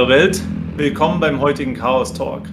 Hallo 0.00 0.08
Welt, 0.08 0.40
willkommen 0.78 1.20
beim 1.20 1.42
heutigen 1.42 1.74
Chaos 1.74 2.14
Talk. 2.14 2.44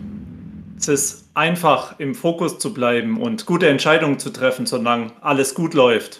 Es 0.78 0.90
ist 0.90 1.30
einfach 1.34 1.98
im 1.98 2.14
Fokus 2.14 2.60
zu 2.60 2.74
bleiben 2.74 3.22
und 3.22 3.46
gute 3.46 3.70
Entscheidungen 3.70 4.20
zu 4.20 4.32
treffen, 4.32 4.66
solange 4.66 5.14
alles 5.22 5.56
gut 5.56 5.74
läuft. 5.74 6.20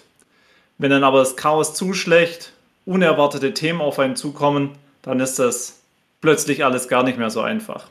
Wenn 0.78 0.90
dann 0.90 1.04
aber 1.04 1.18
das 1.18 1.36
Chaos 1.36 1.74
zuschlägt, 1.74 2.54
unerwartete 2.86 3.52
Themen 3.52 3.82
auf 3.82 3.98
einen 3.98 4.16
zukommen, 4.16 4.70
dann 5.02 5.20
ist 5.20 5.38
das 5.38 5.82
plötzlich 6.22 6.64
alles 6.64 6.88
gar 6.88 7.02
nicht 7.02 7.18
mehr 7.18 7.28
so 7.28 7.42
einfach. 7.42 7.88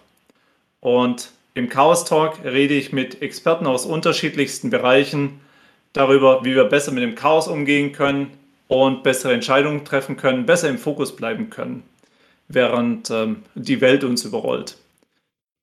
Und 0.80 1.30
im 1.54 1.70
Chaos 1.70 2.06
Talk 2.06 2.44
rede 2.44 2.73
ich 2.73 2.92
mit 2.92 3.22
Experten 3.22 3.67
aus 3.67 3.86
unterschiedlichsten 3.86 4.72
Bereichen 4.72 5.42
darüber, 5.94 6.44
wie 6.44 6.56
wir 6.56 6.64
besser 6.64 6.92
mit 6.92 7.04
dem 7.04 7.14
Chaos 7.14 7.48
umgehen 7.48 7.92
können 7.92 8.31
und 8.67 9.04
bessere 9.04 9.34
Entscheidungen 9.34 9.86
treffen 9.86 10.17
können, 10.17 10.48
besser 10.48 10.70
im 10.70 10.80
Fokus 10.80 11.16
bleiben 11.16 11.52
können, 11.52 11.84
während 12.48 13.10
ähm, 13.10 13.44
die 13.56 13.82
Welt 13.82 14.04
uns 14.04 14.24
überrollt. 14.26 14.78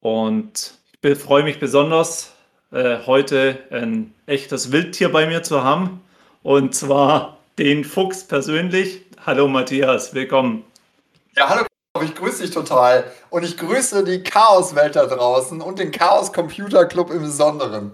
Und 0.00 0.74
ich 1.02 1.18
freue 1.18 1.42
mich 1.42 1.58
besonders, 1.58 2.34
äh, 2.72 2.98
heute 3.06 3.58
ein 3.70 4.14
echtes 4.26 4.72
Wildtier 4.72 5.10
bei 5.10 5.26
mir 5.26 5.42
zu 5.42 5.62
haben, 5.62 6.00
und 6.42 6.74
zwar 6.74 7.38
den 7.58 7.84
Fuchs 7.84 8.24
persönlich. 8.24 9.02
Hallo 9.24 9.48
Matthias, 9.48 10.14
willkommen. 10.14 10.64
Ja, 11.36 11.48
hallo 11.48 11.64
ich 12.02 12.14
grüße 12.14 12.42
dich 12.42 12.50
total. 12.50 13.04
Und 13.30 13.44
ich 13.44 13.56
grüße 13.56 14.02
die 14.02 14.22
Chaoswelt 14.22 14.96
da 14.96 15.06
draußen 15.06 15.60
und 15.60 15.78
den 15.78 15.92
Chaos 15.92 16.32
Computer 16.32 16.86
Club 16.86 17.10
im 17.10 17.22
Besonderen. 17.22 17.92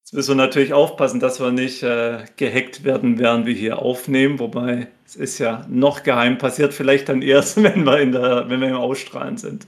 Jetzt 0.00 0.12
müssen 0.12 0.36
wir 0.36 0.44
natürlich 0.44 0.74
aufpassen, 0.74 1.18
dass 1.18 1.40
wir 1.40 1.50
nicht 1.50 1.82
äh, 1.82 2.24
gehackt 2.36 2.84
werden, 2.84 3.18
während 3.18 3.46
wir 3.46 3.54
hier 3.54 3.78
aufnehmen. 3.78 4.38
Wobei 4.38 4.88
es 5.12 5.16
ist 5.16 5.38
ja 5.38 5.66
noch 5.68 6.02
geheim, 6.02 6.38
passiert 6.38 6.72
vielleicht 6.72 7.08
dann 7.10 7.20
erst, 7.20 7.56
wenn 7.62 7.84
wir, 7.84 8.00
in 8.00 8.12
der, 8.12 8.48
wenn 8.48 8.60
wir 8.60 8.68
im 8.68 8.76
Ausstrahlen 8.76 9.36
sind. 9.36 9.66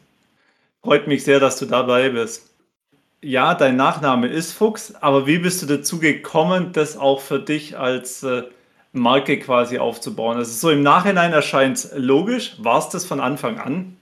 Freut 0.82 1.06
mich 1.06 1.24
sehr, 1.24 1.40
dass 1.40 1.58
du 1.58 1.66
dabei 1.66 2.10
bist. 2.10 2.50
Ja, 3.20 3.54
dein 3.54 3.76
Nachname 3.76 4.28
ist 4.28 4.52
Fuchs, 4.52 4.94
aber 5.00 5.26
wie 5.26 5.38
bist 5.38 5.62
du 5.62 5.66
dazu 5.66 5.98
gekommen, 5.98 6.72
das 6.72 6.98
auch 6.98 7.20
für 7.20 7.38
dich 7.38 7.78
als 7.78 8.22
äh, 8.22 8.44
Marke 8.92 9.38
quasi 9.38 9.78
aufzubauen. 9.78 10.36
Also 10.36 10.52
so 10.52 10.70
im 10.70 10.82
Nachhinein 10.82 11.32
erscheint 11.32 11.78
es 11.78 11.92
logisch. 11.94 12.56
War 12.58 12.78
es 12.78 12.88
das 12.90 13.04
von 13.04 13.20
Anfang 13.20 13.58
an? 13.58 13.96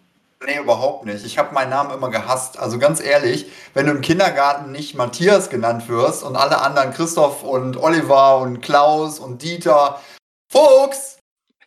Nee, 0.44 0.58
überhaupt 0.58 1.06
nicht. 1.06 1.24
Ich 1.24 1.38
habe 1.38 1.54
meinen 1.54 1.70
Namen 1.70 1.92
immer 1.92 2.10
gehasst. 2.10 2.58
Also 2.58 2.78
ganz 2.78 3.00
ehrlich, 3.00 3.46
wenn 3.74 3.86
du 3.86 3.92
im 3.92 4.00
Kindergarten 4.00 4.72
nicht 4.72 4.96
Matthias 4.96 5.50
genannt 5.50 5.88
wirst 5.88 6.24
und 6.24 6.34
alle 6.34 6.60
anderen 6.60 6.92
Christoph 6.92 7.44
und 7.44 7.76
Oliver 7.76 8.38
und 8.38 8.60
Klaus 8.60 9.20
und 9.20 9.42
Dieter, 9.42 10.00
Fuchs, 10.50 11.18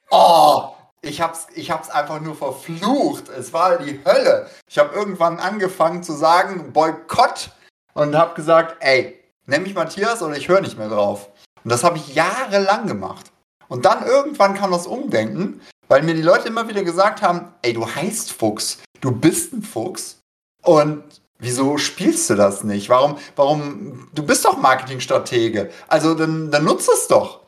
oh, 0.10 0.76
ich 1.02 1.22
hab's, 1.22 1.48
ich 1.54 1.72
hab's 1.72 1.90
einfach 1.90 2.20
nur 2.20 2.36
verflucht. 2.36 3.30
Es 3.30 3.54
war 3.54 3.78
die 3.78 4.04
Hölle. 4.04 4.50
Ich 4.68 4.78
habe 4.78 4.96
irgendwann 4.96 5.40
angefangen 5.40 6.04
zu 6.04 6.14
sagen, 6.14 6.74
Boykott 6.74 7.52
und 7.94 8.16
habe 8.16 8.34
gesagt, 8.34 8.78
ey, 8.80 9.20
nenn 9.46 9.64
mich 9.64 9.76
Matthias 9.76 10.22
oder 10.22 10.36
ich 10.36 10.48
höre 10.48 10.62
nicht 10.62 10.78
mehr 10.78 10.90
drauf. 10.90 11.30
Und 11.64 11.72
das 11.72 11.84
habe 11.84 11.98
ich 11.98 12.16
jahrelang 12.16 12.88
gemacht. 12.88 13.32
Und 13.68 13.86
dann 13.86 14.06
irgendwann 14.06 14.56
kam 14.56 14.72
das 14.72 14.88
Umdenken, 14.88 15.62
weil 15.88 16.04
mir 16.04 16.14
die 16.14 16.22
Leute 16.22 16.48
immer 16.48 16.68
wieder 16.68 16.84
gesagt 16.84 17.22
haben, 17.22 17.54
ey, 17.62 17.74
du 17.74 17.88
heißt 17.88 18.32
Fuchs, 18.32 18.80
du 19.02 19.12
bist 19.12 19.54
ein 19.54 19.64
Fuchs. 19.64 20.20
Und 20.64 21.04
wieso 21.40 21.78
spielst 21.78 22.30
du 22.30 22.36
das 22.36 22.64
nicht? 22.64 22.90
Warum, 22.90 23.18
warum, 23.36 24.10
du 24.14 24.24
bist 24.24 24.46
doch 24.46 24.58
Marketingstratege. 24.58 25.72
Also 25.88 26.16
dann, 26.16 26.52
dann 26.52 26.64
nutzt 26.64 26.90
es 26.90 27.08
doch. 27.08 27.42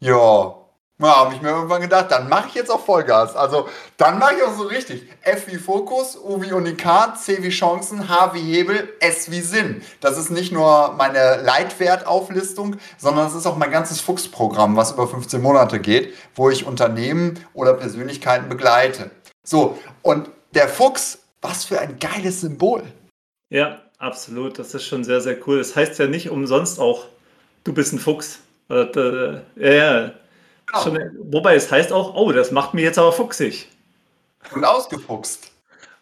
Ja, 0.00 0.63
ja, 1.00 1.16
habe 1.16 1.34
ich 1.34 1.42
mir 1.42 1.48
irgendwann 1.48 1.82
gedacht, 1.82 2.12
dann 2.12 2.28
mache 2.28 2.48
ich 2.48 2.54
jetzt 2.54 2.70
auch 2.70 2.84
Vollgas. 2.84 3.34
Also 3.34 3.68
dann 3.96 4.20
mache 4.20 4.34
ich 4.36 4.42
auch 4.44 4.56
so 4.56 4.62
richtig. 4.62 5.08
F 5.22 5.48
wie 5.48 5.56
Fokus, 5.56 6.16
U 6.16 6.40
wie 6.40 6.52
Unikat, 6.52 7.20
C 7.20 7.42
wie 7.42 7.48
Chancen, 7.48 8.08
H 8.08 8.32
wie 8.34 8.40
Hebel, 8.40 8.92
S 9.00 9.28
wie 9.28 9.40
Sinn. 9.40 9.82
Das 10.00 10.16
ist 10.16 10.30
nicht 10.30 10.52
nur 10.52 10.94
meine 10.96 11.42
Leitwertauflistung, 11.42 12.76
sondern 12.96 13.26
es 13.26 13.34
ist 13.34 13.44
auch 13.46 13.56
mein 13.56 13.72
ganzes 13.72 14.00
Fuchsprogramm, 14.00 14.76
was 14.76 14.92
über 14.92 15.08
15 15.08 15.42
Monate 15.42 15.80
geht, 15.80 16.14
wo 16.36 16.48
ich 16.48 16.64
Unternehmen 16.64 17.44
oder 17.54 17.74
Persönlichkeiten 17.74 18.48
begleite. 18.48 19.10
So, 19.42 19.76
und 20.02 20.30
der 20.54 20.68
Fuchs, 20.68 21.18
was 21.42 21.64
für 21.64 21.80
ein 21.80 21.98
geiles 21.98 22.42
Symbol. 22.42 22.84
Ja, 23.50 23.82
absolut. 23.98 24.60
Das 24.60 24.72
ist 24.74 24.84
schon 24.84 25.02
sehr, 25.02 25.20
sehr 25.20 25.36
cool. 25.48 25.58
Das 25.58 25.74
heißt 25.74 25.98
ja 25.98 26.06
nicht 26.06 26.30
umsonst 26.30 26.78
auch, 26.78 27.06
du 27.64 27.72
bist 27.72 27.92
ein 27.92 27.98
Fuchs. 27.98 28.38
Äh, 28.70 28.82
äh, 28.82 29.40
ja, 29.56 29.72
ja 29.72 30.12
Genau. 30.82 31.10
Wobei 31.30 31.54
es 31.54 31.70
heißt 31.70 31.92
auch, 31.92 32.14
oh, 32.14 32.32
das 32.32 32.50
macht 32.50 32.74
mich 32.74 32.84
jetzt 32.84 32.98
aber 32.98 33.12
fuchsig. 33.12 33.68
Und 34.54 34.64
ausgefuchst. 34.64 35.50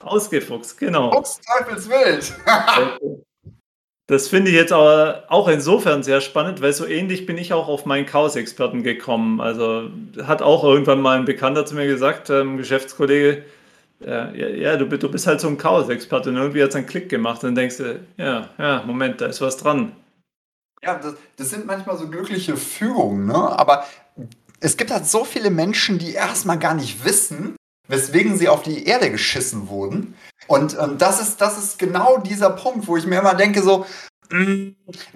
Ausgefuchst, 0.00 0.78
genau. 0.78 1.12
Fuchs 1.12 1.40
Teufelswild. 1.40 2.34
das 4.06 4.28
finde 4.28 4.50
ich 4.50 4.56
jetzt 4.56 4.72
aber 4.72 5.24
auch 5.28 5.48
insofern 5.48 6.02
sehr 6.02 6.20
spannend, 6.20 6.60
weil 6.60 6.72
so 6.72 6.86
ähnlich 6.86 7.26
bin 7.26 7.38
ich 7.38 7.52
auch 7.52 7.68
auf 7.68 7.86
meinen 7.86 8.06
Chaos-Experten 8.06 8.82
gekommen. 8.82 9.40
Also 9.40 9.90
hat 10.24 10.42
auch 10.42 10.64
irgendwann 10.64 11.00
mal 11.00 11.18
ein 11.18 11.24
Bekannter 11.24 11.64
zu 11.66 11.74
mir 11.74 11.86
gesagt, 11.86 12.30
ähm, 12.30 12.56
Geschäftskollege, 12.56 13.44
ja, 14.00 14.30
ja, 14.32 14.48
ja 14.48 14.76
du, 14.76 14.86
du, 14.86 15.08
bist 15.08 15.26
halt 15.26 15.40
so 15.40 15.48
ein 15.48 15.58
Chaos-Experte 15.58 16.30
und 16.30 16.36
irgendwie 16.36 16.62
hat 16.62 16.70
es 16.70 16.76
einen 16.76 16.86
Klick 16.86 17.08
gemacht 17.08 17.44
und 17.44 17.48
dann 17.48 17.54
denkst 17.54 17.76
du, 17.76 18.00
ja, 18.16 18.48
ja, 18.58 18.82
Moment, 18.84 19.20
da 19.20 19.26
ist 19.26 19.40
was 19.40 19.56
dran. 19.56 19.92
Ja, 20.82 20.96
das, 20.96 21.14
das 21.36 21.50
sind 21.50 21.64
manchmal 21.64 21.96
so 21.96 22.08
glückliche 22.08 22.56
Fügungen, 22.56 23.26
ne? 23.26 23.34
aber 23.34 23.84
es 24.62 24.76
gibt 24.76 24.90
halt 24.90 25.06
so 25.06 25.24
viele 25.24 25.50
Menschen, 25.50 25.98
die 25.98 26.14
erstmal 26.14 26.58
gar 26.58 26.74
nicht 26.74 27.04
wissen, 27.04 27.56
weswegen 27.88 28.38
sie 28.38 28.48
auf 28.48 28.62
die 28.62 28.86
Erde 28.86 29.10
geschissen 29.10 29.68
wurden. 29.68 30.14
Und 30.46 30.76
ähm, 30.80 30.98
das, 30.98 31.20
ist, 31.20 31.40
das 31.40 31.58
ist 31.58 31.78
genau 31.78 32.18
dieser 32.18 32.50
Punkt, 32.50 32.86
wo 32.86 32.96
ich 32.96 33.06
mir 33.06 33.18
immer 33.18 33.34
denke, 33.34 33.62
so, 33.62 33.84
mm, 34.30 34.68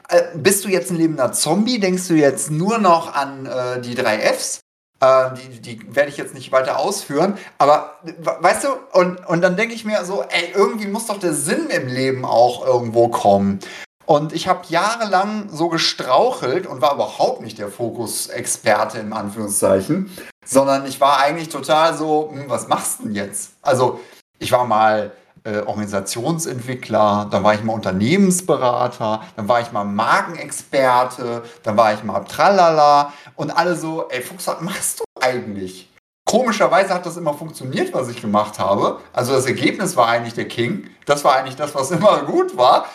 äh, 0.08 0.22
bist 0.34 0.64
du 0.64 0.68
jetzt 0.68 0.90
ein 0.90 0.96
lebender 0.96 1.32
Zombie? 1.32 1.78
Denkst 1.78 2.08
du 2.08 2.14
jetzt 2.14 2.50
nur 2.50 2.78
noch 2.78 3.14
an 3.14 3.46
äh, 3.46 3.80
die 3.80 3.94
drei 3.94 4.18
Fs? 4.18 4.60
Äh, 5.00 5.30
die, 5.34 5.60
die 5.60 5.94
werde 5.94 6.10
ich 6.10 6.16
jetzt 6.16 6.34
nicht 6.34 6.50
weiter 6.50 6.78
ausführen. 6.78 7.38
Aber 7.58 8.00
weißt 8.02 8.64
du, 8.64 8.68
und, 8.98 9.24
und 9.26 9.42
dann 9.42 9.56
denke 9.56 9.74
ich 9.74 9.84
mir 9.84 10.04
so, 10.04 10.22
ey, 10.22 10.52
irgendwie 10.54 10.88
muss 10.88 11.06
doch 11.06 11.20
der 11.20 11.34
Sinn 11.34 11.68
im 11.70 11.86
Leben 11.86 12.24
auch 12.24 12.66
irgendwo 12.66 13.08
kommen. 13.08 13.60
Und 14.06 14.32
ich 14.32 14.46
habe 14.46 14.62
jahrelang 14.68 15.48
so 15.50 15.68
gestrauchelt 15.68 16.66
und 16.66 16.80
war 16.80 16.94
überhaupt 16.94 17.42
nicht 17.42 17.58
der 17.58 17.68
Fokus-Experte 17.68 18.98
in 18.98 19.12
Anführungszeichen, 19.12 20.16
sondern 20.44 20.86
ich 20.86 21.00
war 21.00 21.18
eigentlich 21.18 21.48
total 21.48 21.96
so, 21.96 22.30
hm, 22.32 22.44
was 22.48 22.68
machst 22.68 23.00
du 23.00 23.04
denn 23.04 23.14
jetzt? 23.14 23.54
Also 23.62 24.00
ich 24.38 24.52
war 24.52 24.64
mal 24.64 25.10
äh, 25.42 25.58
Organisationsentwickler, 25.58 27.26
dann 27.30 27.42
war 27.42 27.54
ich 27.54 27.64
mal 27.64 27.72
Unternehmensberater, 27.72 29.22
dann 29.34 29.48
war 29.48 29.60
ich 29.60 29.72
mal 29.72 29.84
Markenexperte, 29.84 31.42
dann 31.64 31.76
war 31.76 31.92
ich 31.92 32.04
mal 32.04 32.20
Tralala 32.20 33.12
und 33.34 33.50
alle 33.50 33.74
so, 33.74 34.08
ey 34.08 34.22
Fuchs, 34.22 34.46
was 34.46 34.60
machst 34.60 35.00
du 35.00 35.04
eigentlich? 35.20 35.90
Komischerweise 36.28 36.94
hat 36.94 37.06
das 37.06 37.16
immer 37.16 37.34
funktioniert, 37.34 37.92
was 37.92 38.08
ich 38.08 38.20
gemacht 38.20 38.58
habe. 38.58 39.00
Also 39.12 39.32
das 39.32 39.46
Ergebnis 39.46 39.96
war 39.96 40.08
eigentlich 40.08 40.34
der 40.34 40.48
King. 40.48 40.90
Das 41.06 41.24
war 41.24 41.36
eigentlich 41.36 41.54
das, 41.54 41.74
was 41.74 41.92
immer 41.92 42.22
gut 42.22 42.56
war. 42.56 42.86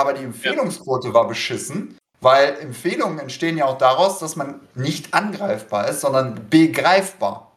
Aber 0.00 0.14
die 0.14 0.24
Empfehlungsquote 0.24 1.08
ja. 1.08 1.14
war 1.14 1.28
beschissen, 1.28 1.98
weil 2.22 2.58
Empfehlungen 2.60 3.18
entstehen 3.18 3.58
ja 3.58 3.66
auch 3.66 3.76
daraus, 3.76 4.18
dass 4.18 4.34
man 4.34 4.66
nicht 4.74 5.12
angreifbar 5.12 5.88
ist, 5.88 6.00
sondern 6.00 6.48
begreifbar. 6.48 7.52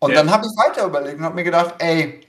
Und 0.00 0.10
ja. 0.10 0.16
dann 0.16 0.32
habe 0.32 0.44
ich 0.44 0.52
weiter 0.56 0.84
überlegt 0.84 1.18
und 1.18 1.24
habe 1.24 1.36
mir 1.36 1.44
gedacht, 1.44 1.76
ey, 1.78 2.26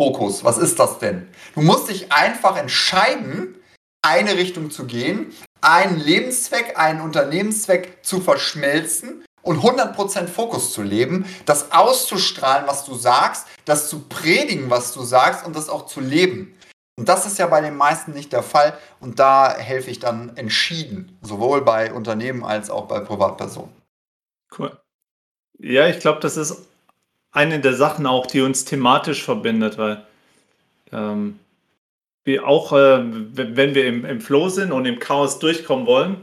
Fokus, 0.00 0.42
was 0.42 0.56
ist 0.56 0.78
das 0.78 0.98
denn? 0.98 1.28
Du 1.54 1.60
musst 1.60 1.90
dich 1.90 2.10
einfach 2.12 2.56
entscheiden, 2.56 3.56
eine 4.02 4.36
Richtung 4.36 4.70
zu 4.70 4.86
gehen, 4.86 5.34
einen 5.60 6.00
Lebenszweck, 6.00 6.78
einen 6.78 7.02
Unternehmenszweck 7.02 7.98
zu 8.02 8.22
verschmelzen 8.22 9.22
und 9.42 9.60
100% 9.60 10.28
Fokus 10.28 10.72
zu 10.72 10.82
leben, 10.82 11.26
das 11.44 11.72
auszustrahlen, 11.72 12.66
was 12.66 12.86
du 12.86 12.94
sagst, 12.94 13.46
das 13.66 13.90
zu 13.90 14.00
predigen, 14.08 14.70
was 14.70 14.94
du 14.94 15.02
sagst 15.02 15.44
und 15.44 15.54
das 15.54 15.68
auch 15.68 15.84
zu 15.84 16.00
leben. 16.00 16.56
Und 16.96 17.08
das 17.08 17.26
ist 17.26 17.38
ja 17.38 17.46
bei 17.46 17.60
den 17.60 17.76
meisten 17.76 18.12
nicht 18.12 18.32
der 18.32 18.42
Fall. 18.42 18.76
Und 19.00 19.18
da 19.18 19.56
helfe 19.56 19.90
ich 19.90 19.98
dann 19.98 20.36
entschieden, 20.36 21.18
sowohl 21.22 21.62
bei 21.62 21.92
Unternehmen 21.92 22.44
als 22.44 22.70
auch 22.70 22.86
bei 22.86 23.00
Privatpersonen. 23.00 23.72
Cool. 24.56 24.76
Ja, 25.58 25.86
ich 25.88 26.00
glaube, 26.00 26.20
das 26.20 26.36
ist 26.36 26.68
eine 27.30 27.60
der 27.60 27.74
Sachen 27.74 28.06
auch, 28.06 28.26
die 28.26 28.42
uns 28.42 28.64
thematisch 28.64 29.22
verbindet, 29.22 29.78
weil 29.78 30.04
ähm, 30.92 31.38
wir 32.24 32.46
auch, 32.46 32.72
äh, 32.72 33.02
wenn 33.02 33.74
wir 33.74 33.86
im, 33.86 34.04
im 34.04 34.20
Flow 34.20 34.48
sind 34.48 34.70
und 34.70 34.84
im 34.84 34.98
Chaos 34.98 35.38
durchkommen 35.38 35.86
wollen, 35.86 36.16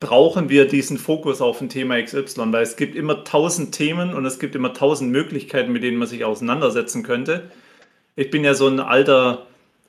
brauchen 0.00 0.48
wir 0.48 0.68
diesen 0.68 0.98
Fokus 0.98 1.40
auf 1.40 1.60
ein 1.60 1.68
Thema 1.68 2.00
XY, 2.00 2.52
weil 2.52 2.62
es 2.62 2.76
gibt 2.76 2.94
immer 2.94 3.24
tausend 3.24 3.74
Themen 3.74 4.14
und 4.14 4.26
es 4.26 4.38
gibt 4.38 4.54
immer 4.54 4.74
tausend 4.74 5.10
Möglichkeiten, 5.10 5.72
mit 5.72 5.82
denen 5.82 5.96
man 5.96 6.08
sich 6.08 6.24
auseinandersetzen 6.24 7.02
könnte. 7.02 7.50
Ich 8.14 8.30
bin 8.30 8.44
ja 8.44 8.54
so 8.54 8.68
ein 8.68 8.80
alter 8.80 9.46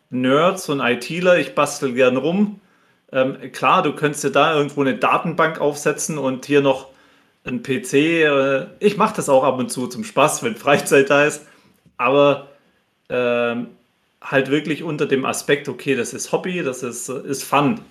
Nerd, 0.09 0.59
so 0.59 0.73
ein 0.73 0.79
ITler, 0.79 1.37
ich 1.37 1.55
bastel 1.55 1.93
gern 1.93 2.17
rum. 2.17 2.61
Ähm, 3.11 3.51
klar, 3.51 3.83
du 3.83 3.93
könntest 3.93 4.23
dir 4.23 4.31
da 4.31 4.55
irgendwo 4.55 4.81
eine 4.81 4.95
Datenbank 4.95 5.59
aufsetzen 5.59 6.17
und 6.17 6.45
hier 6.45 6.61
noch 6.61 6.89
ein 7.43 7.63
PC. 7.63 7.93
Äh, 7.93 8.67
ich 8.79 8.97
mache 8.97 9.15
das 9.15 9.29
auch 9.29 9.43
ab 9.43 9.59
und 9.59 9.71
zu 9.71 9.87
zum 9.87 10.03
Spaß, 10.03 10.43
wenn 10.43 10.55
Freizeit 10.55 11.09
da 11.09 11.25
ist. 11.25 11.45
Aber 11.97 12.49
ähm, 13.09 13.67
halt 14.21 14.49
wirklich 14.49 14.83
unter 14.83 15.05
dem 15.05 15.25
Aspekt, 15.25 15.69
okay, 15.69 15.95
das 15.95 16.13
ist 16.13 16.31
Hobby, 16.31 16.63
das 16.63 16.83
ist, 16.83 17.09
ist 17.09 17.43
Fun, 17.43 17.81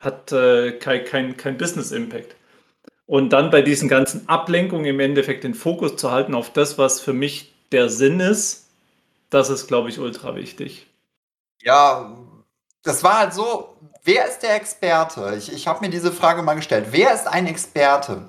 hat 0.00 0.32
äh, 0.32 0.72
kein, 0.72 1.04
kein, 1.04 1.36
kein 1.36 1.58
Business 1.58 1.92
Impact. 1.92 2.36
Und 3.06 3.30
dann 3.32 3.50
bei 3.50 3.62
diesen 3.62 3.88
ganzen 3.88 4.28
Ablenkungen 4.28 4.86
im 4.86 5.00
Endeffekt 5.00 5.44
den 5.44 5.54
Fokus 5.54 5.96
zu 5.96 6.10
halten 6.10 6.34
auf 6.34 6.52
das, 6.52 6.76
was 6.76 7.00
für 7.00 7.12
mich 7.12 7.54
der 7.72 7.88
Sinn 7.88 8.20
ist, 8.20 8.68
das 9.30 9.50
ist, 9.50 9.68
glaube 9.68 9.88
ich, 9.88 9.98
ultra 9.98 10.34
wichtig. 10.36 10.86
Ja, 11.66 12.12
das 12.84 13.02
war 13.02 13.18
halt 13.18 13.34
so, 13.34 13.76
wer 14.04 14.28
ist 14.28 14.38
der 14.38 14.54
Experte? 14.54 15.34
Ich, 15.36 15.52
ich 15.52 15.66
habe 15.66 15.80
mir 15.80 15.90
diese 15.90 16.12
Frage 16.12 16.42
mal 16.42 16.54
gestellt. 16.54 16.88
Wer 16.92 17.12
ist 17.12 17.26
ein 17.26 17.48
Experte? 17.48 18.28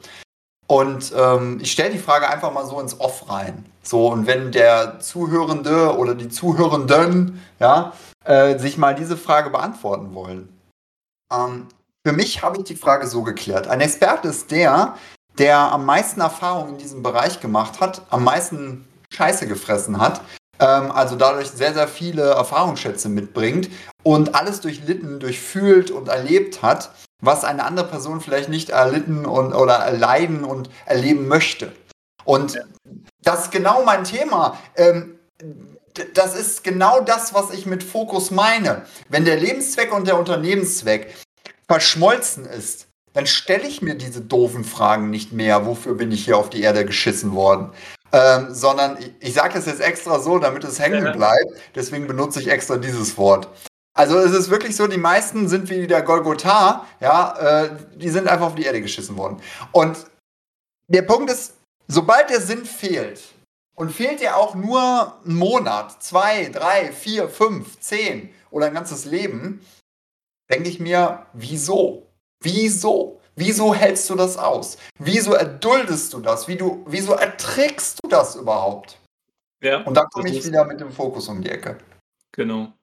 Und 0.66 1.14
ähm, 1.16 1.60
ich 1.62 1.72
stelle 1.72 1.92
die 1.92 2.00
Frage 2.00 2.28
einfach 2.28 2.52
mal 2.52 2.66
so 2.66 2.80
ins 2.82 3.00
Off 3.00 3.30
rein. 3.30 3.64
So, 3.84 4.12
und 4.12 4.26
wenn 4.26 4.52
der 4.52 5.00
Zuhörende 5.00 5.96
oder 5.96 6.16
die 6.16 6.30
Zuhörenden 6.30 7.42
ja, 7.60 7.94
äh, 8.26 8.58
sich 8.58 8.80
mal 8.80 8.96
diese 8.96 9.18
Frage 9.18 9.52
beantworten 9.52 10.16
wollen. 10.16 10.50
Ähm, 11.32 11.68
für 12.06 12.14
mich 12.14 12.42
habe 12.42 12.58
ich 12.58 12.64
die 12.64 12.76
Frage 12.76 13.06
so 13.06 13.22
geklärt. 13.22 13.68
Ein 13.68 13.82
Experte 13.82 14.30
ist 14.30 14.50
der, 14.50 14.98
der 15.38 15.60
am 15.60 15.86
meisten 15.86 16.22
Erfahrung 16.22 16.70
in 16.70 16.78
diesem 16.80 17.04
Bereich 17.04 17.40
gemacht 17.40 17.82
hat, 17.82 18.02
am 18.10 18.24
meisten 18.24 18.88
Scheiße 19.14 19.48
gefressen 19.48 20.00
hat, 20.00 20.22
also 20.66 21.16
dadurch 21.16 21.50
sehr, 21.50 21.74
sehr 21.74 21.88
viele 21.88 22.24
Erfahrungsschätze 22.24 23.10
mitbringt 23.10 23.70
und 24.04 24.36
alles 24.36 24.62
durchlitten, 24.62 25.20
durchfühlt 25.20 25.92
und 25.92 26.08
erlebt 26.08 26.62
hat 26.62 26.92
was 27.22 27.44
eine 27.44 27.64
andere 27.64 27.88
Person 27.88 28.22
vielleicht 28.22 28.50
nicht 28.50 28.70
erlitten 28.70 29.26
und, 29.26 29.54
oder 29.54 29.76
erleiden 29.76 30.44
und 30.44 30.70
erleben 30.86 31.28
möchte. 31.28 31.72
Und 32.26 32.56
ja. 32.56 32.62
das 33.24 33.46
ist 33.46 33.52
genau 33.52 33.84
mein 33.84 34.04
Thema. 34.04 34.60
Ähm, 34.76 35.20
das 36.14 36.36
ist 36.36 36.64
genau 36.64 37.02
das, 37.02 37.34
was 37.34 37.52
ich 37.52 37.66
mit 37.66 37.84
Fokus 37.84 38.30
meine. 38.30 38.86
Wenn 39.10 39.26
der 39.26 39.38
Lebenszweck 39.38 39.94
und 39.94 40.08
der 40.08 40.20
Unternehmenszweck 40.20 41.16
verschmolzen 41.68 42.46
ist, 42.46 42.88
dann 43.14 43.26
stelle 43.26 43.68
ich 43.68 43.82
mir 43.82 43.96
diese 43.96 44.22
doofen 44.22 44.64
Fragen 44.64 45.10
nicht 45.10 45.34
mehr, 45.34 45.66
wofür 45.66 45.96
bin 45.96 46.12
ich 46.12 46.26
hier 46.26 46.38
auf 46.38 46.52
die 46.52 46.62
Erde 46.62 46.86
geschissen 46.86 47.34
worden. 47.34 47.72
Ähm, 48.12 48.54
sondern 48.54 48.98
ich, 49.00 49.12
ich 49.20 49.34
sage 49.34 49.56
das 49.56 49.66
jetzt 49.66 49.82
extra 49.82 50.20
so, 50.20 50.40
damit 50.40 50.64
es 50.64 50.80
hängen 50.80 51.12
bleibt. 51.12 51.52
Deswegen 51.76 52.08
benutze 52.08 52.40
ich 52.40 52.48
extra 52.48 52.78
dieses 52.78 53.18
Wort. 53.18 53.50
Also 53.94 54.18
es 54.20 54.32
ist 54.32 54.50
wirklich 54.50 54.76
so, 54.76 54.88
die 54.88 54.98
meisten 54.98 55.48
sind 55.48 55.70
wie 55.70 55.88
der 55.88 56.04
Golgotha, 56.04 56.86
ja, 57.00 57.64
äh, 57.64 57.70
die 57.96 58.10
sind 58.10 58.28
einfach 58.28 58.48
auf 58.48 58.56
die 58.56 58.64
Erde 58.64 58.82
geschissen 58.82 59.18
worden. 59.18 59.42
Und 59.72 60.06
der 60.88 61.02
Punkt 61.02 61.32
ist, 61.32 61.56
sobald 61.88 62.30
der 62.30 62.40
Sinn 62.40 62.64
fehlt, 62.64 63.22
und 63.78 63.92
fehlt 63.92 64.20
dir 64.20 64.36
auch 64.36 64.56
nur 64.56 65.22
ein 65.24 65.36
Monat, 65.36 66.02
zwei, 66.02 66.50
drei, 66.50 66.92
vier, 66.92 67.30
fünf, 67.30 67.80
zehn 67.80 68.34
oder 68.50 68.66
ein 68.66 68.74
ganzes 68.74 69.06
Leben, 69.06 69.62
denke 70.50 70.68
ich 70.68 70.80
mir, 70.80 71.28
wieso? 71.34 72.08
Wieso? 72.44 73.17
Wieso 73.38 73.74
hältst 73.74 74.10
du 74.10 74.16
das 74.16 74.36
aus? 74.36 74.80
Wieso 74.98 75.34
erduldest 75.34 76.12
du 76.12 76.20
das? 76.22 76.48
Wie 76.48 76.56
du, 76.56 76.84
wieso 76.88 77.14
erträgst 77.14 78.00
du 78.04 78.10
das 78.10 78.36
überhaupt? 78.36 78.98
Ja, 79.64 79.84
und 79.84 79.96
da 79.96 80.06
komme 80.06 80.30
ich 80.30 80.44
wieder 80.44 80.66
mit 80.66 80.80
dem 80.80 80.92
Fokus 80.92 81.28
um 81.28 81.44
die 81.44 81.50
Ecke. 81.50 81.78
Genau. 82.32 82.74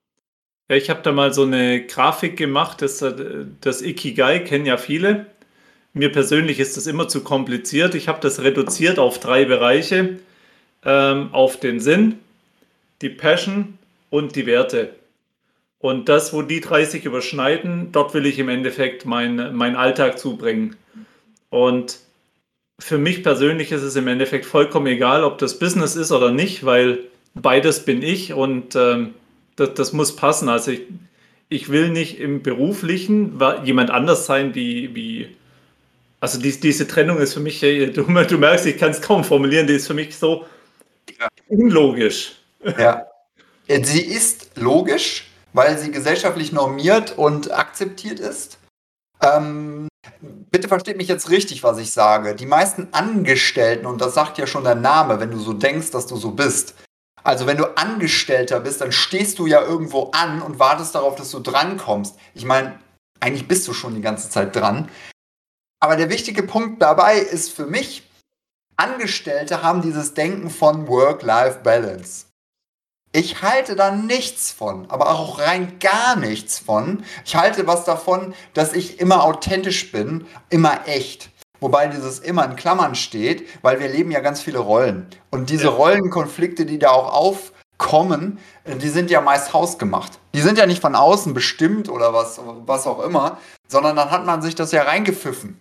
Ja, 0.71 0.77
ich 0.77 0.91
habe 0.91 1.03
da 1.03 1.11
mal 1.11 1.35
so 1.35 1.43
eine 1.43 1.85
Grafik 1.85 2.37
gemacht, 2.37 2.83
das, 2.83 3.03
äh, 3.03 3.47
das 3.61 3.83
Ikigai 3.83 4.41
kennen 4.41 4.65
ja 4.65 4.77
viele. 4.77 5.27
Mir 5.93 6.12
persönlich 6.12 6.61
ist 6.61 6.77
das 6.77 6.87
immer 6.87 7.09
zu 7.09 7.25
kompliziert. 7.25 7.97
Ich 7.97 8.06
habe 8.06 8.21
das 8.21 8.41
reduziert 8.41 9.01
auf 9.01 9.19
drei 9.19 9.45
Bereiche. 9.45 10.21
Ähm, 10.85 11.31
auf 11.33 11.59
den 11.59 11.81
Sinn, 11.81 12.21
die 13.03 13.09
Passion 13.09 13.79
und 14.11 14.37
die 14.37 14.47
Werte. 14.47 14.95
Und 15.84 16.08
das, 16.08 16.32
wo 16.32 16.40
die 16.40 16.62
drei 16.62 16.86
sich 16.86 17.04
überschneiden, 17.04 17.92
dort 17.92 18.14
will 18.14 18.25
ich 18.25 18.38
im 18.38 18.48
Endeffekt 18.48 19.04
meinen 19.04 19.54
mein 19.54 19.76
Alltag 19.76 20.19
zubringen. 20.19 20.76
Und 21.50 21.98
für 22.78 22.96
mich 22.96 23.22
persönlich 23.22 23.70
ist 23.70 23.82
es 23.82 23.94
im 23.94 24.08
Endeffekt 24.08 24.46
vollkommen 24.46 24.86
egal, 24.86 25.25
ob 25.25 25.36
das 25.36 25.58
Business 25.58 25.94
ist 25.94 26.10
oder 26.10 26.31
nicht, 26.31 26.64
weil 26.64 27.00
beides 27.34 27.84
bin 27.84 28.00
ich 28.00 28.32
und 28.32 28.75
ähm, 28.75 29.12
das, 29.56 29.75
das 29.75 29.92
muss 29.92 30.16
passen. 30.16 30.48
Also 30.48 30.70
ich, 30.70 30.81
ich 31.50 31.69
will 31.69 31.90
nicht 31.90 32.19
im 32.19 32.42
Beruflichen 32.42 33.38
jemand 33.64 33.90
anders 33.90 34.25
sein, 34.25 34.54
die 34.54 34.94
wie. 34.94 35.36
Also 36.19 36.40
die, 36.40 36.58
diese 36.58 36.88
Trennung 36.88 37.19
ist 37.19 37.34
für 37.34 37.40
mich, 37.40 37.60
du, 37.60 37.90
du 37.90 38.38
merkst, 38.38 38.64
ich 38.64 38.78
kann 38.78 38.92
es 38.92 39.02
kaum 39.02 39.22
formulieren, 39.22 39.66
die 39.66 39.75
ist 39.75 39.86
für 39.86 39.92
mich 39.92 40.16
so 40.16 40.46
unlogisch. 41.48 42.36
Ja. 42.78 43.04
Sie 43.69 44.00
ist 44.00 44.52
logisch, 44.56 45.26
weil 45.55 45.79
sie 45.79 45.91
gesellschaftlich 45.91 46.53
normiert 46.53 47.17
und 47.17 47.51
akzeptiert 47.53 48.21
ist. 48.21 48.59
Ähm, 49.23 49.89
bitte 50.51 50.69
versteht 50.69 50.99
mich 50.99 51.09
jetzt 51.09 51.31
richtig, 51.31 51.62
was 51.62 51.79
ich 51.79 51.93
sage. 51.93 52.35
Die 52.35 52.45
meisten 52.45 52.89
Angestellten, 52.93 53.87
und 53.87 54.01
das 54.01 54.12
sagt 54.12 54.37
ja 54.37 54.47
schon 54.47 54.65
der 54.65 54.75
Name, 54.75 55.21
wenn 55.21 55.31
du 55.31 55.39
so 55.39 55.55
denkst, 55.55 55.93
dass 55.93 56.06
du 56.06 56.17
so 56.17 56.33
bist, 56.33 56.75
also 57.23 57.47
wenn 57.47 57.56
du 57.56 57.77
Angestellter 57.79 58.61
bist, 58.61 58.83
dann 58.83 58.93
stehst 58.93 59.39
du 59.39 59.47
ja 59.47 59.62
irgendwo 59.62 60.11
an 60.11 60.43
und 60.43 60.59
wartest 60.59 60.95
darauf, 60.95 61.15
dass 61.15 61.31
du 61.31 61.41
drankommst. 61.41 62.17
Ich 62.35 62.45
meine, 62.45 62.79
eigentlich 63.21 63.49
bist 63.49 63.67
du 63.67 63.73
schon 63.73 63.95
die 63.95 64.03
ganze 64.03 64.29
Zeit 64.29 64.55
dran. 64.55 64.91
Aber 65.81 65.97
der 65.97 66.11
wichtige 66.11 66.43
Punkt 66.43 66.83
dabei 66.83 67.19
ist 67.19 67.51
für 67.51 67.67
mich, 67.67 68.11
Angestellte 68.77 69.62
haben 69.62 69.83
dieses 69.83 70.15
Denken 70.15 70.51
von 70.51 70.89
Work-Life-Balance. 70.89 72.24
Ich 73.16 73.43
halte 73.43 73.76
da 73.76 73.93
nichts 73.93 74.50
von, 74.50 74.90
aber 74.90 75.08
auch 75.08 75.38
rein 75.38 75.78
gar 75.78 76.16
nichts 76.16 76.58
von. 76.58 77.05
Ich 77.25 77.37
halte 77.37 77.64
was 77.64 77.84
davon, 77.84 78.34
dass 78.55 78.72
ich 78.72 78.99
immer 78.99 79.22
authentisch 79.22 79.93
bin, 79.93 80.26
immer 80.50 80.88
echt. 80.88 81.31
Wobei 81.61 81.87
dieses 81.87 82.19
immer 82.19 82.44
in 82.44 82.56
Klammern 82.56 82.96
steht, 82.96 83.49
weil 83.62 83.78
wir 83.78 83.87
leben 83.87 84.11
ja 84.11 84.19
ganz 84.19 84.40
viele 84.40 84.58
Rollen. 84.58 85.06
Und 85.31 85.50
diese. 85.50 85.69
Rollenkonflikte, 85.69 86.66
die 86.66 86.81
da 86.81 86.90
auch 86.90 87.14
aufkommen, 87.14 88.40
die 88.66 88.88
sind 88.88 89.12
ja 89.12 89.20
meist 89.20 89.53
hausgemacht. 89.53 90.19
Die 90.34 90.41
sind 90.41 90.58
ja 90.58 90.67
nicht 90.67 90.82
von 90.82 90.96
außen 90.96 91.34
bestimmt 91.34 91.89
oder 91.89 92.12
was, 92.12 92.41
was 92.67 92.84
auch 92.89 92.98
immer, 92.98 93.39
sondern 93.69 93.94
dann 93.94 94.10
hat 94.10 94.27
man 94.27 94.43
sich 94.43 94.56
das 94.56 94.72
ja 94.72 94.82
reingepfiffen. 94.82 95.60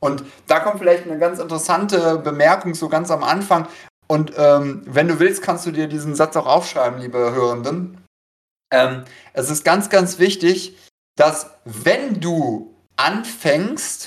Und 0.00 0.24
da 0.48 0.58
kommt 0.58 0.80
vielleicht 0.80 1.04
eine 1.04 1.18
ganz 1.20 1.38
interessante 1.38 2.18
Bemerkung 2.18 2.74
so 2.74 2.88
ganz 2.88 3.12
am 3.12 3.22
Anfang. 3.22 3.68
Und 4.10 4.32
ähm, 4.36 4.82
wenn 4.86 5.06
du 5.06 5.20
willst, 5.20 5.40
kannst 5.40 5.66
du 5.66 5.70
dir 5.70 5.86
diesen 5.86 6.16
Satz 6.16 6.34
auch 6.34 6.46
aufschreiben, 6.46 7.00
liebe 7.00 7.32
Hörenden. 7.32 8.04
Ähm, 8.72 9.04
es 9.34 9.50
ist 9.50 9.64
ganz, 9.64 9.88
ganz 9.88 10.18
wichtig, 10.18 10.76
dass 11.14 11.52
wenn 11.64 12.20
du 12.20 12.74
anfängst, 12.96 14.06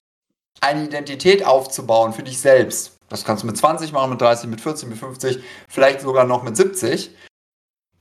eine 0.60 0.84
Identität 0.84 1.46
aufzubauen 1.46 2.12
für 2.12 2.24
dich 2.24 2.42
selbst. 2.42 2.98
Das 3.08 3.24
kannst 3.24 3.44
du 3.44 3.48
mit 3.48 3.56
20 3.56 3.94
machen, 3.94 4.10
mit 4.10 4.20
30, 4.20 4.50
mit 4.50 4.60
40, 4.60 4.90
mit 4.90 4.98
50, 4.98 5.42
vielleicht 5.70 6.02
sogar 6.02 6.26
noch 6.26 6.44
mit 6.44 6.58
70. 6.58 7.16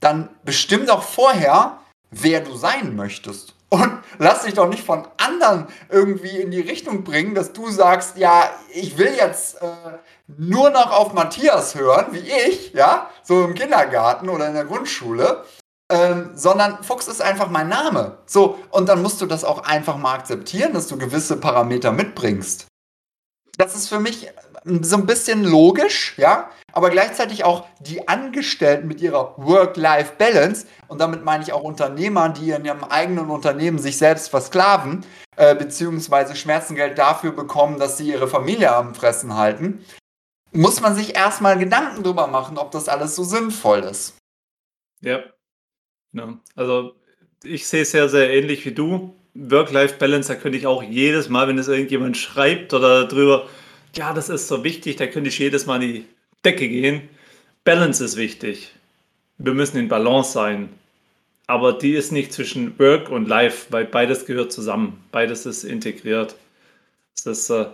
Dann 0.01 0.27
bestimm 0.43 0.85
doch 0.85 1.03
vorher, 1.03 1.79
wer 2.11 2.41
du 2.41 2.53
sein 2.57 2.97
möchtest. 2.97 3.55
Und 3.73 4.03
lass 4.19 4.43
dich 4.43 4.53
doch 4.53 4.69
nicht 4.69 4.85
von 4.85 5.07
anderen 5.17 5.65
irgendwie 5.89 6.39
in 6.39 6.51
die 6.51 6.59
Richtung 6.59 7.03
bringen, 7.03 7.33
dass 7.33 7.53
du 7.53 7.71
sagst, 7.71 8.17
ja, 8.17 8.51
ich 8.71 8.99
will 8.99 9.15
jetzt 9.17 9.59
äh, 9.63 9.67
nur 10.27 10.69
noch 10.69 10.91
auf 10.91 11.13
Matthias 11.13 11.73
hören, 11.73 12.05
wie 12.11 12.19
ich, 12.19 12.73
ja, 12.73 13.09
so 13.23 13.43
im 13.43 13.55
Kindergarten 13.55 14.29
oder 14.29 14.47
in 14.47 14.53
der 14.53 14.65
Grundschule, 14.65 15.43
ähm, 15.91 16.33
sondern 16.35 16.83
Fuchs 16.83 17.07
ist 17.07 17.23
einfach 17.23 17.49
mein 17.49 17.67
Name. 17.67 18.19
So, 18.27 18.59
und 18.69 18.89
dann 18.89 19.01
musst 19.01 19.21
du 19.21 19.25
das 19.25 19.43
auch 19.43 19.63
einfach 19.63 19.97
mal 19.97 20.13
akzeptieren, 20.13 20.73
dass 20.73 20.87
du 20.87 20.99
gewisse 20.99 21.37
Parameter 21.37 21.91
mitbringst. 21.91 22.67
Das 23.57 23.73
ist 23.73 23.89
für 23.89 23.99
mich 23.99 24.29
so 24.65 24.97
ein 24.97 25.05
bisschen 25.05 25.43
logisch, 25.43 26.13
ja, 26.17 26.49
aber 26.71 26.89
gleichzeitig 26.89 27.43
auch 27.43 27.67
die 27.79 28.07
Angestellten 28.07 28.87
mit 28.87 29.01
ihrer 29.01 29.35
Work-Life-Balance, 29.37 30.65
und 30.87 30.99
damit 30.99 31.23
meine 31.23 31.43
ich 31.43 31.53
auch 31.53 31.63
Unternehmer, 31.63 32.29
die 32.29 32.51
in 32.51 32.65
ihrem 32.65 32.83
eigenen 32.83 33.29
Unternehmen 33.29 33.79
sich 33.79 33.97
selbst 33.97 34.29
versklaven, 34.29 35.05
äh, 35.35 35.55
beziehungsweise 35.55 36.35
Schmerzengeld 36.35 36.97
dafür 36.97 37.31
bekommen, 37.31 37.79
dass 37.79 37.97
sie 37.97 38.09
ihre 38.09 38.27
Familie 38.27 38.73
am 38.73 38.95
Fressen 38.95 39.35
halten, 39.35 39.83
muss 40.51 40.81
man 40.81 40.95
sich 40.95 41.15
erstmal 41.15 41.57
Gedanken 41.57 42.03
drüber 42.03 42.27
machen, 42.27 42.57
ob 42.57 42.71
das 42.71 42.87
alles 42.87 43.15
so 43.15 43.23
sinnvoll 43.23 43.79
ist. 43.79 44.15
Ja, 45.01 45.19
ja, 46.13 46.37
also 46.55 46.95
ich 47.43 47.67
sehe 47.67 47.81
es 47.81 47.91
sehr, 47.91 48.07
sehr 48.07 48.31
ähnlich 48.31 48.65
wie 48.65 48.73
du. 48.73 49.15
Work-Life-Balance, 49.33 50.31
da 50.31 50.39
könnte 50.39 50.57
ich 50.59 50.67
auch 50.67 50.83
jedes 50.83 51.27
Mal, 51.27 51.47
wenn 51.47 51.57
es 51.57 51.67
irgendjemand 51.67 52.17
schreibt 52.17 52.73
oder 52.73 53.07
drüber, 53.07 53.47
ja, 53.95 54.13
das 54.13 54.29
ist 54.29 54.47
so 54.47 54.63
wichtig, 54.63 54.95
da 54.95 55.07
könnte 55.07 55.29
ich 55.29 55.39
jedes 55.39 55.65
Mal 55.65 55.81
in 55.83 55.93
die 55.93 56.05
Decke 56.43 56.67
gehen. 56.67 57.09
Balance 57.63 58.03
ist 58.03 58.17
wichtig. 58.17 58.73
Wir 59.37 59.53
müssen 59.53 59.77
in 59.77 59.87
Balance 59.87 60.31
sein. 60.31 60.69
Aber 61.47 61.73
die 61.73 61.93
ist 61.93 62.11
nicht 62.11 62.31
zwischen 62.31 62.77
Work 62.79 63.09
und 63.09 63.27
Life, 63.27 63.67
weil 63.69 63.85
beides 63.85 64.25
gehört 64.25 64.51
zusammen. 64.51 65.03
Beides 65.11 65.45
ist 65.45 65.63
integriert. 65.63 66.35
Das 67.15 67.25
ist, 67.25 67.49
äh, 67.49 67.65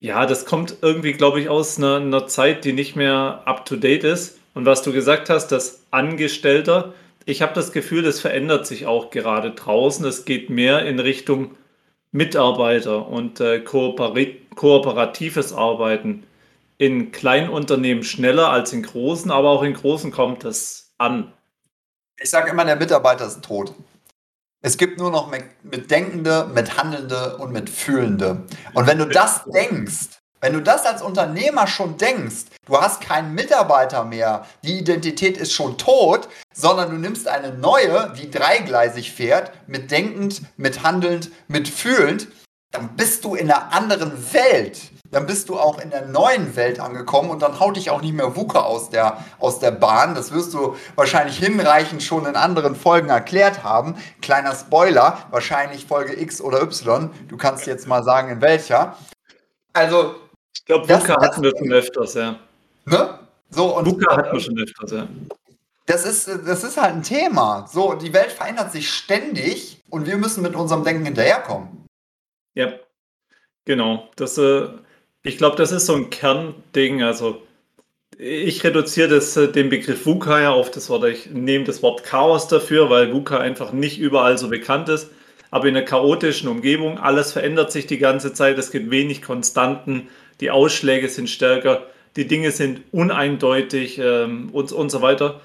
ja, 0.00 0.26
das 0.26 0.46
kommt 0.46 0.76
irgendwie, 0.82 1.12
glaube 1.12 1.40
ich, 1.40 1.48
aus 1.48 1.78
einer, 1.78 1.96
einer 1.96 2.26
Zeit, 2.26 2.64
die 2.64 2.72
nicht 2.72 2.96
mehr 2.96 3.42
up 3.44 3.66
to 3.66 3.76
date 3.76 4.04
ist 4.04 4.38
Und 4.54 4.66
was 4.66 4.82
du 4.82 4.92
gesagt 4.92 5.30
hast, 5.30 5.48
das 5.48 5.84
Angestellter, 5.90 6.92
ich 7.24 7.42
habe 7.42 7.54
das 7.54 7.72
Gefühl, 7.72 8.02
das 8.02 8.20
verändert 8.20 8.66
sich 8.66 8.86
auch 8.86 9.10
gerade 9.10 9.52
draußen. 9.52 10.04
Es 10.06 10.24
geht 10.24 10.50
mehr 10.50 10.84
in 10.86 10.98
Richtung 10.98 11.56
Mitarbeiter 12.12 13.06
und 13.06 13.40
äh, 13.40 13.60
kooperatives 13.60 15.52
Arbeiten. 15.52 16.24
In 16.78 17.10
kleinen 17.10 17.50
Unternehmen 17.50 18.04
schneller 18.04 18.50
als 18.50 18.72
in 18.72 18.82
großen, 18.82 19.30
aber 19.30 19.50
auch 19.50 19.62
in 19.62 19.74
großen 19.74 20.10
kommt 20.10 20.44
das 20.44 20.92
an. 20.98 21.32
Ich 22.20 22.30
sage 22.30 22.50
immer, 22.50 22.64
der 22.64 22.76
Mitarbeiter 22.76 23.26
ist 23.26 23.42
tot. 23.42 23.74
Es 24.60 24.76
gibt 24.76 24.98
nur 24.98 25.10
noch 25.10 25.30
mit 25.62 25.90
Denkende, 25.90 26.50
mit 26.52 26.76
Handelnde 26.76 27.36
und 27.36 27.52
mit 27.52 27.70
Fühlende. 27.70 28.44
Und 28.74 28.86
wenn 28.86 28.98
du 28.98 29.06
das 29.06 29.44
denkst, 29.44 30.17
wenn 30.40 30.52
du 30.52 30.62
das 30.62 30.86
als 30.86 31.02
Unternehmer 31.02 31.66
schon 31.66 31.96
denkst, 31.96 32.46
du 32.66 32.80
hast 32.80 33.00
keinen 33.00 33.34
Mitarbeiter 33.34 34.04
mehr, 34.04 34.46
die 34.62 34.78
Identität 34.78 35.36
ist 35.36 35.52
schon 35.52 35.78
tot, 35.78 36.28
sondern 36.54 36.90
du 36.90 36.96
nimmst 36.96 37.26
eine 37.26 37.52
neue, 37.52 38.12
die 38.16 38.30
dreigleisig 38.30 39.12
fährt, 39.12 39.52
mit 39.66 39.90
denkend, 39.90 40.42
mit 40.56 40.82
handelnd, 40.82 41.30
mit 41.48 41.68
fühlend, 41.68 42.28
dann 42.70 42.96
bist 42.96 43.24
du 43.24 43.34
in 43.34 43.50
einer 43.50 43.72
anderen 43.72 44.32
Welt. 44.32 44.78
Dann 45.10 45.26
bist 45.26 45.48
du 45.48 45.58
auch 45.58 45.78
in 45.78 45.88
der 45.88 46.06
neuen 46.06 46.54
Welt 46.54 46.80
angekommen 46.80 47.30
und 47.30 47.40
dann 47.40 47.58
haut 47.58 47.76
dich 47.76 47.88
auch 47.90 48.02
nicht 48.02 48.12
mehr 48.12 48.36
Wuke 48.36 48.62
aus 48.62 48.90
der, 48.90 49.24
aus 49.38 49.58
der 49.58 49.70
Bahn. 49.70 50.14
Das 50.14 50.32
wirst 50.32 50.52
du 50.52 50.76
wahrscheinlich 50.96 51.38
hinreichend 51.38 52.02
schon 52.02 52.26
in 52.26 52.36
anderen 52.36 52.76
Folgen 52.76 53.08
erklärt 53.08 53.64
haben. 53.64 53.96
Kleiner 54.20 54.54
Spoiler, 54.54 55.18
wahrscheinlich 55.30 55.86
Folge 55.86 56.20
X 56.20 56.42
oder 56.42 56.60
Y. 56.60 57.10
Du 57.28 57.38
kannst 57.38 57.66
jetzt 57.66 57.86
mal 57.86 58.04
sagen, 58.04 58.30
in 58.30 58.42
welcher. 58.42 58.98
Also, 59.72 60.14
ich 60.58 60.64
glaube, 60.64 60.88
Wuka 60.88 61.20
hatten 61.20 61.42
wir 61.42 61.52
schon 61.56 61.72
öfters, 61.72 62.14
ja. 62.14 62.38
Ne? 62.84 63.18
So, 63.50 63.76
und 63.76 63.86
Wuka 63.86 64.16
hatten 64.16 64.32
wir 64.32 64.40
schon 64.40 64.58
öfters, 64.58 64.90
ja. 64.90 65.08
Das 65.86 66.04
ist, 66.04 66.28
das 66.46 66.64
ist 66.64 66.76
halt 66.76 66.96
ein 66.96 67.02
Thema. 67.02 67.66
So, 67.72 67.94
die 67.94 68.12
Welt 68.12 68.32
verändert 68.32 68.72
sich 68.72 68.90
ständig 68.90 69.80
und 69.88 70.06
wir 70.06 70.18
müssen 70.18 70.42
mit 70.42 70.54
unserem 70.54 70.84
Denken 70.84 71.06
hinterherkommen. 71.06 71.86
Ja, 72.54 72.74
genau. 73.64 74.10
Das, 74.16 74.36
äh, 74.36 74.68
ich 75.22 75.38
glaube, 75.38 75.56
das 75.56 75.72
ist 75.72 75.86
so 75.86 75.94
ein 75.94 76.10
Kernding. 76.10 77.02
Also, 77.02 77.40
ich 78.18 78.62
reduziere 78.64 79.08
das, 79.08 79.34
äh, 79.38 79.50
den 79.50 79.70
Begriff 79.70 80.04
VUCA 80.04 80.40
ja 80.42 80.50
auf 80.50 80.70
das 80.70 80.90
Wort, 80.90 81.04
ich 81.04 81.30
nehme 81.30 81.64
das 81.64 81.82
Wort 81.82 82.04
Chaos 82.04 82.48
dafür, 82.48 82.90
weil 82.90 83.12
VUCA 83.14 83.38
einfach 83.38 83.72
nicht 83.72 83.98
überall 83.98 84.36
so 84.36 84.48
bekannt 84.48 84.90
ist. 84.90 85.08
Aber 85.50 85.66
in 85.68 85.76
einer 85.76 85.86
chaotischen 85.86 86.48
Umgebung, 86.48 86.98
alles 86.98 87.32
verändert 87.32 87.72
sich 87.72 87.86
die 87.86 87.96
ganze 87.96 88.34
Zeit, 88.34 88.58
es 88.58 88.70
gibt 88.70 88.90
wenig 88.90 89.22
Konstanten 89.22 90.08
die 90.40 90.50
Ausschläge 90.50 91.08
sind 91.08 91.28
stärker, 91.28 91.86
die 92.16 92.26
Dinge 92.26 92.50
sind 92.50 92.82
uneindeutig 92.92 93.98
ähm, 93.98 94.50
und, 94.52 94.72
und 94.72 94.90
so 94.90 95.02
weiter. 95.02 95.40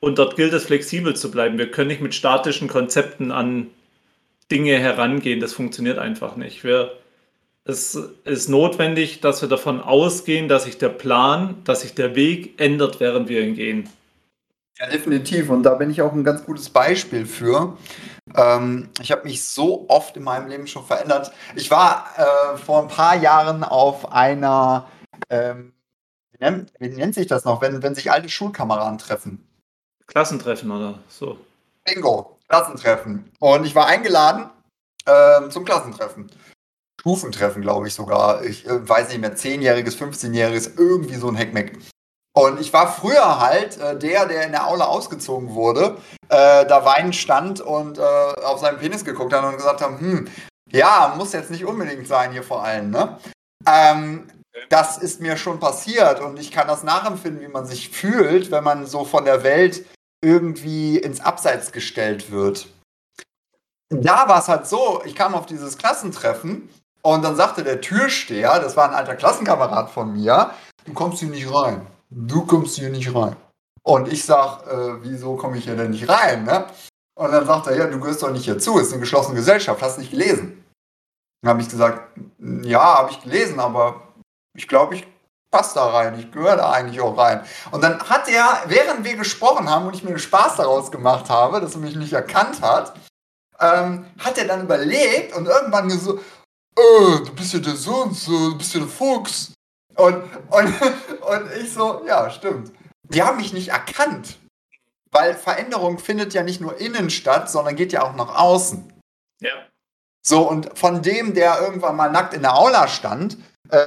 Und 0.00 0.18
dort 0.18 0.36
gilt 0.36 0.52
es, 0.52 0.66
flexibel 0.66 1.16
zu 1.16 1.30
bleiben. 1.30 1.58
Wir 1.58 1.70
können 1.70 1.88
nicht 1.88 2.00
mit 2.00 2.14
statischen 2.14 2.68
Konzepten 2.68 3.32
an 3.32 3.68
Dinge 4.50 4.78
herangehen. 4.78 5.40
Das 5.40 5.52
funktioniert 5.52 5.98
einfach 5.98 6.36
nicht. 6.36 6.64
Wir, 6.64 6.92
es 7.64 7.98
ist 8.24 8.48
notwendig, 8.48 9.20
dass 9.20 9.42
wir 9.42 9.48
davon 9.48 9.80
ausgehen, 9.80 10.48
dass 10.48 10.64
sich 10.64 10.78
der 10.78 10.88
Plan, 10.88 11.56
dass 11.64 11.82
sich 11.82 11.94
der 11.94 12.14
Weg 12.14 12.60
ändert, 12.60 13.00
während 13.00 13.28
wir 13.28 13.42
ihn 13.42 13.54
gehen. 13.54 13.88
Ja, 14.78 14.88
definitiv. 14.88 15.50
Und 15.50 15.64
da 15.64 15.74
bin 15.74 15.90
ich 15.90 16.02
auch 16.02 16.12
ein 16.12 16.24
ganz 16.24 16.44
gutes 16.44 16.70
Beispiel 16.70 17.26
für. 17.26 17.76
Ähm, 18.36 18.88
ich 19.00 19.12
habe 19.12 19.24
mich 19.24 19.44
so 19.44 19.88
oft 19.88 20.16
in 20.16 20.22
meinem 20.22 20.48
Leben 20.48 20.66
schon 20.66 20.84
verändert. 20.84 21.32
Ich 21.54 21.70
war 21.70 22.06
äh, 22.16 22.56
vor 22.56 22.82
ein 22.82 22.88
paar 22.88 23.16
Jahren 23.16 23.64
auf 23.64 24.12
einer, 24.12 24.88
ähm, 25.30 25.72
wie, 26.32 26.38
nennt, 26.38 26.72
wie, 26.78 26.88
nennt, 26.88 27.14
sich 27.14 27.26
das 27.26 27.44
noch, 27.44 27.60
wenn, 27.60 27.82
wenn 27.82 27.94
sich 27.94 28.10
alte 28.10 28.28
Schulkameraden 28.28 28.98
treffen? 28.98 29.46
Klassentreffen 30.06 30.70
oder 30.70 30.98
so. 31.08 31.38
Bingo, 31.84 32.38
Klassentreffen. 32.48 33.30
Und 33.40 33.64
ich 33.64 33.74
war 33.74 33.86
eingeladen 33.86 34.50
äh, 35.04 35.48
zum 35.48 35.64
Klassentreffen. 35.64 36.30
Stufentreffen, 37.00 37.62
glaube 37.62 37.88
ich 37.88 37.94
sogar. 37.94 38.44
Ich 38.44 38.66
äh, 38.66 38.88
weiß 38.88 39.08
nicht 39.10 39.20
mehr, 39.20 39.36
10-jähriges, 39.36 39.96
15-jähriges, 39.96 40.78
irgendwie 40.78 41.14
so 41.14 41.28
ein 41.28 41.36
Heckmeck. 41.36 41.78
Und 42.38 42.60
ich 42.60 42.72
war 42.72 42.86
früher 42.86 43.40
halt 43.40 43.78
äh, 43.78 43.98
der, 43.98 44.26
der 44.26 44.46
in 44.46 44.52
der 44.52 44.68
Aula 44.68 44.84
ausgezogen 44.84 45.54
wurde, 45.54 45.96
äh, 46.28 46.64
da 46.66 46.84
weinend 46.84 47.16
stand 47.16 47.60
und 47.60 47.98
äh, 47.98 48.00
auf 48.00 48.60
seinen 48.60 48.78
Penis 48.78 49.04
geguckt 49.04 49.32
hat 49.32 49.42
und 49.42 49.56
gesagt 49.56 49.80
hat, 49.80 49.98
hm, 49.98 50.28
ja, 50.70 51.14
muss 51.16 51.32
jetzt 51.32 51.50
nicht 51.50 51.64
unbedingt 51.64 52.06
sein 52.06 52.30
hier 52.30 52.44
vor 52.44 52.62
allem, 52.62 52.90
ne? 52.90 53.18
Ähm, 53.66 54.28
das 54.68 54.98
ist 54.98 55.20
mir 55.20 55.36
schon 55.36 55.58
passiert 55.58 56.20
und 56.20 56.38
ich 56.38 56.52
kann 56.52 56.68
das 56.68 56.84
nachempfinden, 56.84 57.42
wie 57.42 57.48
man 57.48 57.66
sich 57.66 57.88
fühlt, 57.88 58.52
wenn 58.52 58.62
man 58.62 58.86
so 58.86 59.04
von 59.04 59.24
der 59.24 59.42
Welt 59.42 59.84
irgendwie 60.24 60.96
ins 60.96 61.20
Abseits 61.20 61.72
gestellt 61.72 62.30
wird. 62.30 62.68
Da 63.90 64.28
war 64.28 64.38
es 64.38 64.46
halt 64.46 64.68
so, 64.68 65.02
ich 65.04 65.16
kam 65.16 65.34
auf 65.34 65.46
dieses 65.46 65.76
Klassentreffen 65.76 66.68
und 67.02 67.24
dann 67.24 67.34
sagte 67.34 67.64
der 67.64 67.80
Türsteher, 67.80 68.60
das 68.60 68.76
war 68.76 68.88
ein 68.88 68.94
alter 68.94 69.16
Klassenkamerad 69.16 69.90
von 69.90 70.12
mir, 70.12 70.52
du 70.84 70.92
kommst 70.92 71.18
hier 71.18 71.30
nicht 71.30 71.52
rein 71.52 71.84
du 72.10 72.46
kommst 72.46 72.76
hier 72.76 72.90
nicht 72.90 73.14
rein. 73.14 73.36
Und 73.82 74.12
ich 74.12 74.24
sag, 74.24 74.66
äh, 74.66 75.02
wieso 75.02 75.36
komme 75.36 75.58
ich 75.58 75.64
hier 75.64 75.76
denn 75.76 75.90
nicht 75.90 76.08
rein? 76.08 76.44
Ne? 76.44 76.66
Und 77.18 77.32
dann 77.32 77.46
sagt 77.46 77.66
er, 77.66 77.76
ja, 77.76 77.86
du 77.86 77.98
gehörst 77.98 78.22
doch 78.22 78.30
nicht 78.30 78.44
hier 78.44 78.58
zu, 78.58 78.78
ist 78.78 78.92
eine 78.92 79.00
geschlossene 79.00 79.34
Gesellschaft, 79.34 79.82
hast 79.82 79.98
nicht 79.98 80.10
gelesen. 80.10 80.64
Dann 81.42 81.50
habe 81.50 81.62
ich 81.62 81.68
gesagt, 81.68 82.18
ja, 82.38 82.98
habe 82.98 83.10
ich 83.10 83.22
gelesen, 83.22 83.60
aber 83.60 84.02
ich 84.56 84.68
glaube, 84.68 84.96
ich 84.96 85.06
passe 85.50 85.76
da 85.76 85.86
rein, 85.86 86.18
ich 86.18 86.30
gehöre 86.30 86.56
da 86.56 86.72
eigentlich 86.72 87.00
auch 87.00 87.16
rein. 87.16 87.42
Und 87.70 87.82
dann 87.82 87.98
hat 88.08 88.28
er, 88.28 88.62
während 88.66 89.04
wir 89.04 89.16
gesprochen 89.16 89.70
haben 89.70 89.86
und 89.86 89.94
ich 89.94 90.02
mir 90.02 90.10
einen 90.10 90.18
Spaß 90.18 90.56
daraus 90.56 90.90
gemacht 90.90 91.30
habe, 91.30 91.60
dass 91.60 91.74
er 91.74 91.80
mich 91.80 91.96
nicht 91.96 92.12
erkannt 92.12 92.60
hat, 92.60 92.94
ähm, 93.60 94.06
hat 94.18 94.38
er 94.38 94.46
dann 94.46 94.62
überlegt 94.62 95.34
und 95.34 95.46
irgendwann 95.46 95.88
gesagt, 95.88 96.20
äh, 96.76 97.24
du 97.24 97.34
bist 97.34 97.52
ja 97.54 97.60
der 97.60 97.76
so 97.76 98.02
und 98.02 98.14
so, 98.14 98.50
du 98.50 98.58
bist 98.58 98.74
ja 98.74 98.80
der 98.80 98.88
Fuchs. 98.88 99.52
Und, 99.98 100.22
und, 100.50 100.80
und 101.22 101.50
ich 101.60 101.72
so, 101.72 102.04
ja, 102.06 102.30
stimmt. 102.30 102.72
Die 103.02 103.22
haben 103.22 103.38
mich 103.38 103.52
nicht 103.52 103.68
erkannt. 103.68 104.38
Weil 105.10 105.34
Veränderung 105.34 105.98
findet 105.98 106.34
ja 106.34 106.42
nicht 106.42 106.60
nur 106.60 106.78
innen 106.78 107.10
statt, 107.10 107.50
sondern 107.50 107.74
geht 107.74 107.92
ja 107.92 108.02
auch 108.02 108.14
nach 108.14 108.36
außen. 108.36 108.92
Ja. 109.40 109.50
So, 110.24 110.48
und 110.48 110.78
von 110.78 111.02
dem, 111.02 111.34
der 111.34 111.60
irgendwann 111.60 111.96
mal 111.96 112.10
nackt 112.10 112.34
in 112.34 112.42
der 112.42 112.54
Aula 112.54 112.86
stand, 112.86 113.38
äh, 113.70 113.86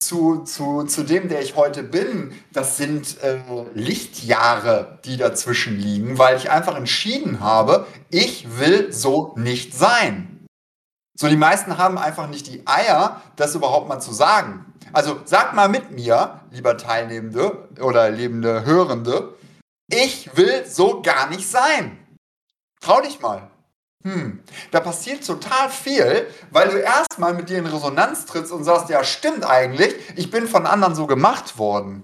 zu, 0.00 0.42
zu, 0.42 0.82
zu 0.82 1.04
dem, 1.04 1.28
der 1.28 1.40
ich 1.40 1.56
heute 1.56 1.84
bin, 1.84 2.38
das 2.52 2.76
sind 2.76 3.22
äh, 3.22 3.40
Lichtjahre, 3.72 4.98
die 5.04 5.16
dazwischen 5.16 5.78
liegen, 5.78 6.18
weil 6.18 6.36
ich 6.36 6.50
einfach 6.50 6.76
entschieden 6.76 7.40
habe, 7.40 7.86
ich 8.10 8.58
will 8.58 8.92
so 8.92 9.32
nicht 9.36 9.74
sein. 9.74 10.44
So, 11.16 11.28
die 11.28 11.36
meisten 11.36 11.78
haben 11.78 11.98
einfach 11.98 12.28
nicht 12.28 12.48
die 12.48 12.66
Eier, 12.66 13.22
das 13.36 13.54
überhaupt 13.54 13.88
mal 13.88 14.00
zu 14.00 14.12
sagen. 14.12 14.71
Also 14.92 15.20
sag 15.24 15.54
mal 15.54 15.68
mit 15.68 15.90
mir, 15.90 16.40
lieber 16.50 16.76
Teilnehmende 16.76 17.68
oder 17.80 18.10
lebende 18.10 18.64
Hörende, 18.64 19.34
ich 19.88 20.36
will 20.36 20.64
so 20.66 21.02
gar 21.02 21.28
nicht 21.28 21.48
sein. 21.48 21.98
Trau 22.80 23.00
dich 23.00 23.20
mal. 23.20 23.50
Hm, 24.04 24.40
da 24.72 24.80
passiert 24.80 25.24
total 25.24 25.68
viel, 25.70 26.26
weil 26.50 26.68
du 26.70 26.78
erstmal 26.78 27.34
mit 27.34 27.48
dir 27.48 27.58
in 27.58 27.66
Resonanz 27.66 28.26
trittst 28.26 28.50
und 28.50 28.64
sagst, 28.64 28.90
ja, 28.90 29.04
stimmt 29.04 29.44
eigentlich, 29.44 29.94
ich 30.16 30.30
bin 30.30 30.48
von 30.48 30.66
anderen 30.66 30.94
so 30.94 31.06
gemacht 31.06 31.56
worden. 31.56 32.02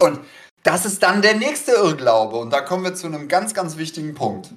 Und 0.00 0.18
das 0.64 0.84
ist 0.84 1.02
dann 1.02 1.22
der 1.22 1.34
nächste 1.34 1.72
Irrglaube. 1.72 2.36
Und 2.36 2.52
da 2.52 2.60
kommen 2.60 2.84
wir 2.84 2.94
zu 2.94 3.06
einem 3.06 3.28
ganz, 3.28 3.54
ganz 3.54 3.76
wichtigen 3.76 4.14
Punkt. 4.14 4.50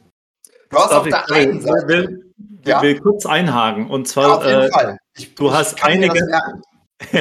Du 0.69 0.77
hast 0.77 0.91
Darf 0.91 1.01
auf 1.01 1.07
der 1.07 1.31
einen 1.31 1.61
Seite. 1.61 1.87
Will, 1.87 2.33
ja? 2.65 2.81
will 2.81 2.99
kurz 2.99 3.25
einhaken. 3.25 3.89
Und 3.89 4.07
zwar, 4.07 4.27
ja, 4.27 4.35
auf 4.35 4.45
jeden 4.45 4.61
äh, 4.61 4.71
Fall. 4.71 4.97
Ich, 5.15 5.35
du 5.35 5.53
hast 5.53 5.83
einige. 5.83 6.19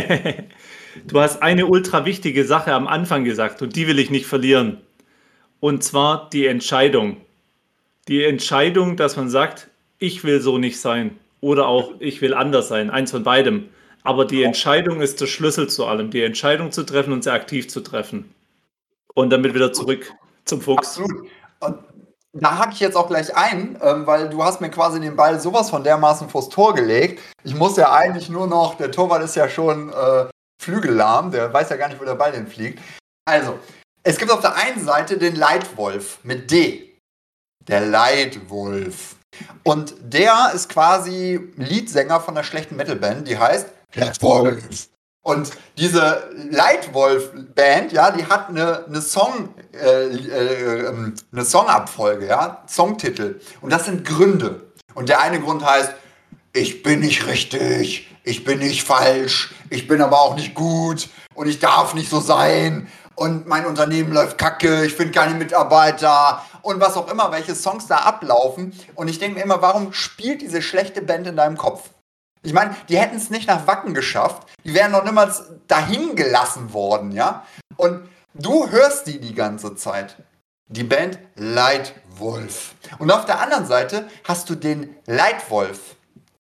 du 1.07 1.21
hast 1.21 1.43
eine 1.43 1.67
ultra 1.67 2.05
wichtige 2.05 2.45
Sache 2.45 2.73
am 2.73 2.87
Anfang 2.87 3.25
gesagt 3.25 3.63
und 3.63 3.77
die 3.77 3.87
will 3.87 3.99
ich 3.99 4.11
nicht 4.11 4.27
verlieren. 4.27 4.81
Und 5.61 5.83
zwar 5.83 6.29
die 6.31 6.47
Entscheidung. 6.47 7.19
Die 8.09 8.23
Entscheidung, 8.23 8.97
dass 8.97 9.17
man 9.17 9.31
sagt, 9.31 9.69
ich 9.99 10.25
will 10.25 10.41
so 10.41 10.59
nicht 10.59 10.79
sein 10.79 11.19
oder 11.41 11.67
auch 11.67 11.93
ich 12.01 12.21
will 12.21 12.35
anders 12.35 12.69
sein, 12.69 12.91
eins 12.91 13.11
von 13.11 13.23
beidem. 13.23 13.69
Aber 14.03 14.27
die 14.27 14.43
Entscheidung 14.43 15.01
ist 15.01 15.21
der 15.21 15.27
Schlüssel 15.27 15.69
zu 15.69 15.87
allem. 15.87 16.11
Die 16.11 16.23
Entscheidung 16.23 16.71
zu 16.71 16.85
treffen 16.85 17.13
und 17.13 17.25
sie 17.25 17.33
aktiv 17.33 17.69
zu 17.69 17.81
treffen. 17.81 18.27
Und 19.15 19.31
damit 19.31 19.55
wieder 19.55 19.73
zurück 19.73 20.13
zum 20.45 20.61
Fuchs. 20.61 20.99
Absolut. 20.99 21.29
Und 21.61 21.79
da 22.35 22.59
hake 22.59 22.73
ich 22.73 22.81
jetzt 22.81 22.97
auch 22.97 23.07
gleich 23.07 23.35
ein, 23.37 23.79
ähm, 23.83 24.07
weil 24.07 24.29
du 24.29 24.43
hast 24.43 24.61
mir 24.61 24.71
quasi 24.71 25.01
den 25.01 25.17
Ball 25.17 25.41
sowas 25.41 25.71
von 25.71 25.85
dermaßen 25.85 26.29
vors 26.29 26.49
Tor 26.49 26.75
gelegt. 26.75 27.23
Ich 27.45 27.55
muss 27.55 27.77
ja 27.77 27.93
eigentlich 27.93 28.29
nur 28.29 28.47
noch, 28.47 28.77
der 28.77 28.91
Torwart 28.91 29.23
ist 29.23 29.37
ja 29.37 29.49
schon 29.49 29.93
äh, 29.93 30.27
flügellahm, 30.61 31.31
der 31.31 31.53
weiß 31.53 31.71
ja 31.71 31.77
gar 31.77 31.89
nicht, 31.89 32.01
wo 32.01 32.05
der 32.05 32.17
Ball 32.17 32.33
denn 32.33 32.49
fliegt. 32.49 32.81
Also, 33.25 33.59
es 34.03 34.19
gibt 34.19 34.33
auf 34.33 34.41
der 34.41 34.57
einen 34.57 34.85
Seite 34.85 35.17
den 35.17 35.37
Leitwolf 35.37 36.19
mit 36.25 36.51
D. 36.51 36.99
Der 37.67 37.81
Leitwolf. 37.81 39.17
Und 39.63 39.95
der 40.01 40.53
ist 40.55 40.69
quasi 40.69 41.41
Leadsänger 41.57 42.21
von 42.21 42.37
einer 42.37 42.45
schlechten 42.45 42.77
Metalband, 42.77 43.27
die 43.27 43.39
heißt 43.39 43.69
Leitwolf. 43.95 44.89
Und 45.25 45.53
diese 45.79 46.31
Leitwolf-Band, 46.51 47.93
ja, 47.93 48.11
die 48.11 48.27
hat 48.27 48.51
eine, 48.51 48.85
eine, 48.85 49.01
Song, 49.01 49.55
äh, 49.73 50.05
äh, 50.05 50.87
ähm, 50.87 51.15
eine 51.33 51.45
Songabfolge, 51.47 52.27
ja, 52.27 52.63
Songtitel. 52.69 53.41
Und 53.63 53.73
das 53.73 53.87
sind 53.87 54.05
Gründe. 54.07 54.61
Und 54.95 55.09
der 55.09 55.23
eine 55.23 55.41
Grund 55.41 55.65
heißt, 55.65 55.95
ich 56.53 56.83
bin 56.83 57.01
nicht 57.01 57.27
richtig, 57.27 58.15
ich 58.23 58.45
bin 58.45 58.59
nicht 58.59 58.85
falsch, 58.85 59.55
ich 59.71 59.89
bin 59.89 60.03
aber 60.03 60.21
auch 60.21 60.37
nicht 60.37 60.55
gut 60.55 61.09
und 61.35 61.49
ich 61.49 61.59
darf 61.59 61.95
nicht 61.95 62.11
so 62.11 62.21
sein 62.21 62.87
und 63.15 63.47
mein 63.47 63.65
Unternehmen 63.65 64.13
läuft 64.13 64.37
kacke, 64.37 64.85
ich 64.85 64.93
finde 64.93 65.13
keine 65.13 65.35
Mitarbeiter 65.35 66.45
und 66.61 66.81
was 66.81 66.99
auch 66.99 67.11
immer, 67.11 67.33
welche 67.33 67.55
Songs 67.55 67.87
da 67.87 67.97
ablaufen. 67.97 68.79
Und 68.95 69.09
ich 69.09 69.19
denke 69.19 69.39
mir 69.39 69.45
immer, 69.45 69.63
warum 69.63 69.95
spielt 69.95 70.43
diese 70.43 70.61
schlechte 70.61 71.01
Band 71.01 71.27
in 71.27 71.37
deinem 71.37 71.57
Kopf? 71.57 71.91
Ich 72.45 72.53
meine, 72.53 72.77
die 72.91 72.99
hätten 72.99 73.17
es 73.17 73.31
nicht 73.31 73.49
nach 73.49 73.67
Wacken 73.67 73.95
geschafft, 73.95 74.47
die 74.65 74.75
wären 74.75 74.93
noch 74.93 75.03
niemals 75.03 75.45
dahin 75.67 76.15
gelassen 76.15 76.75
worden, 76.75 77.11
ja? 77.13 77.47
Und 77.77 78.07
du 78.35 78.69
hörst 78.69 79.07
die 79.07 79.19
die 79.19 79.35
ganze 79.35 79.75
Zeit. 79.77 80.17
Die 80.67 80.85
Band 80.85 81.19
Leitwolf. 81.37 82.75
Und 82.99 83.11
auf 83.11 83.25
der 83.25 83.41
anderen 83.41 83.67
Seite 83.67 84.09
hast 84.25 84.51
du 84.51 84.55
den 84.55 84.95
Leitwolf. 85.07 85.97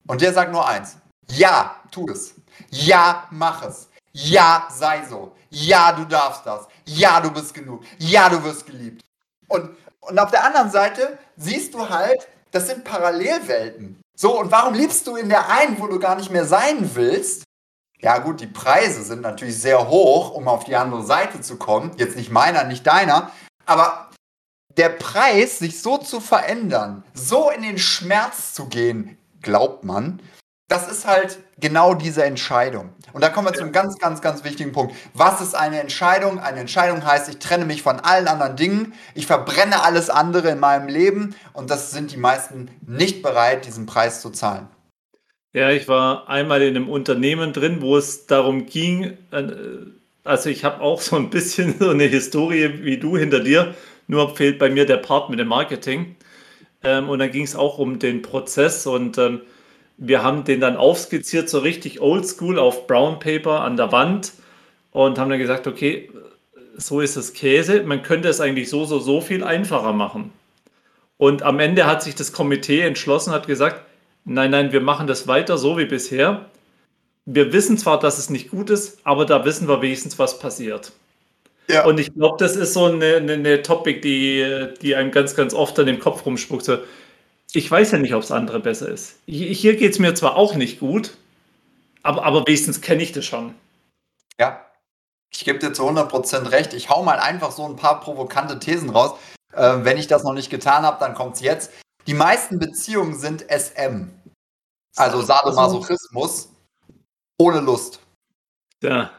Und 0.06 0.20
der 0.20 0.34
sagt 0.34 0.52
nur 0.52 0.68
eins. 0.68 0.99
Ja, 1.30 1.76
tu 1.90 2.06
es. 2.11 2.34
Ja, 2.68 3.26
mach 3.30 3.62
es. 3.62 3.88
Ja, 4.12 4.68
sei 4.70 5.04
so. 5.08 5.34
Ja, 5.49 5.92
du 5.92 6.04
darfst 6.04 6.44
das. 6.44 6.68
Ja, 6.84 7.20
du 7.20 7.30
bist 7.30 7.54
genug. 7.54 7.82
Ja, 7.99 8.28
du 8.28 8.42
wirst 8.44 8.66
geliebt. 8.66 9.02
Und, 9.49 9.70
und 10.00 10.18
auf 10.18 10.30
der 10.30 10.44
anderen 10.44 10.70
Seite 10.70 11.18
siehst 11.37 11.73
du 11.73 11.88
halt, 11.88 12.28
das 12.50 12.66
sind 12.66 12.84
Parallelwelten. 12.84 14.00
So, 14.16 14.38
und 14.38 14.50
warum 14.50 14.75
liebst 14.75 15.06
du 15.06 15.16
in 15.16 15.28
der 15.28 15.49
einen, 15.50 15.80
wo 15.80 15.87
du 15.87 15.99
gar 15.99 16.14
nicht 16.14 16.30
mehr 16.30 16.44
sein 16.44 16.94
willst? 16.94 17.44
Ja, 18.00 18.18
gut, 18.18 18.40
die 18.40 18.47
Preise 18.47 19.02
sind 19.02 19.23
natürlich 19.23 19.61
sehr 19.61 19.88
hoch, 19.88 20.30
um 20.30 20.47
auf 20.47 20.64
die 20.64 20.76
andere 20.76 21.04
Seite 21.04 21.40
zu 21.40 21.56
kommen. 21.56 21.92
Jetzt 21.97 22.16
nicht 22.16 22.30
meiner, 22.30 22.64
nicht 22.64 22.87
deiner. 22.87 23.30
Aber 23.64 24.11
der 24.76 24.90
Preis, 24.90 25.59
sich 25.59 25.80
so 25.80 25.99
zu 25.99 26.21
verändern, 26.21 27.02
so 27.14 27.50
in 27.50 27.62
den 27.62 27.78
Schmerz 27.78 28.52
zu 28.54 28.66
gehen, 28.66 29.18
glaubt 29.40 29.85
man, 29.85 30.21
das 30.75 30.90
ist 30.90 31.07
halt 31.07 31.38
genau 31.61 31.95
diese 31.95 32.25
Entscheidung. 32.25 32.93
Und 33.12 33.23
da 33.23 33.28
kommen 33.28 33.47
wir 33.47 33.52
zu 33.52 33.62
einem 33.62 33.71
ganz, 33.71 33.97
ganz, 33.99 34.21
ganz 34.21 34.43
wichtigen 34.43 34.73
Punkt. 34.73 34.93
Was 35.12 35.40
ist 35.40 35.54
eine 35.54 35.81
Entscheidung? 35.81 36.40
Eine 36.40 36.59
Entscheidung 36.59 37.07
heißt, 37.07 37.28
ich 37.28 37.38
trenne 37.38 37.64
mich 37.64 37.83
von 37.83 38.00
allen 38.00 38.26
anderen 38.26 38.57
Dingen, 38.57 38.93
ich 39.14 39.26
verbrenne 39.26 39.85
alles 39.85 40.11
andere 40.11 40.49
in 40.49 40.59
meinem 40.59 40.88
Leben 40.88 41.37
und 41.52 41.71
das 41.71 41.93
sind 41.93 42.11
die 42.11 42.16
meisten 42.16 42.73
nicht 42.85 43.23
bereit, 43.23 43.66
diesen 43.66 43.87
Preis 43.87 44.21
zu 44.21 44.31
zahlen. 44.31 44.66
Ja, 45.52 45.71
ich 45.71 45.87
war 45.87 46.28
einmal 46.28 46.61
in 46.62 46.75
einem 46.75 46.88
Unternehmen 46.88 47.52
drin, 47.52 47.81
wo 47.81 47.97
es 47.97 48.26
darum 48.26 48.66
ging, 48.66 49.16
äh, 49.31 49.52
also 50.25 50.50
ich 50.50 50.64
habe 50.64 50.81
auch 50.81 51.00
so 51.09 51.14
ein 51.14 51.31
bisschen 51.31 51.78
so 51.78 51.90
eine 51.90 52.04
Historie 52.04 52.83
wie 52.83 52.99
du 52.99 53.16
hinter 53.16 53.38
dir, 53.38 53.76
nur 54.09 54.35
fehlt 54.35 54.59
bei 54.59 54.71
mir 54.71 54.87
der 54.87 54.97
Part 54.97 55.31
mit 55.31 55.38
dem 55.38 55.47
Marketing. 55.47 56.16
Ähm, 56.83 57.09
und 57.09 57.21
dann 57.21 57.31
ging 57.31 57.45
es 57.45 57.54
auch 57.54 57.78
um 57.78 58.00
den 58.00 58.23
Prozess 58.23 58.88
und 58.88 59.16
ähm, 59.19 59.40
wir 59.97 60.23
haben 60.23 60.45
den 60.45 60.61
dann 60.61 60.77
aufskizziert, 60.77 61.49
so 61.49 61.59
richtig 61.59 62.01
oldschool 62.01 62.59
auf 62.59 62.87
Brown 62.87 63.19
Paper 63.19 63.61
an 63.61 63.77
der 63.77 63.93
Wand 63.93 64.33
und 64.91 65.19
haben 65.19 65.31
dann 65.31 65.39
gesagt, 65.39 65.67
okay, 65.67 66.11
so 66.77 67.01
ist 67.01 67.17
es 67.17 67.33
Käse. 67.33 67.83
Man 67.83 68.03
könnte 68.03 68.29
es 68.29 68.41
eigentlich 68.41 68.69
so, 68.69 68.85
so, 68.85 68.99
so 68.99 69.21
viel 69.21 69.45
einfacher 69.45 69.93
machen. 69.93 70.33
Und 71.17 71.43
am 71.43 71.61
Ende 71.61 71.87
hat 71.87 72.03
sich 72.03 72.15
das 72.15 72.33
Komitee 72.33 72.80
entschlossen, 72.80 73.33
hat 73.33 73.47
gesagt, 73.47 73.83
nein, 74.25 74.50
nein, 74.50 74.73
wir 74.73 74.80
machen 74.80 75.07
das 75.07 75.28
weiter 75.28 75.59
so 75.59 75.78
wie 75.78 75.85
bisher. 75.85 76.47
Wir 77.25 77.52
wissen 77.52 77.78
zwar, 77.78 77.99
dass 78.00 78.19
es 78.19 78.30
nicht 78.30 78.50
gut 78.50 78.71
ist, 78.71 78.99
aber 79.04 79.25
da 79.25 79.45
wissen 79.45 79.69
wir 79.69 79.80
wenigstens, 79.80 80.19
was 80.19 80.39
passiert. 80.39 80.93
Ja. 81.69 81.87
Und 81.87 81.99
ich 81.99 82.13
glaube, 82.13 82.37
das 82.39 82.57
ist 82.57 82.75
so 82.75 82.85
eine, 82.85 83.17
eine, 83.17 83.35
eine, 83.35 83.63
Topic, 83.63 84.00
die, 84.00 84.69
die 84.83 84.95
einem 84.95 85.11
ganz, 85.11 85.35
ganz 85.35 85.54
oft 85.54 85.78
an 85.78 85.87
dem 85.87 85.99
Kopf 85.99 86.26
rumspuckt. 86.26 86.65
So, 86.65 86.78
ich 87.54 87.71
weiß 87.71 87.93
ja 87.93 87.99
nicht, 87.99 88.14
ob 88.14 88.23
es 88.23 88.32
andere 88.32 88.60
besser 88.60 88.88
ist. 88.88 89.17
Hier 89.26 89.76
geht 89.76 89.93
es 89.93 89.99
mir 89.99 90.14
zwar 90.14 90.36
auch 90.36 90.54
nicht 90.54 90.80
gut, 90.80 91.17
aber, 92.02 92.25
aber 92.25 92.47
wenigstens 92.47 92.80
kenne 92.80 93.02
ich 93.02 93.12
das 93.12 93.25
schon. 93.25 93.54
Ja, 94.38 94.64
ich 95.30 95.45
gebe 95.45 95.58
dir 95.58 95.73
zu 95.73 95.88
100% 95.88 96.50
recht. 96.50 96.75
Ich 96.75 96.90
hau 96.90 97.02
mal 97.02 97.19
einfach 97.19 97.52
so 97.52 97.64
ein 97.64 97.76
paar 97.76 98.00
provokante 98.00 98.58
Thesen 98.58 98.90
raus. 98.90 99.19
Äh, 99.52 99.78
wenn 99.82 99.99
ich 99.99 100.06
das 100.06 100.25
noch 100.25 100.32
nicht 100.32 100.50
getan 100.50 100.84
habe, 100.84 100.99
dann 100.99 101.14
kommt 101.14 101.36
es 101.36 101.40
jetzt. 101.40 101.71
Die 102.06 102.14
meisten 102.14 102.58
Beziehungen 102.58 103.17
sind 103.17 103.45
SM. 103.49 104.10
Also 104.97 105.23
Sadomasochismus 105.23 106.50
ohne 107.38 107.60
Lust. 107.60 108.00
Ja. 108.80 109.10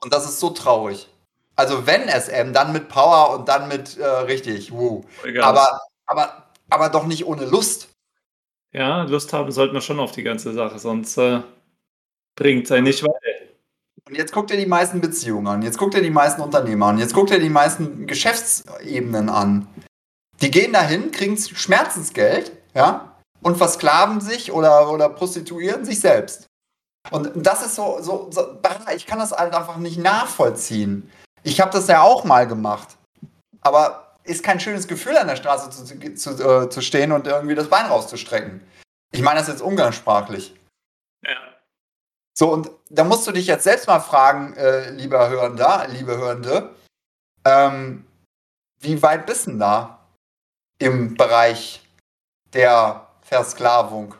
Und 0.00 0.12
das 0.12 0.24
ist 0.24 0.40
so 0.40 0.50
traurig. 0.50 1.08
Also 1.54 1.86
wenn 1.86 2.08
SM, 2.08 2.52
dann 2.52 2.72
mit 2.72 2.88
Power 2.88 3.38
und 3.38 3.48
dann 3.48 3.68
mit 3.68 3.96
äh, 3.98 4.04
richtig. 4.06 4.72
Woo. 4.72 5.04
Aber, 5.40 5.80
aber 6.06 6.41
aber 6.72 6.88
doch 6.88 7.06
nicht 7.06 7.26
ohne 7.26 7.44
Lust. 7.44 7.88
Ja, 8.72 9.02
Lust 9.02 9.32
haben 9.32 9.52
sollten 9.52 9.74
wir 9.74 9.82
schon 9.82 10.00
auf 10.00 10.12
die 10.12 10.22
ganze 10.22 10.52
Sache, 10.52 10.78
sonst 10.78 11.18
äh, 11.18 11.42
bringt 12.34 12.64
es 12.64 12.72
einen 12.72 12.84
nicht 12.84 13.02
weiter. 13.02 13.52
Und 14.08 14.16
jetzt 14.16 14.32
guckt 14.32 14.50
ihr 14.50 14.56
die 14.56 14.66
meisten 14.66 15.00
Beziehungen 15.00 15.46
an, 15.46 15.62
jetzt 15.62 15.78
guckt 15.78 15.94
ihr 15.94 16.02
die 16.02 16.10
meisten 16.10 16.40
Unternehmer 16.40 16.86
an, 16.86 16.98
jetzt 16.98 17.14
guckt 17.14 17.30
ihr 17.30 17.38
die 17.38 17.50
meisten 17.50 18.06
Geschäftsebenen 18.06 19.28
an. 19.28 19.68
Die 20.40 20.50
gehen 20.50 20.72
dahin, 20.72 21.12
kriegen 21.12 21.36
Schmerzensgeld, 21.36 22.52
ja, 22.74 23.16
und 23.42 23.58
versklaven 23.58 24.20
sich 24.20 24.50
oder, 24.52 24.90
oder 24.90 25.08
prostituieren 25.08 25.84
sich 25.84 26.00
selbst. 26.00 26.46
Und 27.10 27.30
das 27.34 27.64
ist 27.64 27.74
so, 27.74 27.98
so, 28.00 28.28
so 28.30 28.58
ich 28.94 29.06
kann 29.06 29.18
das 29.18 29.32
halt 29.32 29.54
einfach 29.54 29.76
nicht 29.76 29.98
nachvollziehen. 29.98 31.10
Ich 31.42 31.60
habe 31.60 31.72
das 31.72 31.88
ja 31.88 32.00
auch 32.00 32.24
mal 32.24 32.46
gemacht. 32.46 32.96
Aber 33.60 34.11
ist 34.24 34.44
kein 34.44 34.60
schönes 34.60 34.88
Gefühl, 34.88 35.16
an 35.16 35.26
der 35.26 35.36
Straße 35.36 35.70
zu, 35.70 36.14
zu, 36.14 36.30
äh, 36.30 36.68
zu 36.68 36.80
stehen 36.80 37.12
und 37.12 37.26
irgendwie 37.26 37.54
das 37.54 37.68
Bein 37.68 37.86
rauszustrecken. 37.86 38.66
Ich 39.12 39.22
meine 39.22 39.40
das 39.40 39.48
jetzt 39.48 39.62
umgangssprachlich. 39.62 40.54
Ja. 41.24 41.36
So, 42.36 42.50
und 42.50 42.70
da 42.88 43.04
musst 43.04 43.26
du 43.26 43.32
dich 43.32 43.46
jetzt 43.46 43.64
selbst 43.64 43.86
mal 43.86 44.00
fragen, 44.00 44.54
äh, 44.56 44.90
lieber 44.90 45.28
Hörender, 45.28 45.86
liebe 45.88 46.16
Hörende, 46.16 46.74
ähm, 47.44 48.06
wie 48.80 49.02
weit 49.02 49.26
bist 49.26 49.46
du 49.46 49.58
da 49.58 50.06
im 50.78 51.14
Bereich 51.14 51.86
der 52.52 53.08
Versklavung 53.22 54.14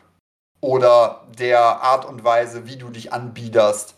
oder 0.61 1.27
der 1.37 1.59
Art 1.59 2.05
und 2.05 2.23
Weise, 2.23 2.67
wie 2.67 2.77
du 2.77 2.89
dich 2.89 3.11
anbiederst? 3.11 3.95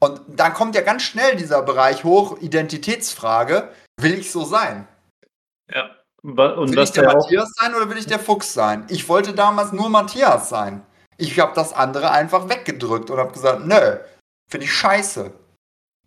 Und 0.00 0.20
dann 0.28 0.54
kommt 0.54 0.74
ja 0.74 0.82
ganz 0.82 1.02
schnell 1.02 1.36
dieser 1.36 1.62
Bereich 1.62 2.04
hoch, 2.04 2.38
Identitätsfrage, 2.40 3.72
will 4.00 4.14
ich 4.14 4.30
so 4.30 4.44
sein? 4.44 4.88
Ja. 5.72 5.90
Und 6.22 6.36
will 6.36 6.78
ich 6.78 6.92
der 6.92 7.04
Matthias 7.04 7.52
sein 7.56 7.74
oder 7.74 7.88
will 7.88 7.98
ich 7.98 8.06
der 8.06 8.18
Fuchs 8.18 8.52
sein? 8.52 8.84
Ich 8.88 9.08
wollte 9.08 9.32
damals 9.32 9.72
nur 9.72 9.88
Matthias 9.88 10.48
sein. 10.48 10.82
Ich 11.18 11.38
habe 11.38 11.52
das 11.54 11.72
andere 11.72 12.10
einfach 12.10 12.48
weggedrückt 12.48 13.10
und 13.10 13.18
habe 13.18 13.32
gesagt, 13.32 13.64
nö, 13.64 13.98
finde 14.50 14.66
ich 14.66 14.72
scheiße. 14.72 15.32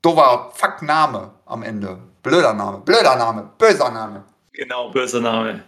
Dover 0.01 0.51
Fuck 0.53 0.81
Name 0.81 1.31
am 1.45 1.63
Ende. 1.63 1.99
Blöder 2.21 2.53
Name, 2.53 2.79
blöder 2.79 3.15
Name, 3.15 3.49
böser 3.57 3.91
Name. 3.91 4.23
Genau, 4.51 4.91
böser 4.91 5.21
Name. 5.21 5.63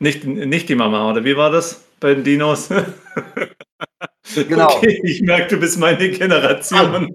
Nicht, 0.00 0.24
nicht 0.24 0.68
die 0.68 0.74
Mama, 0.74 1.10
oder 1.10 1.24
wie 1.24 1.36
war 1.36 1.50
das 1.50 1.84
bei 2.00 2.14
den 2.14 2.24
Dinos? 2.24 2.68
genau. 4.34 4.76
Okay, 4.76 5.00
ich 5.04 5.22
merke, 5.22 5.54
du 5.54 5.60
bist 5.60 5.78
meine 5.78 6.10
Generation. 6.10 7.14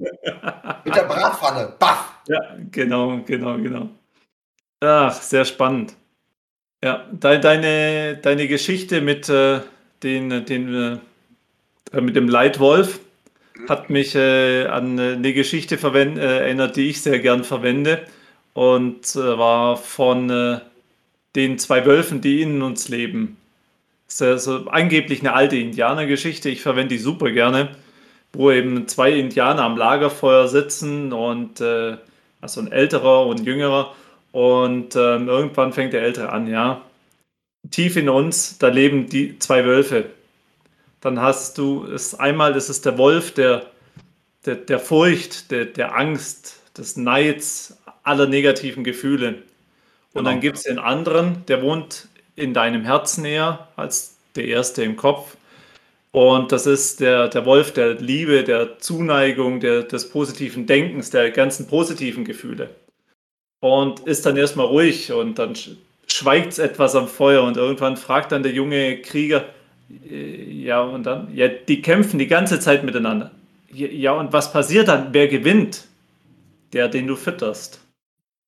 Mit 0.84 0.96
der 0.96 1.04
Bratpfanne, 1.04 1.76
baff. 1.78 2.22
Ja, 2.28 2.39
genau, 2.72 3.20
genau, 3.26 3.58
genau. 3.58 3.89
Ach, 4.84 5.13
sehr 5.13 5.46
spannend. 5.46 5.96
Ja, 6.84 7.08
de 7.10 7.39
deine, 7.39 8.17
deine 8.17 8.50
Geschichte 8.50 9.00
mit, 9.00 9.30
äh, 9.30 9.62
den, 10.04 10.46
den, 10.46 11.00
äh, 11.93 12.02
mit 12.02 12.17
dem 12.17 12.28
Leitwolf 12.28 13.00
hat 13.69 13.89
mich 13.89 14.13
äh, 14.15 14.65
an 14.65 15.00
eine 15.00 15.34
Geschichte 15.34 15.76
äh, 15.76 16.19
erinnert, 16.19 16.76
die 16.76 16.89
ich 16.89 17.02
sehr 17.02 17.19
gern 17.19 17.46
verwende. 17.46 18.02
Und 18.52 19.06
zwar 19.06 19.78
von 19.78 20.30
äh, 20.30 20.60
den 21.38 21.58
zwei 21.60 21.86
Wölfen, 21.86 22.19
die 22.19 22.41
in 22.41 22.62
uns 22.62 22.89
leben. 22.89 23.38
Das 24.08 24.15
ist 24.15 24.22
also 24.22 24.67
angeblich 24.67 25.22
eine 25.22 25.32
alte 25.32 25.56
Indianergeschichte. 25.56 26.50
Ich 26.50 26.62
verwende 26.62 26.96
die 26.96 27.02
super 27.02 27.32
gerne, 27.32 27.69
wo 28.34 28.52
eben 28.52 28.86
zwei 28.89 29.13
Indianer 29.13 29.63
am 29.63 29.78
Lagerfeuer 29.78 30.50
sitzen 30.50 31.13
und 31.13 31.62
äh, 31.62 31.96
also 32.41 32.60
ein 32.60 32.69
älterer 32.69 33.26
und 33.28 33.46
jüngerer 33.46 33.96
und 34.34 34.96
ähm, 34.96 35.30
irgendwann 35.30 35.74
fängt 35.74 35.93
der 35.93 36.02
Ältere 36.02 36.32
an, 36.32 36.48
ja. 36.48 36.82
Tief 37.69 37.96
in 37.96 38.10
uns, 38.10 38.58
da 38.58 38.67
leben 38.67 39.08
die 39.08 39.38
zwei 39.39 39.63
Wölfe. 39.63 40.06
Dann 41.00 41.22
hast 41.22 41.58
du 41.60 41.86
es 41.86 42.15
einmal, 42.15 42.52
das 42.52 42.67
ist 42.67 42.86
der 42.86 42.98
Wolf 42.98 43.34
der, 43.36 43.67
der, 44.46 44.56
der 44.56 44.80
Furcht, 44.80 45.52
der, 45.52 45.65
der 45.65 45.96
Angst, 45.96 46.60
des 46.76 46.98
Neids, 46.98 47.78
aller 48.02 48.26
negativen 48.26 48.84
Gefühle. 48.84 49.28
Und 50.13 50.24
genau. 50.24 50.32
dann 50.32 50.41
gibt 50.41 50.58
es 50.58 50.63
den 50.63 50.80
anderen, 50.80 51.46
der 51.48 51.62
wohnt 51.62 52.08
in 52.36 52.56
deinem 52.56 52.84
Herzen 52.84 53.26
eher 53.26 53.67
als 53.76 54.17
der 54.36 54.46
erste 54.46 54.84
im 54.84 54.96
Kopf. 54.96 55.38
Und 56.12 56.52
das 56.52 56.65
ist 56.65 57.00
der, 57.00 57.28
der 57.28 57.46
Wolf 57.46 57.72
der 57.74 57.93
Liebe, 57.93 58.43
der 58.43 58.80
Zuneigung, 58.80 59.60
der, 59.60 59.84
des 59.84 60.10
positiven 60.10 60.65
Denkens, 60.65 61.12
der 61.12 61.30
ganzen 61.30 61.67
positiven 61.67 62.26
Gefühle. 62.26 62.69
Und 63.63 64.02
ist 64.02 64.26
dann 64.26 64.36
erstmal 64.36 64.65
ruhig 64.65 65.13
und 65.13 65.39
dann 65.39 65.54
schweigt 66.06 66.52
es 66.52 66.60
etwas 66.60 66.95
am 66.95 67.08
Feuer 67.08 67.43
und 67.43 67.56
irgendwann 67.56 67.95
fragt 67.95 68.34
dann 68.34 68.43
der 68.43 68.52
junge 68.52 69.02
Krieger, 69.02 69.45
äh, 69.89 70.43
ja 70.52 70.82
und 70.82 71.04
dann, 71.04 71.34
ja, 71.34 71.47
die 71.47 71.82
kämpfen 71.82 72.19
die 72.19 72.28
ganze 72.28 72.60
Zeit 72.60 72.84
miteinander. 72.84 73.32
Ja, 73.71 74.12
und 74.12 74.34
was 74.34 74.52
passiert 74.52 74.89
dann? 74.89 75.13
Wer 75.13 75.30
gewinnt? 75.30 75.86
Der, 76.73 76.89
den 76.89 77.08
du 77.08 77.15
fütterst. 77.15 77.80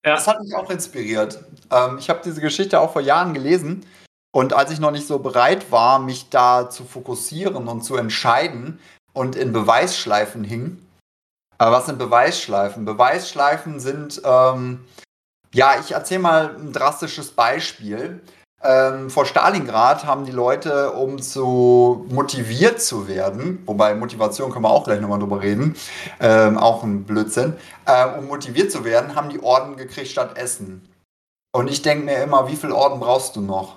Ja. 0.05 0.15
Das 0.15 0.27
hat 0.27 0.41
mich 0.41 0.53
auch 0.53 0.69
inspiriert. 0.69 1.39
Ähm, 1.71 1.97
ich 1.97 2.09
habe 2.09 2.19
diese 2.25 2.41
Geschichte 2.41 2.81
auch 2.81 2.91
vor 2.91 3.01
Jahren 3.01 3.33
gelesen. 3.33 3.85
Und 4.33 4.51
als 4.51 4.69
ich 4.69 4.81
noch 4.81 4.91
nicht 4.91 5.07
so 5.07 5.19
bereit 5.19 5.71
war, 5.71 5.99
mich 5.99 6.27
da 6.29 6.69
zu 6.69 6.83
fokussieren 6.83 7.69
und 7.69 7.83
zu 7.83 7.95
entscheiden 7.95 8.79
und 9.13 9.37
in 9.37 9.53
Beweisschleifen 9.53 10.43
hing. 10.43 10.77
Äh, 11.57 11.71
was 11.71 11.85
sind 11.85 11.99
Beweisschleifen? 11.99 12.83
Beweisschleifen 12.83 13.79
sind, 13.79 14.21
ähm, 14.25 14.81
ja, 15.55 15.75
ich 15.79 15.93
erzähle 15.93 16.19
mal 16.19 16.55
ein 16.57 16.73
drastisches 16.73 17.31
Beispiel. 17.31 18.21
Ähm, 18.61 19.09
vor 19.09 19.25
Stalingrad 19.25 20.05
haben 20.05 20.25
die 20.25 20.31
Leute, 20.31 20.91
um 20.91 21.21
zu 21.21 22.05
motiviert 22.09 22.81
zu 22.81 23.07
werden, 23.07 23.63
wobei 23.65 23.95
Motivation 23.95 24.51
können 24.51 24.65
wir 24.65 24.69
auch 24.69 24.83
gleich 24.83 24.99
nochmal 24.99 25.19
drüber 25.19 25.41
reden, 25.41 25.75
ähm, 26.19 26.57
auch 26.57 26.83
ein 26.83 27.03
Blödsinn, 27.03 27.53
äh, 27.85 28.05
um 28.17 28.27
motiviert 28.27 28.71
zu 28.71 28.83
werden, 28.83 29.15
haben 29.15 29.29
die 29.29 29.41
Orden 29.41 29.77
gekriegt 29.77 30.09
statt 30.09 30.37
Essen. 30.37 30.89
Und 31.55 31.69
ich 31.69 31.81
denke 31.81 32.05
mir 32.05 32.17
immer, 32.23 32.49
wie 32.49 32.55
viel 32.55 32.71
Orden 32.71 32.99
brauchst 32.99 33.35
du 33.35 33.41
noch? 33.41 33.75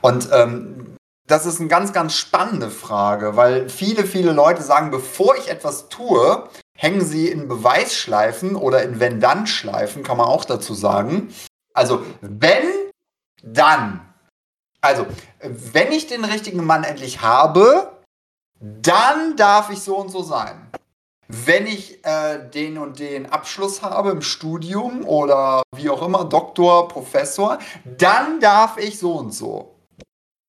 Und 0.00 0.28
ähm, 0.32 0.96
das 1.28 1.44
ist 1.44 1.60
eine 1.60 1.68
ganz, 1.68 1.92
ganz 1.92 2.14
spannende 2.14 2.70
Frage, 2.70 3.36
weil 3.36 3.68
viele, 3.68 4.04
viele 4.04 4.32
Leute 4.32 4.62
sagen, 4.62 4.90
bevor 4.90 5.36
ich 5.36 5.48
etwas 5.48 5.88
tue, 5.90 6.48
hängen 6.74 7.04
sie 7.04 7.28
in 7.28 7.48
Beweisschleifen 7.48 8.56
oder 8.56 8.82
in 8.82 8.98
Wenn-Dann-Schleifen, 8.98 10.02
kann 10.02 10.16
man 10.16 10.26
auch 10.26 10.46
dazu 10.46 10.74
sagen. 10.74 11.32
Also, 11.74 12.02
wenn 12.22 12.64
dann, 13.42 14.00
also, 14.80 15.06
wenn 15.40 15.92
ich 15.92 16.06
den 16.06 16.24
richtigen 16.24 16.64
Mann 16.64 16.82
endlich 16.82 17.20
habe, 17.20 17.92
dann 18.58 19.36
darf 19.36 19.70
ich 19.70 19.82
so 19.82 19.96
und 19.96 20.08
so 20.08 20.22
sein. 20.22 20.70
Wenn 21.28 21.66
ich 21.66 22.02
äh, 22.06 22.38
den 22.48 22.78
und 22.78 22.98
den 22.98 23.30
Abschluss 23.30 23.82
habe 23.82 24.10
im 24.10 24.22
Studium 24.22 25.06
oder 25.06 25.62
wie 25.76 25.90
auch 25.90 26.00
immer, 26.00 26.24
Doktor, 26.24 26.88
Professor, 26.88 27.58
dann 27.84 28.40
darf 28.40 28.78
ich 28.78 28.98
so 28.98 29.12
und 29.12 29.34
so. 29.34 29.77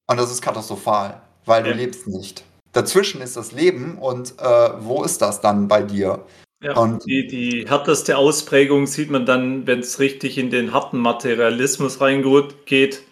Und 0.09 0.17
das 0.17 0.31
ist 0.31 0.41
katastrophal, 0.41 1.21
weil 1.45 1.63
ja. 1.65 1.71
du 1.71 1.77
lebst 1.77 2.07
nicht. 2.07 2.43
Dazwischen 2.73 3.21
ist 3.21 3.37
das 3.37 3.51
Leben 3.51 3.99
und 3.99 4.33
äh, 4.39 4.69
wo 4.79 5.03
ist 5.03 5.21
das 5.21 5.39
dann 5.39 5.67
bei 5.67 5.83
dir? 5.83 6.25
Ja, 6.63 6.75
und 6.75 7.05
die, 7.05 7.27
die 7.27 7.65
härteste 7.67 8.17
Ausprägung 8.17 8.87
sieht 8.87 9.11
man 9.11 9.27
dann, 9.27 9.67
wenn 9.67 9.79
es 9.79 9.99
richtig 9.99 10.39
in 10.39 10.49
den 10.49 10.73
harten 10.73 10.97
Materialismus 10.97 12.01
reingeht. 12.01 13.03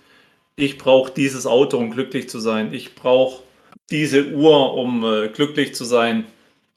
Ich 0.56 0.80
brauche 0.80 1.12
dieses 1.12 1.46
Auto, 1.46 1.78
um 1.78 1.92
glücklich 1.92 2.30
zu 2.30 2.40
sein. 2.40 2.74
Ich 2.74 2.96
brauche 2.96 3.44
diese 3.92 4.32
Uhr, 4.32 4.74
um 4.74 5.06
äh, 5.06 5.30
glücklich 5.30 5.76
zu 5.76 5.86
sein. 5.86 6.26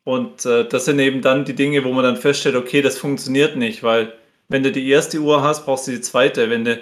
Und 0.04 0.44
äh, 0.44 0.68
das 0.68 0.84
sind 0.84 0.98
eben 0.98 1.22
dann 1.22 1.46
die 1.46 1.54
Dinge, 1.54 1.82
wo 1.84 1.92
man 1.92 2.04
dann 2.04 2.18
feststellt, 2.18 2.56
okay, 2.56 2.82
das 2.82 2.98
funktioniert 2.98 3.56
nicht, 3.56 3.82
weil 3.82 4.12
wenn 4.48 4.62
du 4.62 4.70
die 4.70 4.86
erste 4.90 5.18
Uhr 5.18 5.42
hast, 5.42 5.64
brauchst 5.64 5.86
du 5.86 5.92
die 5.92 6.02
zweite. 6.02 6.50
Wenn 6.50 6.66
du 6.66 6.78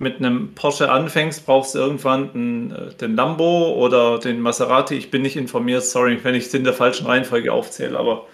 mit 0.00 0.16
einem 0.16 0.54
Porsche 0.54 0.90
anfängst, 0.90 1.44
brauchst 1.44 1.74
du 1.74 1.78
irgendwann 1.78 2.30
einen, 2.32 2.70
äh, 2.72 2.94
den 2.94 3.14
Lambo 3.14 3.74
oder 3.74 4.18
den 4.18 4.40
Maserati. 4.40 4.94
Ich 4.94 5.10
bin 5.10 5.22
nicht 5.22 5.36
informiert, 5.36 5.84
sorry, 5.84 6.18
wenn 6.22 6.34
ich 6.34 6.46
es 6.46 6.54
in 6.54 6.64
der 6.64 6.72
falschen 6.72 7.06
Reihenfolge 7.06 7.52
aufzähle, 7.52 7.98
aber 7.98 8.26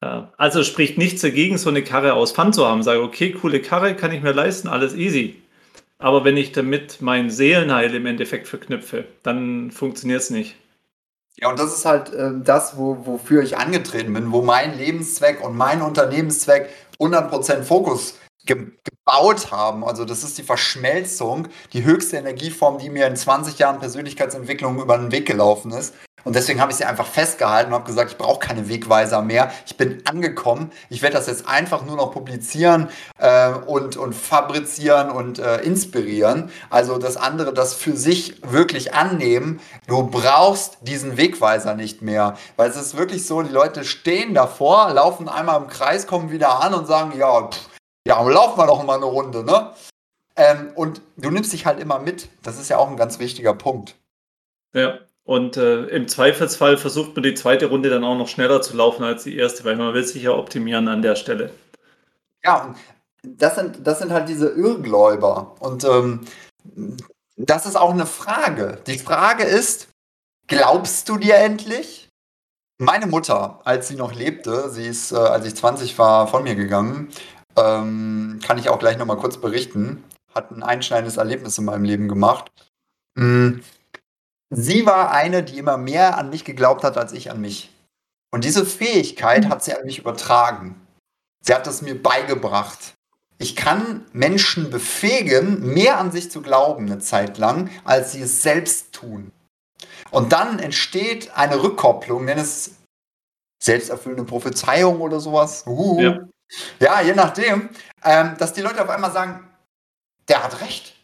äh, 0.00 0.22
also 0.38 0.64
spricht 0.64 0.96
nichts 0.96 1.20
dagegen, 1.20 1.58
so 1.58 1.68
eine 1.68 1.84
Karre 1.84 2.14
aus 2.14 2.32
Pfand 2.32 2.54
zu 2.54 2.66
haben. 2.66 2.82
Sage, 2.82 3.02
okay, 3.02 3.32
coole 3.32 3.60
Karre, 3.60 3.94
kann 3.94 4.12
ich 4.12 4.22
mir 4.22 4.32
leisten, 4.32 4.68
alles 4.68 4.94
easy. 4.94 5.42
Aber 5.98 6.24
wenn 6.24 6.36
ich 6.36 6.52
damit 6.52 7.02
mein 7.02 7.28
Seelenheil 7.28 7.94
im 7.94 8.06
Endeffekt 8.06 8.48
verknüpfe, 8.48 9.04
dann 9.22 9.70
funktioniert 9.70 10.20
es 10.20 10.30
nicht. 10.30 10.56
Ja, 11.36 11.50
und 11.50 11.58
das 11.58 11.74
ist 11.74 11.84
halt 11.84 12.12
äh, 12.14 12.32
das, 12.42 12.78
wo, 12.78 13.04
wofür 13.04 13.42
ich 13.42 13.58
angetreten 13.58 14.12
bin, 14.14 14.32
wo 14.32 14.42
mein 14.42 14.78
Lebenszweck 14.78 15.44
und 15.44 15.56
mein 15.56 15.82
Unternehmenszweck 15.82 16.68
100% 16.98 17.62
Fokus 17.62 18.18
ge 18.48 18.72
gebaut 18.84 19.52
haben. 19.52 19.84
Also 19.84 20.04
das 20.04 20.22
ist 20.22 20.36
die 20.36 20.42
Verschmelzung, 20.42 21.48
die 21.72 21.84
höchste 21.84 22.18
Energieform, 22.18 22.78
die 22.78 22.90
mir 22.90 23.06
in 23.06 23.16
20 23.16 23.58
Jahren 23.58 23.78
Persönlichkeitsentwicklung 23.78 24.80
über 24.80 24.98
den 24.98 25.12
Weg 25.12 25.26
gelaufen 25.26 25.72
ist. 25.72 25.94
Und 26.24 26.34
deswegen 26.34 26.60
habe 26.60 26.72
ich 26.72 26.76
sie 26.76 26.84
einfach 26.84 27.06
festgehalten 27.06 27.72
und 27.72 27.78
habe 27.78 27.86
gesagt, 27.86 28.10
ich 28.10 28.18
brauche 28.18 28.40
keine 28.40 28.68
Wegweiser 28.68 29.22
mehr. 29.22 29.50
Ich 29.66 29.76
bin 29.76 30.02
angekommen. 30.04 30.72
Ich 30.90 31.00
werde 31.00 31.16
das 31.16 31.26
jetzt 31.26 31.48
einfach 31.48 31.86
nur 31.86 31.96
noch 31.96 32.12
publizieren 32.12 32.88
äh, 33.18 33.50
und, 33.50 33.96
und 33.96 34.14
fabrizieren 34.14 35.10
und 35.10 35.38
äh, 35.38 35.62
inspirieren. 35.62 36.50
Also 36.68 36.98
das 36.98 37.16
andere, 37.16 37.54
das 37.54 37.74
für 37.74 37.96
sich 37.96 38.42
wirklich 38.42 38.94
annehmen. 38.94 39.60
Du 39.86 40.08
brauchst 40.08 40.78
diesen 40.82 41.16
Wegweiser 41.16 41.74
nicht 41.74 42.02
mehr. 42.02 42.36
Weil 42.56 42.68
es 42.68 42.76
ist 42.76 42.96
wirklich 42.96 43.26
so, 43.26 43.40
die 43.40 43.52
Leute 43.52 43.84
stehen 43.84 44.34
davor, 44.34 44.92
laufen 44.92 45.28
einmal 45.28 45.62
im 45.62 45.68
Kreis, 45.68 46.06
kommen 46.06 46.30
wieder 46.30 46.62
an 46.62 46.74
und 46.74 46.86
sagen, 46.86 47.16
ja, 47.16 47.48
pff, 47.48 47.68
ja, 48.08 48.22
laufen 48.22 48.58
wir 48.58 48.66
doch 48.66 48.82
mal 48.84 48.96
eine 48.96 49.04
Runde, 49.04 49.44
ne? 49.44 49.72
Ähm, 50.34 50.72
und 50.74 51.02
du 51.16 51.30
nimmst 51.30 51.52
dich 51.52 51.66
halt 51.66 51.78
immer 51.78 51.98
mit. 51.98 52.28
Das 52.42 52.58
ist 52.58 52.70
ja 52.70 52.78
auch 52.78 52.88
ein 52.88 52.96
ganz 52.96 53.18
wichtiger 53.18 53.52
Punkt. 53.52 53.96
Ja, 54.72 54.98
und 55.24 55.58
äh, 55.58 55.84
im 55.86 56.08
Zweifelsfall 56.08 56.78
versucht 56.78 57.14
man 57.14 57.22
die 57.22 57.34
zweite 57.34 57.66
Runde 57.66 57.90
dann 57.90 58.04
auch 58.04 58.16
noch 58.16 58.28
schneller 58.28 58.62
zu 58.62 58.76
laufen 58.76 59.04
als 59.04 59.24
die 59.24 59.36
erste, 59.36 59.64
weil 59.64 59.76
man 59.76 59.92
will 59.92 60.04
sich 60.04 60.22
ja 60.22 60.30
optimieren 60.30 60.88
an 60.88 61.02
der 61.02 61.16
Stelle. 61.16 61.50
Ja, 62.42 62.64
und 62.64 62.76
das 63.22 63.56
sind, 63.56 63.86
das 63.86 63.98
sind 63.98 64.10
halt 64.10 64.28
diese 64.28 64.48
Irrgläuber. 64.48 65.56
Und 65.58 65.84
ähm, 65.84 66.20
das 67.36 67.66
ist 67.66 67.76
auch 67.76 67.92
eine 67.92 68.06
Frage. 68.06 68.78
Die 68.86 68.98
Frage 68.98 69.44
ist, 69.44 69.88
glaubst 70.46 71.08
du 71.10 71.18
dir 71.18 71.34
endlich? 71.34 72.08
Meine 72.78 73.06
Mutter, 73.06 73.60
als 73.64 73.88
sie 73.88 73.96
noch 73.96 74.14
lebte, 74.14 74.70
sie 74.70 74.86
ist, 74.86 75.12
äh, 75.12 75.16
als 75.16 75.44
ich 75.44 75.56
20 75.56 75.98
war, 75.98 76.28
von 76.28 76.44
mir 76.44 76.54
gegangen, 76.54 77.10
ähm, 77.58 78.40
kann 78.42 78.58
ich 78.58 78.68
auch 78.68 78.78
gleich 78.78 78.98
nochmal 78.98 79.18
kurz 79.18 79.38
berichten, 79.38 80.04
hat 80.34 80.50
ein 80.50 80.62
einschneidendes 80.62 81.16
Erlebnis 81.16 81.58
in 81.58 81.64
meinem 81.64 81.84
Leben 81.84 82.08
gemacht. 82.08 82.50
Mhm 83.16 83.62
sie 84.50 84.86
war 84.86 85.10
eine, 85.10 85.42
die 85.42 85.58
immer 85.58 85.76
mehr 85.76 86.18
an 86.18 86.30
mich 86.30 86.44
geglaubt 86.44 86.84
hat 86.84 86.96
als 86.96 87.12
ich 87.12 87.30
an 87.30 87.40
mich. 87.40 87.70
Und 88.30 88.44
diese 88.44 88.66
Fähigkeit 88.66 89.48
hat 89.48 89.64
sie 89.64 89.74
an 89.74 89.84
mich 89.84 89.98
übertragen. 89.98 90.80
Sie 91.42 91.54
hat 91.54 91.66
es 91.66 91.82
mir 91.82 92.00
beigebracht. 92.00 92.94
Ich 93.38 93.54
kann 93.54 94.04
Menschen 94.12 94.70
befähigen, 94.70 95.72
mehr 95.72 95.98
an 95.98 96.10
sich 96.10 96.30
zu 96.30 96.42
glauben 96.42 96.86
eine 96.86 96.98
Zeit 96.98 97.38
lang, 97.38 97.70
als 97.84 98.12
sie 98.12 98.22
es 98.22 98.42
selbst 98.42 98.92
tun. 98.92 99.30
Und 100.10 100.32
dann 100.32 100.58
entsteht 100.58 101.36
eine 101.36 101.62
Rückkopplung, 101.62 102.24
nenn 102.24 102.38
es 102.38 102.72
selbsterfüllende 103.62 104.24
Prophezeiung 104.24 105.00
oder 105.00 105.20
sowas. 105.20 105.64
Uh. 105.66 106.00
Ja. 106.00 106.28
Ja. 106.78 107.00
je 107.00 107.14
nachdem, 107.14 107.68
ähm, 108.04 108.36
dass 108.38 108.52
die 108.52 108.62
Leute 108.62 108.82
auf 108.82 108.90
einmal 108.90 109.12
sagen, 109.12 109.48
der 110.28 110.42
hat 110.44 110.60
recht. 110.60 110.94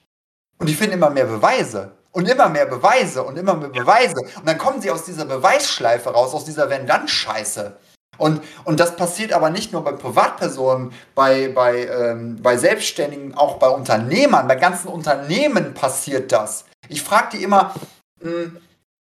Und 0.59 0.69
die 0.69 0.75
finden 0.75 0.95
immer 0.95 1.11
mehr 1.11 1.27
Beweise 1.27 1.93
und 2.13 2.29
immer 2.29 2.49
mehr 2.49 2.67
Beweise 2.67 3.23
und 3.23 3.37
immer 3.37 3.55
mehr 3.55 3.71
Beweise. 3.71 4.21
Und 4.21 4.47
dann 4.47 4.57
kommen 4.57 4.81
sie 4.81 4.91
aus 4.91 5.05
dieser 5.05 5.25
Beweisschleife 5.25 6.11
raus, 6.11 6.33
aus 6.33 6.45
dieser 6.45 6.71
Wenn-Dann-Scheiße. 6.71 7.77
Und, 8.17 8.43
und 8.65 8.79
das 8.79 8.95
passiert 8.95 9.33
aber 9.33 9.51
nicht 9.51 9.73
nur 9.73 9.83
bei 9.83 9.93
Privatpersonen, 9.93 10.93
bei, 11.17 11.49
bei, 11.49 11.87
ähm, 11.87 12.41
bei 12.41 12.57
Selbstständigen, 12.57 13.35
auch 13.35 13.59
bei 13.59 13.69
Unternehmern, 13.69 14.47
bei 14.47 14.55
ganzen 14.55 14.89
Unternehmen 14.89 15.75
passiert 15.75 16.31
das. 16.31 16.65
Ich 16.89 17.03
frage 17.03 17.37
die 17.37 17.43
immer, 17.43 17.75
hm, 18.21 18.61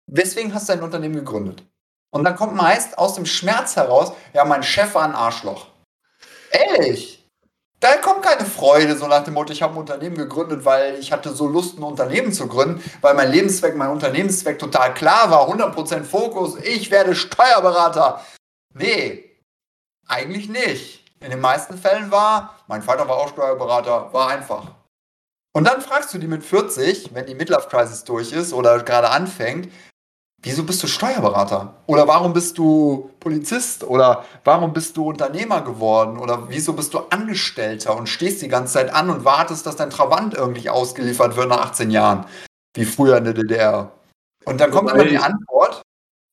weswegen 0.08 0.54
hast 0.54 0.69
du 0.69 0.73
ein 0.73 0.84
Unternehmen 0.84 1.15
gegründet? 1.15 1.63
Und 2.12 2.23
dann 2.23 2.36
kommt 2.36 2.56
meist 2.56 2.97
aus 2.97 3.15
dem 3.15 3.25
Schmerz 3.25 3.75
heraus, 3.75 4.13
ja, 4.34 4.45
mein 4.45 4.63
Chef 4.63 4.95
war 4.95 5.04
ein 5.04 5.15
Arschloch. 5.15 5.67
Ehrlich? 6.51 7.21
da 7.81 7.97
kommt 7.97 8.21
keine 8.21 8.45
Freude, 8.45 8.95
so 8.95 9.07
nach 9.07 9.23
dem 9.23 9.33
Motto, 9.33 9.51
ich 9.51 9.63
habe 9.63 9.73
ein 9.73 9.79
Unternehmen 9.79 10.15
gegründet, 10.15 10.63
weil 10.63 10.99
ich 10.99 11.11
hatte 11.11 11.33
so 11.33 11.47
Lust, 11.47 11.77
ein 11.77 11.83
Unternehmen 11.83 12.31
zu 12.31 12.47
gründen, 12.47 12.81
weil 13.01 13.15
mein 13.15 13.31
Lebenszweck, 13.31 13.75
mein 13.75 13.89
Unternehmenszweck 13.89 14.59
total 14.59 14.93
klar 14.93 15.31
war, 15.31 15.49
100% 15.49 16.03
Fokus, 16.03 16.57
ich 16.57 16.91
werde 16.91 17.15
Steuerberater. 17.15 18.23
Nee, 18.75 19.35
eigentlich 20.07 20.47
nicht. 20.47 21.11
In 21.21 21.31
den 21.31 21.41
meisten 21.41 21.75
Fällen 21.77 22.11
war, 22.11 22.55
mein 22.67 22.83
Vater 22.83 23.07
war 23.09 23.17
auch 23.17 23.29
Steuerberater, 23.29 24.13
war 24.13 24.29
einfach. 24.29 24.75
Und 25.53 25.65
dann 25.65 25.81
fragst 25.81 26.13
du 26.13 26.19
die 26.19 26.27
mit 26.27 26.43
40, 26.43 27.15
wenn 27.15 27.25
die 27.25 27.35
Midlife 27.35 27.67
Crisis 27.67 28.03
durch 28.03 28.31
ist 28.31 28.53
oder 28.53 28.81
gerade 28.83 29.09
anfängt, 29.09 29.71
wieso 30.41 30.63
bist 30.63 30.82
du 30.84 30.88
Steuerberater? 30.88 31.75
Oder 31.86 32.08
warum 32.08 32.34
bist 32.34 32.58
du 32.58 33.12
Polizist? 33.19 33.84
Oder 33.84 34.25
warum 34.43 34.73
bist 34.73 34.97
du 34.97 35.10
Unternehmer 35.10 35.62
geworden? 35.62 36.17
Oder 36.17 36.49
wieso 36.49 36.73
bist 36.73 36.93
du 36.93 36.99
Angestellter 37.10 37.95
und 37.95 38.08
stehst 38.08 38.41
die 38.41 38.47
ganze 38.47 38.73
Zeit 38.73 38.93
an 38.93 39.10
und 39.10 39.25
wartest, 39.25 39.65
dass 39.65 39.75
dein 39.75 39.89
Trabant 39.89 40.34
irgendwie 40.34 40.69
ausgeliefert 40.69 41.36
wird 41.36 41.49
nach 41.49 41.62
18 41.62 41.91
Jahren? 41.91 42.25
Wie 42.75 42.86
früher 42.86 43.17
in 43.17 43.25
der 43.25 43.34
DDR. 43.34 43.91
Und 44.45 44.60
dann 44.60 44.71
kommt 44.71 44.89
immer 44.91 45.06
die 45.06 45.17
Antwort, 45.17 45.82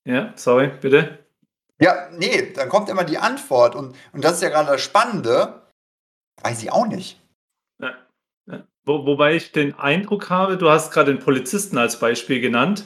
Ja, 0.05 0.33
sorry, 0.37 0.69
bitte. 0.81 1.19
Ja, 1.81 2.09
nee, 2.13 2.53
dann 2.55 2.69
kommt 2.69 2.89
immer 2.89 3.05
die 3.05 3.19
Antwort. 3.19 3.75
Und, 3.75 3.95
und 4.13 4.25
das 4.25 4.35
ist 4.35 4.43
ja 4.43 4.49
gerade 4.49 4.73
das 4.73 4.81
Spannende. 4.81 5.63
Weiß 6.43 6.63
ich 6.63 6.73
auch 6.73 6.87
nicht. 6.87 7.21
Ja, 7.81 7.95
ja. 8.47 8.65
Wo, 8.85 9.05
wobei 9.07 9.35
ich 9.35 9.53
den 9.53 9.79
Eindruck 9.79 10.31
habe, 10.31 10.57
du 10.57 10.71
hast 10.71 10.93
gerade 10.93 11.13
den 11.13 11.23
Polizisten 11.23 11.79
als 11.79 11.99
Beispiel 11.99 12.41
genannt. 12.41 12.85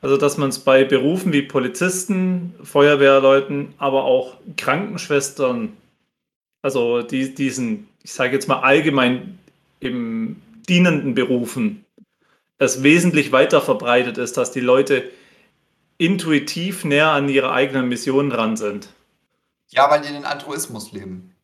Also, 0.00 0.16
dass 0.16 0.36
man 0.36 0.50
es 0.50 0.60
bei 0.60 0.84
Berufen 0.84 1.32
wie 1.32 1.42
Polizisten, 1.42 2.54
Feuerwehrleuten, 2.62 3.74
aber 3.78 4.04
auch 4.04 4.36
Krankenschwestern, 4.56 5.76
also 6.62 7.02
die, 7.02 7.34
diesen, 7.34 7.88
ich 8.02 8.12
sage 8.12 8.34
jetzt 8.34 8.46
mal 8.46 8.60
allgemein 8.60 9.38
im 9.80 10.40
dienenden 10.68 11.14
Berufen, 11.14 11.84
es 12.58 12.82
wesentlich 12.82 13.32
weiter 13.32 13.60
verbreitet 13.60 14.18
ist, 14.18 14.36
dass 14.36 14.52
die 14.52 14.60
Leute 14.60 15.10
intuitiv 15.96 16.84
näher 16.84 17.10
an 17.10 17.28
ihre 17.28 17.52
eigenen 17.52 17.88
Missionen 17.88 18.30
dran 18.30 18.56
sind. 18.56 18.88
Ja, 19.70 19.90
weil 19.90 20.00
die 20.00 20.12
den 20.12 20.24
Altruismus 20.24 20.92
leben. 20.92 21.34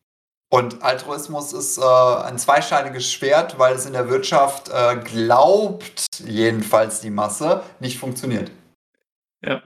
Und 0.49 0.83
Altruismus 0.83 1.53
ist 1.53 1.77
äh, 1.77 1.81
ein 1.81 2.37
zweischneidiges 2.37 3.11
Schwert, 3.11 3.57
weil 3.59 3.75
es 3.75 3.85
in 3.85 3.93
der 3.93 4.09
Wirtschaft 4.09 4.69
äh, 4.69 4.97
glaubt, 4.97 6.05
jedenfalls 6.25 7.01
die 7.01 7.09
Masse, 7.09 7.63
nicht 7.79 7.97
funktioniert. 7.97 8.51
Ja, 9.43 9.63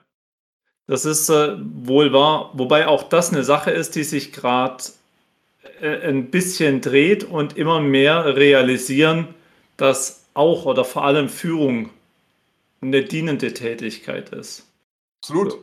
das 0.89 1.05
ist 1.05 1.29
äh, 1.29 1.55
wohl 1.59 2.13
wahr, 2.13 2.49
wobei 2.53 2.87
auch 2.87 3.03
das 3.03 3.31
eine 3.31 3.43
Sache 3.43 3.69
ist, 3.69 3.95
die 3.95 4.03
sich 4.03 4.33
gerade 4.33 4.83
äh, 5.81 6.07
ein 6.07 6.31
bisschen 6.31 6.81
dreht 6.81 7.23
und 7.23 7.57
immer 7.57 7.79
mehr 7.79 8.35
realisieren, 8.35 9.35
dass 9.77 10.25
auch 10.33 10.65
oder 10.65 10.83
vor 10.83 11.03
allem 11.03 11.29
Führung 11.29 11.91
eine 12.81 13.03
dienende 13.03 13.53
Tätigkeit 13.53 14.29
ist. 14.29 14.65
Absolut. 15.21 15.59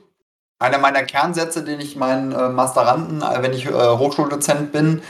Einer 0.58 0.78
meiner 0.78 1.02
Kernsätze, 1.02 1.62
den 1.64 1.80
ich 1.80 1.96
meinen 1.96 2.32
äh, 2.32 2.48
Masteranden, 2.48 3.22
äh, 3.22 3.42
wenn 3.42 3.52
ich 3.52 3.66
äh, 3.66 3.72
Hochschuldozent 3.72 4.72
bin, 4.72 5.02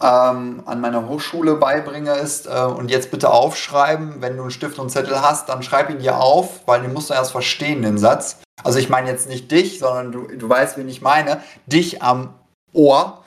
ähm, 0.00 0.62
an 0.64 0.80
meiner 0.80 1.08
Hochschule 1.08 1.56
beibringe, 1.56 2.12
ist, 2.14 2.46
äh, 2.46 2.50
und 2.50 2.90
jetzt 2.90 3.10
bitte 3.10 3.30
aufschreiben, 3.30 4.20
wenn 4.20 4.36
du 4.36 4.42
einen 4.42 4.50
Stift 4.50 4.78
und 4.78 4.90
Zettel 4.90 5.20
hast, 5.20 5.48
dann 5.48 5.62
schreib 5.62 5.90
ihn 5.90 5.98
dir 5.98 6.18
auf, 6.18 6.66
weil 6.66 6.82
den 6.82 6.92
musst 6.92 7.10
du 7.10 7.14
erst 7.14 7.32
verstehen, 7.32 7.82
den 7.82 7.98
Satz. 7.98 8.40
Also 8.62 8.78
ich 8.78 8.88
meine 8.88 9.10
jetzt 9.10 9.28
nicht 9.28 9.50
dich, 9.50 9.78
sondern 9.80 10.12
du, 10.12 10.28
du 10.36 10.48
weißt, 10.48 10.76
wen 10.76 10.88
ich 10.88 11.02
meine. 11.02 11.42
Dich 11.66 12.02
am 12.02 12.34
Ohr. 12.72 13.24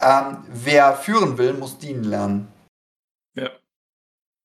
Ähm, 0.00 0.44
wer 0.48 0.94
führen 0.94 1.38
will, 1.38 1.54
muss 1.54 1.78
dienen 1.78 2.04
lernen. 2.04 2.52
Ja. 3.34 3.50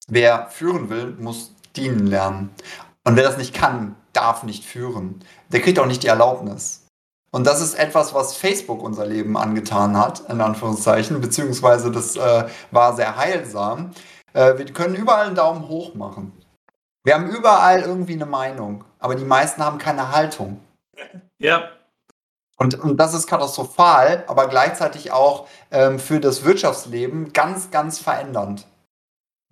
Wer 0.08 0.46
führen 0.48 0.90
will, 0.90 1.16
muss 1.18 1.54
dienen 1.76 2.06
lernen. 2.06 2.54
Und 3.04 3.16
wer 3.16 3.24
das 3.24 3.36
nicht 3.36 3.54
kann, 3.54 3.96
darf 4.12 4.42
nicht 4.42 4.64
führen. 4.64 5.24
Der 5.50 5.60
kriegt 5.60 5.78
auch 5.78 5.86
nicht 5.86 6.02
die 6.02 6.08
Erlaubnis. 6.08 6.86
Und 7.30 7.46
das 7.46 7.62
ist 7.62 7.74
etwas, 7.74 8.12
was 8.12 8.36
Facebook 8.36 8.82
unser 8.82 9.06
Leben 9.06 9.38
angetan 9.38 9.96
hat, 9.96 10.20
in 10.28 10.40
Anführungszeichen, 10.40 11.20
beziehungsweise 11.20 11.90
das 11.90 12.16
äh, 12.16 12.44
war 12.70 12.94
sehr 12.94 13.16
heilsam. 13.16 13.92
Äh, 14.34 14.58
wir 14.58 14.66
können 14.66 14.94
überall 14.94 15.26
einen 15.26 15.34
Daumen 15.34 15.68
hoch 15.68 15.94
machen. 15.94 16.32
Wir 17.04 17.14
haben 17.14 17.30
überall 17.30 17.80
irgendwie 17.80 18.12
eine 18.12 18.26
Meinung, 18.26 18.84
aber 18.98 19.14
die 19.14 19.24
meisten 19.24 19.64
haben 19.64 19.78
keine 19.78 20.12
Haltung. 20.12 20.60
Ja. 21.38 21.70
Und, 22.58 22.78
und 22.78 22.98
das 22.98 23.14
ist 23.14 23.26
katastrophal, 23.26 24.24
aber 24.28 24.46
gleichzeitig 24.46 25.10
auch 25.10 25.48
ähm, 25.70 25.98
für 25.98 26.20
das 26.20 26.44
Wirtschaftsleben 26.44 27.32
ganz, 27.32 27.70
ganz 27.70 27.98
verändernd 27.98 28.66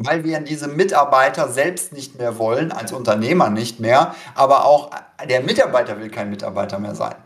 weil 0.03 0.25
wir 0.25 0.41
diese 0.41 0.67
Mitarbeiter 0.67 1.49
selbst 1.49 1.93
nicht 1.93 2.19
mehr 2.19 2.39
wollen, 2.39 2.73
als 2.73 2.93
Unternehmer 2.93 3.51
nicht 3.51 3.81
mehr, 3.81 4.15
aber 4.35 4.65
auch 4.65 4.91
der 5.29 5.43
Mitarbeiter 5.43 6.01
will 6.01 6.11
kein 6.11 6.31
Mitarbeiter 6.31 6.79
mehr 6.79 6.95
sein. 6.95 7.17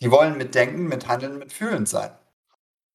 Die 0.00 0.10
wollen 0.10 0.38
mitdenken, 0.38 0.88
mithandeln, 0.88 1.38
mitfühlen 1.38 1.84
sein. 1.84 2.10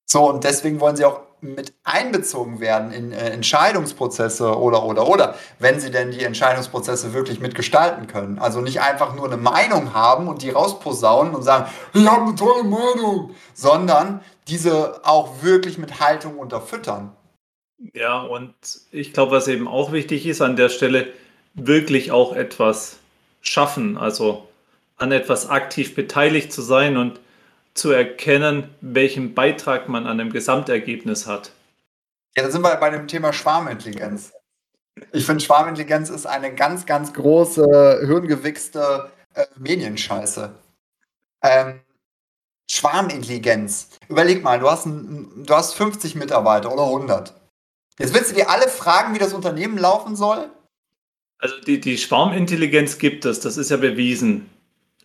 So, 0.06 0.28
und 0.28 0.44
deswegen 0.44 0.80
wollen 0.80 0.96
sie 0.96 1.06
auch 1.06 1.22
mit 1.40 1.74
einbezogen 1.84 2.60
werden 2.60 2.92
in 2.92 3.12
äh, 3.12 3.30
Entscheidungsprozesse 3.30 4.58
oder, 4.60 4.84
oder, 4.84 5.08
oder, 5.08 5.36
wenn 5.58 5.80
sie 5.80 5.90
denn 5.90 6.12
die 6.12 6.24
Entscheidungsprozesse 6.24 7.14
wirklich 7.14 7.40
mitgestalten 7.40 8.08
können. 8.08 8.38
Also 8.38 8.62
nicht 8.62 8.82
einfach 8.82 9.16
nur 9.16 9.26
eine 9.26 9.38
Meinung 9.38 9.94
haben 9.94 10.28
und 10.28 10.42
die 10.42 10.52
rausposaunen 10.52 11.34
und 11.34 11.44
sagen, 11.44 11.66
ich 11.94 12.08
habe 12.08 12.24
eine 12.24 12.36
tolle 12.36 12.64
Meinung, 12.64 13.32
sondern 13.54 14.22
diese 14.48 15.02
auch 15.04 15.42
wirklich 15.42 15.78
mit 15.78 16.00
Haltung 16.00 16.38
unterfüttern. 16.38 17.16
Ja, 17.94 18.22
und 18.22 18.54
ich 18.92 19.14
glaube, 19.14 19.32
was 19.32 19.48
eben 19.48 19.68
auch 19.68 19.92
wichtig 19.92 20.26
ist 20.26 20.42
an 20.42 20.56
der 20.56 20.70
Stelle, 20.70 21.08
wirklich 21.54 22.12
auch 22.12 22.36
etwas 22.36 23.00
schaffen, 23.42 23.98
also 23.98 24.48
an 24.98 25.12
etwas 25.12 25.50
aktiv 25.50 25.96
beteiligt 25.96 26.54
zu 26.54 26.62
sein 26.62 26.96
und 26.96 27.20
zu 27.74 27.92
erkennen, 27.92 28.70
welchen 28.82 29.34
Beitrag 29.34 29.90
man 29.90 30.06
an 30.06 30.18
dem 30.18 30.32
Gesamtergebnis 30.32 31.26
hat. 31.26 31.52
Ja, 32.36 32.44
da 32.44 32.52
sind 32.52 32.62
wir 32.62 32.76
bei 32.76 32.90
dem 32.90 33.08
Thema 33.08 33.34
Schwarmintelligenz. 33.34 34.32
Ich 35.12 35.26
finde, 35.26 35.44
Schwarmintelligenz 35.44 36.10
ist 36.10 36.26
eine 36.26 36.54
ganz, 36.54 36.86
ganz 36.86 37.14
große, 37.14 38.02
hirngewichste 38.06 39.10
äh, 39.34 39.46
Medienscheiße. 39.58 40.54
Ähm, 41.42 41.82
Schwarmintelligenz. 42.70 43.90
Überleg 44.08 44.44
mal, 44.44 44.60
du 44.60 44.70
hast, 44.70 44.86
ein, 44.86 45.44
du 45.46 45.54
hast 45.54 45.74
50 45.74 46.16
Mitarbeiter 46.16 46.72
oder 46.72 46.84
100. 46.84 47.34
Jetzt 48.02 48.16
willst 48.16 48.32
du 48.32 48.36
dir 48.36 48.50
alle 48.50 48.68
fragen, 48.68 49.14
wie 49.14 49.20
das 49.20 49.32
Unternehmen 49.32 49.78
laufen 49.78 50.16
soll? 50.16 50.50
Also 51.38 51.54
die, 51.62 51.80
die 51.80 52.00
Schwarmintelligenz 52.00 52.98
gibt 52.98 53.26
es, 53.26 53.40
das 53.40 53.58
ist 53.58 53.70
ja 53.70 53.78
bewiesen. 53.78 54.50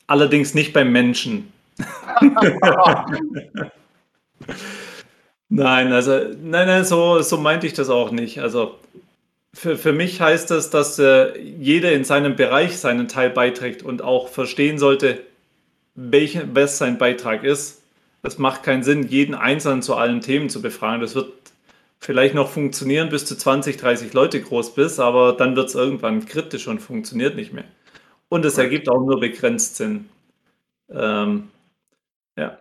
Allerdings 0.06 0.54
nicht 0.54 0.72
beim 0.72 0.92
Menschen. 0.92 1.52
nein, 5.50 5.92
also 5.92 6.12
nein, 6.42 6.66
nein, 6.66 6.87
so, 6.87 7.20
so 7.20 7.37
meinte 7.37 7.66
ich 7.66 7.74
das 7.74 7.90
auch 7.90 8.11
nicht. 8.12 8.40
Also 8.40 8.78
für, 9.52 9.76
für 9.76 9.92
mich 9.92 10.22
heißt 10.22 10.50
das, 10.50 10.70
dass 10.70 10.98
äh, 10.98 11.38
jeder 11.38 11.92
in 11.92 12.04
seinem 12.04 12.35
Bereich 12.35 12.78
seinen 12.78 13.09
Teil 13.09 13.28
beiträgt 13.28 13.82
und 13.82 14.00
auch 14.00 14.28
verstehen 14.28 14.78
sollte, 14.78 15.20
welche, 15.94 16.48
was 16.54 16.78
sein 16.78 16.96
Beitrag 16.96 17.44
ist. 17.44 17.82
Es 18.22 18.38
macht 18.38 18.62
keinen 18.62 18.82
Sinn, 18.82 19.06
jeden 19.09 19.35
Einzelnen 19.35 19.82
zu 19.82 19.96
allen 19.96 20.22
Themen 20.22 20.48
zu 20.48 20.62
befragen. 20.62 21.02
Das 21.02 21.14
wird 21.14 21.30
vielleicht 21.98 22.35
noch 22.35 22.50
funktionieren, 22.50 23.09
bis 23.09 23.24
du 23.24 23.35
20, 23.35 23.76
30 23.76 24.12
Leute 24.12 24.40
groß 24.40 24.74
bist, 24.74 25.00
aber 25.00 25.32
dann 25.32 25.56
wird 25.56 25.68
es 25.68 25.74
irgendwann 25.74 26.26
kritisch 26.26 26.68
und 26.68 26.80
funktioniert 26.80 27.37
nicht 27.37 27.52
mehr. 27.52 27.64
Und 28.28 28.44
es 28.44 28.59
ergibt 28.59 28.88
auch 28.88 29.00
nur 29.00 29.20
begrenzt 29.20 29.76
Sinn. 29.76 30.09
Ähm, 30.90 31.50
ja. 32.38 32.59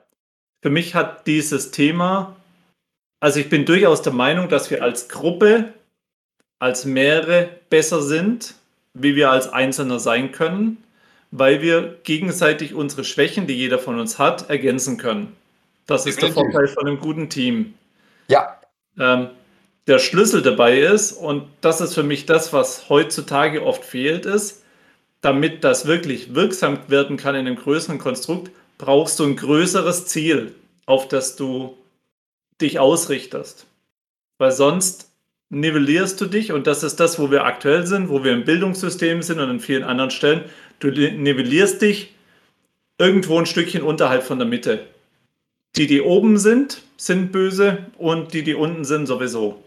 Für 0.62 0.70
mich 0.70 0.96
hat 0.96 1.28
dieses 1.28 1.72
Thema, 1.72 2.36
also 3.20 3.40
ich 3.40 3.50
bin 3.50 3.66
durchaus 3.66 4.02
der 4.02 4.14
Meinung, 4.14 4.50
dass 4.50 4.72
wir 4.72 4.84
als 4.84 5.10
Gruppe, 5.10 5.74
als 6.60 6.86
mehrere 6.86 7.50
besser 7.70 8.02
sind, 8.02 8.56
wie 8.94 9.16
wir 9.16 9.32
als 9.32 9.52
Einzelner 9.52 10.00
sein 10.00 10.32
können, 10.32 10.84
weil 11.32 11.62
wir 11.62 12.00
gegenseitig 12.04 12.74
unsere 12.74 13.04
Schwächen, 13.04 13.46
die 13.46 13.56
jeder 13.56 13.78
von 13.78 14.00
uns 14.00 14.18
hat, 14.18 14.50
ergänzen 14.50 14.98
können. 14.98 15.36
Das 15.86 16.06
ist 16.06 16.22
der 16.22 16.32
Vorteil 16.32 16.68
von 16.68 16.88
einem 16.88 17.00
guten 17.00 17.30
Team. 17.30 17.76
Ja, 18.28 18.60
ähm, 19.00 19.30
der 19.88 20.00
Schlüssel 20.00 20.42
dabei 20.42 20.80
ist, 20.80 21.12
und 21.12 21.44
das 21.62 21.82
ist 21.82 21.94
für 21.94 22.04
mich 22.04 22.26
das, 22.26 22.54
was 22.54 22.90
heutzutage 22.90 23.64
oft 23.64 23.86
fehlt, 23.86 24.26
ist, 24.26 24.64
damit 25.22 25.64
das 25.64 25.86
wirklich 25.86 26.34
wirksam 26.36 26.80
werden 26.88 27.18
kann 27.18 27.36
in 27.36 27.48
einem 27.48 27.56
größeren 27.56 28.00
Konstrukt, 28.00 28.52
brauchst 28.78 29.20
du 29.20 29.26
ein 29.26 29.36
größeres 29.36 30.08
Ziel, 30.08 30.54
auf 30.86 31.08
das 31.08 31.36
du 31.36 31.78
dich 32.62 32.80
ausrichtest. 32.80 33.68
Weil 34.38 34.52
sonst 34.52 35.10
nivellierst 35.50 36.20
du 36.20 36.26
dich, 36.26 36.52
und 36.52 36.68
das 36.68 36.84
ist 36.84 37.00
das, 37.00 37.20
wo 37.20 37.32
wir 37.32 37.46
aktuell 37.46 37.86
sind, 37.86 38.10
wo 38.10 38.24
wir 38.24 38.34
im 38.34 38.46
Bildungssystem 38.46 39.22
sind 39.22 39.40
und 39.40 39.50
an 39.50 39.60
vielen 39.60 39.84
anderen 39.84 40.12
Stellen, 40.12 40.44
du 40.80 40.90
nivellierst 40.90 41.82
dich 41.82 42.14
irgendwo 42.98 43.40
ein 43.40 43.46
Stückchen 43.46 43.82
unterhalb 43.82 44.24
von 44.24 44.40
der 44.40 44.48
Mitte. 44.48 44.86
Die, 45.78 45.88
die 45.88 46.02
oben 46.02 46.38
sind, 46.38 46.82
sind 46.98 47.32
böse 47.32 47.88
und 47.98 48.34
die, 48.34 48.44
die 48.44 48.56
unten 48.56 48.86
sind, 48.86 49.08
sowieso. 49.08 49.62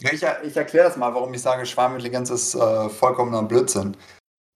Ich, 0.00 0.24
ich 0.44 0.56
erkläre 0.56 0.88
das 0.88 0.96
mal, 0.96 1.14
warum 1.14 1.32
ich 1.34 1.42
sage, 1.42 1.66
Schwarmintelligenz 1.66 2.30
ist 2.30 2.54
äh, 2.54 2.88
vollkommener 2.88 3.42
Blödsinn. 3.42 3.96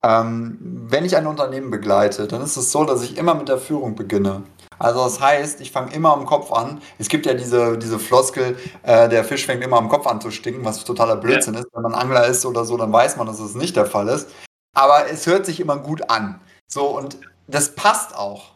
Ähm, 0.03 0.57
wenn 0.59 1.05
ich 1.05 1.15
ein 1.15 1.27
Unternehmen 1.27 1.71
begleite, 1.71 2.27
dann 2.27 2.41
ist 2.41 2.57
es 2.57 2.71
so, 2.71 2.83
dass 2.83 3.03
ich 3.03 3.17
immer 3.17 3.35
mit 3.35 3.47
der 3.47 3.57
Führung 3.57 3.95
beginne. 3.95 4.43
Also 4.77 5.03
das 5.03 5.21
heißt, 5.21 5.61
ich 5.61 5.71
fange 5.71 5.93
immer 5.93 6.13
am 6.13 6.25
Kopf 6.25 6.51
an. 6.51 6.81
Es 6.99 7.07
gibt 7.07 7.25
ja 7.25 7.33
diese, 7.33 7.77
diese 7.77 7.97
Floskel, 7.97 8.57
äh, 8.83 9.07
der 9.07 9.23
Fisch 9.23 9.45
fängt 9.45 9.63
immer 9.63 9.77
am 9.77 9.87
Kopf 9.87 10.05
an 10.07 10.19
zu 10.19 10.31
stinken, 10.31 10.65
was 10.65 10.83
totaler 10.83 11.15
Blödsinn 11.15 11.53
ja. 11.53 11.61
ist. 11.61 11.67
Wenn 11.73 11.83
man 11.83 11.95
Angler 11.95 12.27
ist 12.27 12.45
oder 12.45 12.65
so, 12.65 12.75
dann 12.75 12.91
weiß 12.91 13.15
man, 13.15 13.27
dass 13.27 13.39
es 13.39 13.53
das 13.53 13.61
nicht 13.61 13.75
der 13.75 13.85
Fall 13.85 14.09
ist. 14.09 14.29
Aber 14.75 15.09
es 15.09 15.25
hört 15.25 15.45
sich 15.45 15.59
immer 15.59 15.77
gut 15.77 16.09
an. 16.09 16.41
So, 16.67 16.87
und 16.87 17.17
das 17.47 17.75
passt 17.75 18.15
auch. 18.15 18.54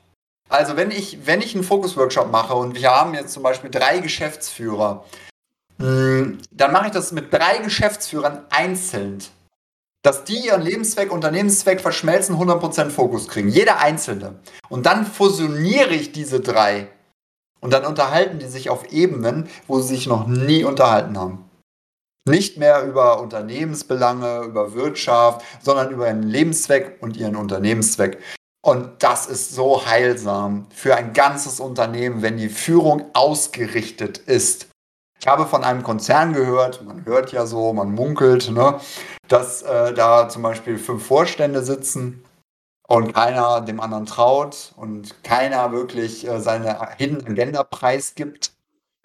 Also 0.49 0.75
wenn 0.75 0.89
ich, 0.89 1.25
wenn 1.25 1.41
ich 1.41 1.53
einen 1.53 1.63
Fokus-Workshop 1.63 2.31
mache 2.31 2.55
und 2.55 2.75
wir 2.75 2.89
haben 2.89 3.13
jetzt 3.13 3.33
zum 3.33 3.43
Beispiel 3.43 3.69
drei 3.69 3.99
Geschäftsführer, 3.99 5.05
hm, 5.77 6.39
dann 6.51 6.71
mache 6.73 6.87
ich 6.87 6.91
das 6.91 7.11
mit 7.11 7.31
drei 7.31 7.59
Geschäftsführern 7.59 8.45
einzeln. 8.49 9.23
dass 10.01 10.23
die 10.23 10.45
ihren 10.45 10.61
Lebenszweck, 10.61 11.11
Unternehmenszweck 11.11 11.81
verschmelzen, 11.81 12.37
100% 12.37 12.89
Fokus 12.89 13.27
kriegen. 13.27 13.49
Jeder 13.49 13.79
Einzelne. 13.79 14.39
Und 14.69 14.85
dann 14.85 15.05
fusioniere 15.05 15.93
ich 15.93 16.13
diese 16.13 16.39
drei. 16.39 16.87
Und 17.59 17.73
dann 17.73 17.85
unterhalten 17.85 18.39
die 18.39 18.47
sich 18.47 18.69
auf 18.69 18.93
Ebenen, 18.93 19.49
wo 19.67 19.81
sie 19.81 19.95
sich 19.95 20.07
noch 20.07 20.25
nie 20.25 20.63
unterhalten 20.63 21.17
haben. 21.17 21.49
Nicht 22.25 22.57
mehr 22.57 22.83
über 22.85 23.19
Unternehmensbelange, 23.19 24.43
über 24.43 24.73
Wirtschaft, 24.73 25.45
sondern 25.61 25.91
über 25.91 26.07
ihren 26.07 26.23
Lebenszweck 26.23 26.99
und 27.01 27.17
ihren 27.17 27.35
Unternehmenszweck. 27.35 28.19
Und 28.69 29.01
das 29.01 29.25
ist 29.25 29.55
so 29.55 29.87
heilsam 29.87 30.67
für 30.69 30.95
ein 30.95 31.13
ganzes 31.13 31.59
Unternehmen, 31.59 32.21
wenn 32.21 32.37
die 32.37 32.49
Führung 32.49 33.03
ausgerichtet 33.13 34.19
ist. 34.19 34.67
Ich 35.19 35.25
habe 35.25 35.47
von 35.47 35.63
einem 35.63 35.81
Konzern 35.81 36.33
gehört, 36.33 36.85
man 36.85 37.03
hört 37.03 37.31
ja 37.31 37.47
so, 37.47 37.73
man 37.73 37.91
munkelt, 37.91 38.51
ne, 38.51 38.79
dass 39.27 39.63
äh, 39.63 39.95
da 39.95 40.29
zum 40.29 40.43
Beispiel 40.43 40.77
fünf 40.77 41.03
Vorstände 41.03 41.63
sitzen 41.63 42.23
und 42.87 43.15
keiner 43.15 43.61
dem 43.61 43.79
anderen 43.79 44.05
traut 44.05 44.73
und 44.75 45.23
keiner 45.23 45.71
wirklich 45.71 46.27
äh, 46.27 46.39
seine 46.39 46.77
Hidden 46.95 47.25
Agenda 47.25 47.63
preisgibt. 47.63 48.51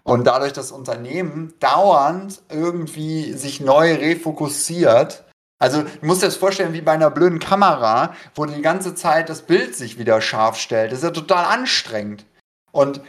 Und 0.03 0.25
dadurch 0.25 0.53
das 0.53 0.71
Unternehmen 0.71 1.55
dauernd 1.59 2.43
irgendwie 2.49 3.33
sich 3.33 3.61
neu 3.61 3.95
refokussiert. 3.95 5.24
Also 5.59 5.83
du 5.83 6.05
musst 6.05 6.21
dir 6.21 6.27
das 6.27 6.35
vorstellen 6.35 6.73
wie 6.73 6.81
bei 6.81 6.91
einer 6.91 7.09
blöden 7.09 7.39
Kamera, 7.39 8.13
wo 8.33 8.45
die 8.45 8.61
ganze 8.61 8.93
Zeit 8.93 9.29
das 9.29 9.41
Bild 9.41 9.75
sich 9.75 9.97
wieder 9.97 10.21
scharf 10.21 10.57
stellt. 10.57 10.91
Das 10.91 10.99
ist 10.99 11.05
ja 11.05 11.11
total 11.11 11.45
anstrengend. 11.45 12.25
Und 12.71 13.01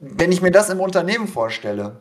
wenn 0.00 0.32
ich 0.32 0.42
mir 0.42 0.50
das 0.50 0.70
im 0.70 0.80
Unternehmen 0.80 1.28
vorstelle, 1.28 2.00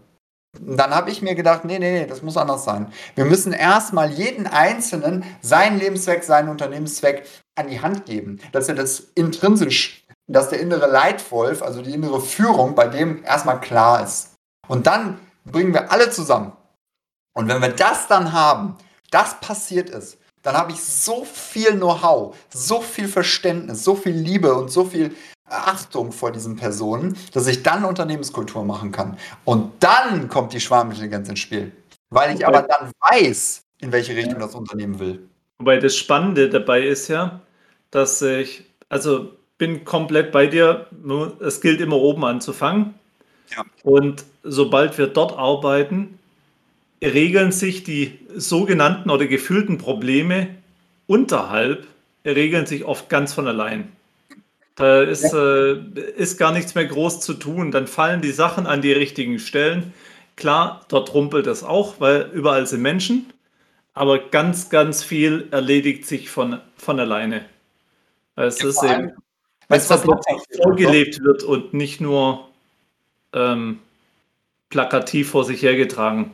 dann 0.59 0.93
habe 0.93 1.09
ich 1.09 1.21
mir 1.21 1.35
gedacht, 1.35 1.65
nee, 1.65 1.79
nee, 1.79 1.91
nee, 1.91 2.05
das 2.05 2.21
muss 2.21 2.37
anders 2.37 2.63
sein. 2.63 2.91
Wir 3.15 3.25
müssen 3.25 3.53
erstmal 3.53 4.11
jeden 4.11 4.45
Einzelnen 4.45 5.23
seinen 5.41 5.79
Lebenszweck, 5.79 6.23
seinen 6.23 6.49
Unternehmenszweck 6.49 7.27
an 7.55 7.67
die 7.67 7.81
Hand 7.81 8.05
geben. 8.05 8.39
Dass 8.51 8.69
er 8.69 8.75
das 8.75 8.99
intrinsisch, 9.15 10.05
dass 10.27 10.49
der 10.49 10.59
innere 10.59 10.87
Leitwolf, 10.87 11.61
also 11.63 11.81
die 11.81 11.93
innere 11.93 12.21
Führung 12.21 12.75
bei 12.75 12.87
dem 12.87 13.23
erstmal 13.23 13.59
klar 13.61 14.03
ist. 14.03 14.33
Und 14.67 14.87
dann 14.87 15.19
bringen 15.45 15.73
wir 15.73 15.91
alle 15.91 16.09
zusammen. 16.09 16.53
Und 17.35 17.47
wenn 17.47 17.61
wir 17.61 17.69
das 17.69 18.07
dann 18.07 18.31
haben, 18.31 18.77
das 19.13 19.39
passiert 19.39 19.89
ist, 19.89 20.17
dann 20.41 20.55
habe 20.55 20.71
ich 20.73 20.83
so 20.83 21.23
viel 21.23 21.71
Know-how, 21.73 22.35
so 22.53 22.81
viel 22.81 23.07
Verständnis, 23.07 23.83
so 23.83 23.95
viel 23.95 24.13
Liebe 24.13 24.53
und 24.53 24.69
so 24.69 24.83
viel 24.83 25.15
Achtung 25.45 26.11
vor 26.11 26.31
diesen 26.31 26.55
Personen, 26.55 27.17
dass 27.33 27.47
ich 27.47 27.63
dann 27.63 27.85
Unternehmenskultur 27.85 28.63
machen 28.63 28.91
kann. 28.91 29.17
Und 29.45 29.71
dann 29.79 30.27
kommt 30.27 30.53
die 30.53 30.59
Schwarmintelligenz 30.59 31.29
ins 31.29 31.39
Spiel. 31.39 31.71
Weil 32.09 32.35
ich 32.35 32.45
aber 32.45 32.63
dann 32.63 32.91
weiß, 32.99 33.63
in 33.79 33.91
welche 33.91 34.15
Richtung 34.15 34.39
das 34.39 34.55
Unternehmen 34.55 34.99
will. 34.99 35.27
Wobei 35.59 35.77
das 35.77 35.95
Spannende 35.95 36.49
dabei 36.49 36.83
ist 36.83 37.07
ja, 37.07 37.41
dass 37.91 38.21
ich, 38.21 38.65
also 38.89 39.31
bin 39.57 39.85
komplett 39.85 40.31
bei 40.31 40.47
dir, 40.47 40.87
es 41.39 41.61
gilt 41.61 41.79
immer 41.79 41.97
oben 41.97 42.25
anzufangen. 42.25 42.95
Ja. 43.55 43.63
Und 43.83 44.25
sobald 44.43 44.97
wir 44.97 45.07
dort 45.07 45.37
arbeiten, 45.37 46.19
regeln 47.03 47.51
sich 47.51 47.83
die 47.83 48.19
sogenannten 48.35 49.09
oder 49.09 49.27
gefühlten 49.27 49.77
Probleme 49.77 50.49
unterhalb, 51.07 51.85
regeln 52.25 52.65
sich 52.65 52.85
oft 52.85 53.09
ganz 53.09 53.33
von 53.33 53.47
allein. 53.47 53.91
Da 54.75 55.03
ist, 55.03 55.33
äh, 55.33 55.73
ist 56.17 56.37
gar 56.37 56.51
nichts 56.51 56.73
mehr 56.73 56.85
groß 56.85 57.19
zu 57.19 57.35
tun. 57.35 57.71
Dann 57.71 57.87
fallen 57.87 58.21
die 58.21 58.31
Sachen 58.31 58.65
an 58.65 58.81
die 58.81 58.91
richtigen 58.91 59.37
Stellen. 59.37 59.93
Klar, 60.35 60.85
dort 60.87 61.13
rumpelt 61.13 61.45
es 61.45 61.63
auch, 61.63 61.99
weil 61.99 62.31
überall 62.33 62.65
sind 62.65 62.81
Menschen. 62.81 63.31
Aber 63.93 64.17
ganz, 64.17 64.69
ganz 64.69 65.03
viel 65.03 65.47
erledigt 65.51 66.07
sich 66.07 66.29
von, 66.29 66.59
von 66.75 66.99
alleine. 66.99 67.45
Es 68.35 68.59
ja, 68.61 68.69
ist 68.69 68.83
eben, 68.83 69.11
wenn 69.67 69.77
es 69.77 69.87
vorgelebt 69.87 71.21
wird 71.21 71.43
und 71.43 71.75
nicht 71.75 72.01
nur 72.01 72.49
ähm, 73.33 73.77
plakativ 74.69 75.29
vor 75.29 75.45
sich 75.45 75.61
hergetragen. 75.61 76.31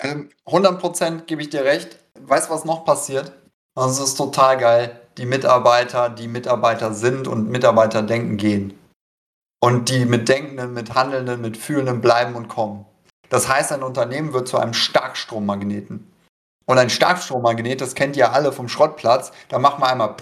Ähm, 0.00 0.30
100% 0.46 1.22
gebe 1.26 1.42
ich 1.42 1.50
dir 1.50 1.64
recht. 1.64 1.98
Weißt 2.18 2.48
du, 2.48 2.54
was 2.54 2.64
noch 2.64 2.84
passiert? 2.84 3.32
Das 3.74 3.98
ist 3.98 4.16
total 4.16 4.58
geil 4.58 5.00
die 5.20 5.26
Mitarbeiter, 5.26 6.08
die 6.08 6.28
Mitarbeiter 6.28 6.94
sind 6.94 7.28
und 7.28 7.50
Mitarbeiter 7.50 8.02
denken 8.02 8.38
gehen. 8.38 8.78
Und 9.62 9.90
die 9.90 10.06
mit 10.06 10.28
Denkenden, 10.28 10.72
mit 10.72 10.94
Handelnden, 10.94 11.42
mit 11.42 11.58
Fühlenden 11.58 12.00
bleiben 12.00 12.34
und 12.34 12.48
kommen. 12.48 12.86
Das 13.28 13.46
heißt, 13.46 13.72
ein 13.72 13.82
Unternehmen 13.82 14.32
wird 14.32 14.48
zu 14.48 14.56
einem 14.56 14.72
Starkstrommagneten. 14.72 16.10
Und 16.64 16.78
ein 16.78 16.88
Starkstrommagnet, 16.88 17.80
das 17.80 17.94
kennt 17.94 18.16
ihr 18.16 18.32
alle 18.32 18.52
vom 18.52 18.68
Schrottplatz, 18.68 19.32
da 19.48 19.58
macht 19.58 19.78
man 19.78 19.90
einmal 19.90 20.16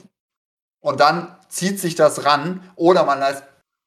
und 0.80 1.00
dann 1.00 1.36
zieht 1.48 1.78
sich 1.78 1.94
das 1.94 2.24
ran 2.24 2.62
oder 2.74 3.04
man 3.04 3.18
lässt 3.18 3.42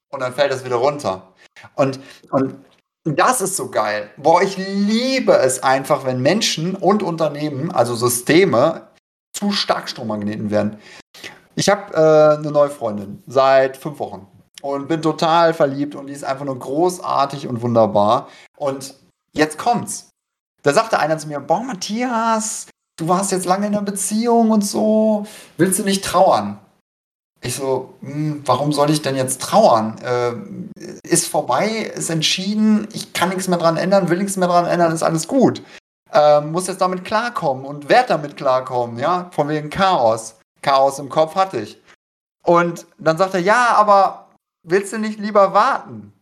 und 0.10 0.20
dann 0.20 0.34
fällt 0.34 0.52
es 0.52 0.64
wieder 0.64 0.76
runter. 0.76 1.34
Und, 1.76 2.00
und 2.30 2.64
das 3.04 3.42
ist 3.42 3.56
so 3.56 3.70
geil. 3.70 4.12
Boah, 4.18 4.42
ich 4.42 4.58
liebe 4.58 5.34
es 5.34 5.64
einfach, 5.64 6.06
wenn 6.06 6.22
Menschen 6.22 6.76
und 6.76 7.04
Unternehmen, 7.04 7.72
also 7.72 7.96
Systeme, 7.96 8.90
zu 9.34 9.52
Starkstrommagneten 9.52 10.52
werden. 10.52 10.78
Ich 11.56 11.70
habe 11.70 11.94
äh, 11.94 12.38
eine 12.38 12.52
neue 12.52 12.70
Freundin 12.70 13.24
seit 13.28 13.78
fünf 13.78 14.00
Wochen 14.00 14.28
und 14.62 14.88
bin 14.88 15.02
total 15.02 15.54
verliebt 15.54 15.96
und 15.96 16.08
die 16.08 16.14
ist 16.14 16.24
einfach 16.24 16.46
nur 16.46 16.58
großartig 16.58 17.48
und 17.48 17.62
wunderbar. 17.62 18.28
Und 18.58 18.94
jetzt 19.34 19.58
kommt's. 19.58 20.10
Da 20.64 20.74
sagte 20.74 21.00
einer 21.00 21.18
zu 21.18 21.28
mir: 21.28 21.40
Boah, 21.40 21.64
Matthias, 21.64 22.68
du 22.98 23.08
warst 23.08 23.32
jetzt 23.32 23.46
lange 23.46 23.68
in 23.68 23.74
einer 23.74 23.84
Beziehung 23.84 24.52
und 24.52 24.62
so, 24.62 25.26
willst 25.58 25.80
du 25.80 25.84
nicht 25.84 26.06
trauern? 26.06 26.60
Ich 27.44 27.56
so, 27.56 27.96
hm, 28.02 28.44
warum 28.46 28.72
soll 28.72 28.92
ich 28.92 29.02
denn 29.02 29.16
jetzt 29.16 29.42
trauern? 29.42 29.98
Äh, 30.00 31.08
ist 31.08 31.28
vorbei, 31.28 31.92
ist 31.96 32.10
entschieden, 32.10 32.88
ich 32.94 33.14
kann 33.14 33.30
nichts 33.30 33.48
mehr 33.48 33.58
dran 33.58 33.78
ändern, 33.78 34.10
will 34.10 34.20
nichts 34.20 34.38
mehr 34.38 34.48
dran 34.48 34.66
ändern, 34.66 34.94
ist 34.94 35.04
alles 35.04 35.28
gut. 35.28 35.64
Äh, 36.14 36.42
muss 36.42 36.68
jetzt 36.68 36.82
damit 36.82 37.04
klarkommen 37.04 37.66
und 37.66 37.90
werd 37.90 38.10
damit 38.10 38.38
klarkommen, 38.38 39.00
ja, 39.00 39.30
von 39.32 39.50
wegen 39.50 39.70
Chaos. 39.70 40.36
Chaos 40.62 41.00
im 41.00 41.10
Kopf 41.10 41.36
hatte 41.36 41.62
ich. 41.62 41.82
Und 42.46 42.86
dann 43.00 43.18
sagt 43.18 43.34
er, 43.34 43.40
ja, 43.40 43.76
aber 43.76 44.28
willst 44.64 44.94
du 44.94 45.00
nicht 45.00 45.20
lieber 45.20 45.54
warten? 45.54 46.14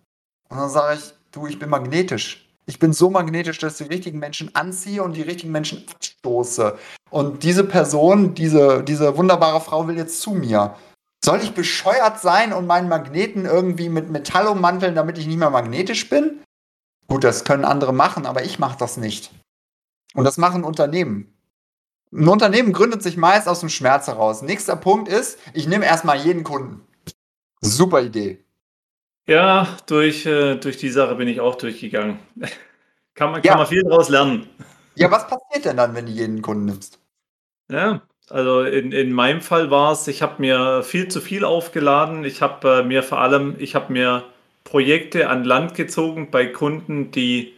Und 0.49 0.57
dann 0.57 0.69
sage 0.69 0.99
ich, 0.99 1.13
du, 1.31 1.47
ich 1.47 1.59
bin 1.59 1.69
magnetisch. 1.69 2.45
Ich 2.65 2.79
bin 2.79 2.93
so 2.93 3.09
magnetisch, 3.09 3.57
dass 3.57 3.81
ich 3.81 3.87
die 3.87 3.93
richtigen 3.93 4.19
Menschen 4.19 4.53
anziehe 4.55 5.01
und 5.01 5.13
die 5.13 5.23
richtigen 5.23 5.51
Menschen 5.51 5.83
abstoße. 5.91 6.77
Und 7.09 7.43
diese 7.43 7.63
Person, 7.63 8.35
diese, 8.35 8.83
diese 8.83 9.17
wunderbare 9.17 9.59
Frau 9.59 9.87
will 9.87 9.97
jetzt 9.97 10.21
zu 10.21 10.31
mir. 10.31 10.75
Soll 11.23 11.41
ich 11.41 11.53
bescheuert 11.53 12.19
sein 12.19 12.53
und 12.53 12.65
meinen 12.65 12.87
Magneten 12.87 13.45
irgendwie 13.45 13.89
mit 13.89 14.09
Metall 14.09 14.47
ummanteln, 14.47 14.95
damit 14.95 15.17
ich 15.17 15.27
nicht 15.27 15.37
mehr 15.37 15.49
magnetisch 15.49 16.09
bin? 16.09 16.41
Gut, 17.07 17.23
das 17.23 17.43
können 17.43 17.65
andere 17.65 17.93
machen, 17.93 18.25
aber 18.25 18.43
ich 18.43 18.59
mache 18.59 18.77
das 18.77 18.97
nicht. 18.97 19.31
Und 20.13 20.23
das 20.23 20.37
machen 20.37 20.63
Unternehmen. 20.63 21.33
Ein 22.11 22.27
Unternehmen 22.27 22.73
gründet 22.73 23.03
sich 23.03 23.17
meist 23.17 23.47
aus 23.47 23.59
dem 23.59 23.69
Schmerz 23.69 24.07
heraus. 24.07 24.41
Nächster 24.41 24.75
Punkt 24.75 25.09
ist, 25.09 25.37
ich 25.53 25.67
nehme 25.67 25.85
erstmal 25.85 26.17
jeden 26.17 26.43
Kunden. 26.43 26.81
Super 27.61 28.01
Idee. 28.01 28.43
Ja, 29.27 29.77
durch, 29.85 30.25
äh, 30.25 30.55
durch 30.55 30.77
die 30.77 30.89
Sache 30.89 31.15
bin 31.15 31.27
ich 31.27 31.39
auch 31.39 31.55
durchgegangen. 31.55 32.19
kann, 33.13 33.31
man, 33.31 33.41
kann 33.41 33.51
ja. 33.51 33.57
man 33.57 33.67
viel 33.67 33.83
daraus 33.83 34.09
lernen. 34.09 34.49
Ja, 34.95 35.11
was 35.11 35.27
passiert 35.27 35.65
denn 35.65 35.77
dann, 35.77 35.93
wenn 35.93 36.07
du 36.07 36.11
jeden 36.11 36.41
Kunden 36.41 36.65
nimmst? 36.65 36.99
Ja, 37.69 38.01
also 38.29 38.61
in, 38.61 38.91
in 38.91 39.11
meinem 39.11 39.41
Fall 39.41 39.71
war 39.71 39.91
es, 39.91 40.07
ich 40.07 40.21
habe 40.21 40.35
mir 40.39 40.83
viel 40.83 41.07
zu 41.07 41.21
viel 41.21 41.43
aufgeladen. 41.43 42.23
Ich 42.23 42.41
habe 42.41 42.79
äh, 42.79 42.83
mir 42.83 43.03
vor 43.03 43.19
allem, 43.19 43.55
ich 43.59 43.75
habe 43.75 43.91
mir 43.91 44.23
Projekte 44.63 45.29
an 45.29 45.43
Land 45.43 45.75
gezogen 45.75 46.29
bei 46.31 46.45
Kunden, 46.45 47.11
die 47.11 47.53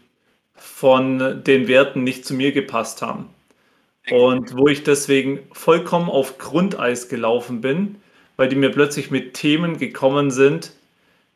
von 0.56 1.44
den 1.44 1.68
Werten 1.68 2.04
nicht 2.04 2.26
zu 2.26 2.34
mir 2.34 2.52
gepasst 2.52 3.02
haben. 3.02 3.30
Und 4.10 4.58
wo 4.58 4.68
ich 4.68 4.84
deswegen 4.84 5.40
vollkommen 5.52 6.10
auf 6.10 6.38
Grundeis 6.38 7.10
gelaufen 7.10 7.62
bin, 7.62 7.98
weil 8.38 8.50
die 8.50 8.56
mir 8.56 8.72
plötzlich 8.72 9.12
mit 9.12 9.34
Themen 9.34 9.78
gekommen 9.78 10.32
sind, 10.32 10.74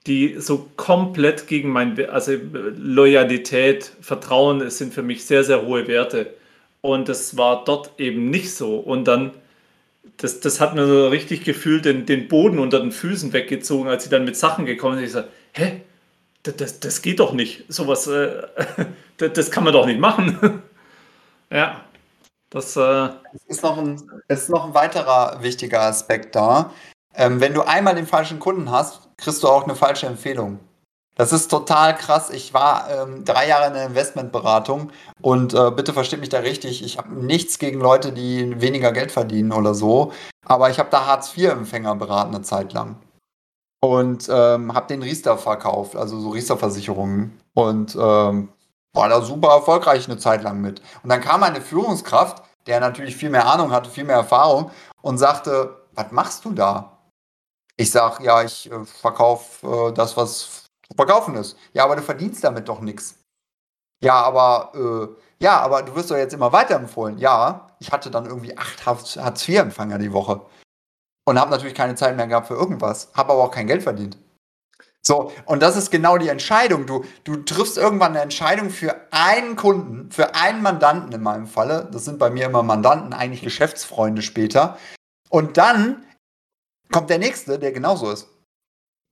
die 0.07 0.35
so 0.39 0.69
komplett 0.75 1.47
gegen 1.47 1.69
mein, 1.69 1.99
also 2.09 2.33
Loyalität, 2.77 3.91
Vertrauen, 4.01 4.61
es 4.61 4.77
sind 4.77 4.93
für 4.93 5.03
mich 5.03 5.25
sehr, 5.25 5.43
sehr 5.43 5.65
hohe 5.65 5.87
Werte. 5.87 6.33
Und 6.85 7.09
das 7.09 7.35
war 7.35 7.63
dort 7.65 7.99
eben 7.99 8.29
nicht 8.29 8.53
so. 8.53 8.77
Und 8.77 9.05
dann, 9.05 9.31
das, 10.17 10.39
das 10.39 10.61
hat 10.61 10.75
mir 10.75 10.85
so 10.85 11.07
richtig 11.07 11.43
gefühlt 11.43 11.85
den, 11.85 12.05
den 12.05 12.27
Boden 12.27 12.59
unter 12.59 12.79
den 12.79 12.91
Füßen 12.91 13.33
weggezogen, 13.33 13.89
als 13.89 14.03
sie 14.03 14.09
dann 14.11 14.23
mit 14.23 14.37
Sachen 14.37 14.67
gekommen 14.67 14.97
sind. 14.97 15.05
Ich 15.05 15.11
sage, 15.11 15.29
hä? 15.53 15.81
Das, 16.43 16.55
das, 16.57 16.79
das 16.79 17.01
geht 17.01 17.19
doch 17.19 17.33
nicht. 17.33 17.65
Sowas, 17.69 18.05
äh, 18.05 18.43
das, 19.17 19.33
das 19.33 19.51
kann 19.51 19.63
man 19.63 19.73
doch 19.73 19.87
nicht 19.87 19.99
machen. 19.99 20.61
ja. 21.49 21.81
Das, 22.51 22.75
äh 22.75 23.09
es, 23.33 23.43
ist 23.47 23.63
noch 23.63 23.79
ein, 23.79 23.99
es 24.27 24.43
ist 24.43 24.49
noch 24.49 24.65
ein 24.65 24.73
weiterer 24.75 25.41
wichtiger 25.41 25.81
Aspekt 25.81 26.35
da. 26.35 26.71
Ähm, 27.15 27.41
wenn 27.41 27.55
du 27.55 27.63
einmal 27.63 27.95
den 27.95 28.05
falschen 28.05 28.39
Kunden 28.39 28.69
hast, 28.69 29.09
kriegst 29.17 29.41
du 29.41 29.47
auch 29.47 29.63
eine 29.63 29.75
falsche 29.75 30.05
Empfehlung. 30.05 30.59
Das 31.15 31.31
ist 31.31 31.47
total 31.47 31.95
krass. 31.95 32.29
Ich 32.29 32.53
war 32.53 32.89
ähm, 32.89 33.23
drei 33.23 33.47
Jahre 33.47 33.67
in 33.67 33.73
der 33.73 33.85
Investmentberatung 33.85 34.91
und 35.21 35.53
äh, 35.53 35.71
bitte 35.71 35.93
versteht 35.93 36.19
mich 36.19 36.29
da 36.29 36.39
richtig. 36.39 36.83
Ich 36.83 36.97
habe 36.97 37.13
nichts 37.13 37.57
gegen 37.57 37.79
Leute, 37.79 38.11
die 38.11 38.59
weniger 38.61 38.91
Geld 38.91 39.13
verdienen 39.13 39.53
oder 39.53 39.73
so. 39.73 40.11
Aber 40.45 40.69
ich 40.69 40.77
habe 40.77 40.89
da 40.89 41.05
Hartz-IV-Empfänger 41.05 41.95
beraten 41.95 42.35
eine 42.35 42.43
Zeit 42.43 42.73
lang. 42.73 42.97
Und 43.81 44.27
ähm, 44.29 44.73
habe 44.73 44.87
den 44.87 45.03
Riester 45.03 45.37
verkauft, 45.37 45.95
also 45.95 46.19
so 46.19 46.29
Riester-Versicherungen. 46.29 47.39
Und 47.53 47.95
ähm, 47.95 48.49
war 48.93 49.09
da 49.09 49.21
super 49.21 49.49
erfolgreich 49.49 50.07
eine 50.07 50.17
Zeit 50.17 50.43
lang 50.43 50.59
mit. 50.59 50.81
Und 51.03 51.09
dann 51.09 51.21
kam 51.21 51.43
eine 51.43 51.61
Führungskraft, 51.61 52.43
der 52.67 52.79
natürlich 52.79 53.15
viel 53.15 53.29
mehr 53.29 53.47
Ahnung 53.47 53.71
hatte, 53.71 53.89
viel 53.89 54.05
mehr 54.05 54.15
Erfahrung 54.17 54.71
und 55.01 55.17
sagte, 55.17 55.77
was 55.93 56.11
machst 56.11 56.43
du 56.45 56.51
da? 56.51 56.97
Ich 57.77 57.91
sag, 57.91 58.21
ja, 58.21 58.43
ich 58.43 58.71
äh, 58.71 58.85
verkaufe 58.85 59.67
äh, 59.67 59.93
das, 59.93 60.17
was 60.17 60.64
verkaufen 60.95 61.35
ist. 61.35 61.57
Ja, 61.73 61.85
aber 61.85 61.95
du 61.95 62.01
verdienst 62.01 62.43
damit 62.43 62.67
doch 62.67 62.81
nichts. 62.81 63.19
Ja, 64.03 64.21
aber 64.21 64.71
äh, 64.75 65.43
ja, 65.43 65.59
aber 65.59 65.81
du 65.83 65.95
wirst 65.95 66.11
doch 66.11 66.17
jetzt 66.17 66.33
immer 66.33 66.51
weiterempfohlen. 66.51 67.17
Ja, 67.17 67.75
ich 67.79 67.91
hatte 67.91 68.11
dann 68.11 68.25
irgendwie 68.25 68.57
acht 68.57 68.85
Hartz-IV-Empfänger 68.85 69.97
die 69.97 70.13
Woche 70.13 70.41
und 71.25 71.39
habe 71.39 71.51
natürlich 71.51 71.75
keine 71.75 71.95
Zeit 71.95 72.15
mehr 72.15 72.27
gehabt 72.27 72.47
für 72.47 72.53
irgendwas, 72.55 73.11
habe 73.13 73.33
aber 73.33 73.43
auch 73.43 73.51
kein 73.51 73.67
Geld 73.67 73.83
verdient. 73.83 74.17
So, 75.07 75.31
und 75.45 75.61
das 75.61 75.77
ist 75.77 75.91
genau 75.91 76.17
die 76.17 76.29
Entscheidung. 76.29 76.87
Du, 76.87 77.05
du 77.25 77.35
triffst 77.37 77.77
irgendwann 77.77 78.13
eine 78.13 78.21
Entscheidung 78.21 78.71
für 78.71 78.95
einen 79.11 79.55
Kunden, 79.55 80.11
für 80.11 80.33
einen 80.33 80.63
Mandanten 80.63 81.11
in 81.11 81.21
meinem 81.21 81.45
Falle. 81.45 81.87
Das 81.91 82.05
sind 82.05 82.17
bei 82.17 82.31
mir 82.31 82.47
immer 82.47 82.63
Mandanten, 82.63 83.13
eigentlich 83.13 83.43
Geschäftsfreunde 83.43 84.23
später. 84.23 84.79
Und 85.29 85.57
dann 85.57 86.03
kommt 86.91 87.11
der 87.11 87.19
nächste, 87.19 87.59
der 87.59 87.71
genauso 87.71 88.09
ist. 88.09 88.27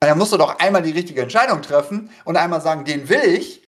Dann 0.08 0.18
musst 0.18 0.34
du 0.34 0.38
doch 0.38 0.60
einmal 0.60 0.82
die 0.82 0.91
richtige 0.91 1.22
Entscheidung 1.22 1.62
treffen 1.62 2.10
und 2.26 2.38
einmal 2.38 2.62
sagen, 2.62 2.86
den 2.86 3.10
will 3.10 3.24
ich 3.24 3.64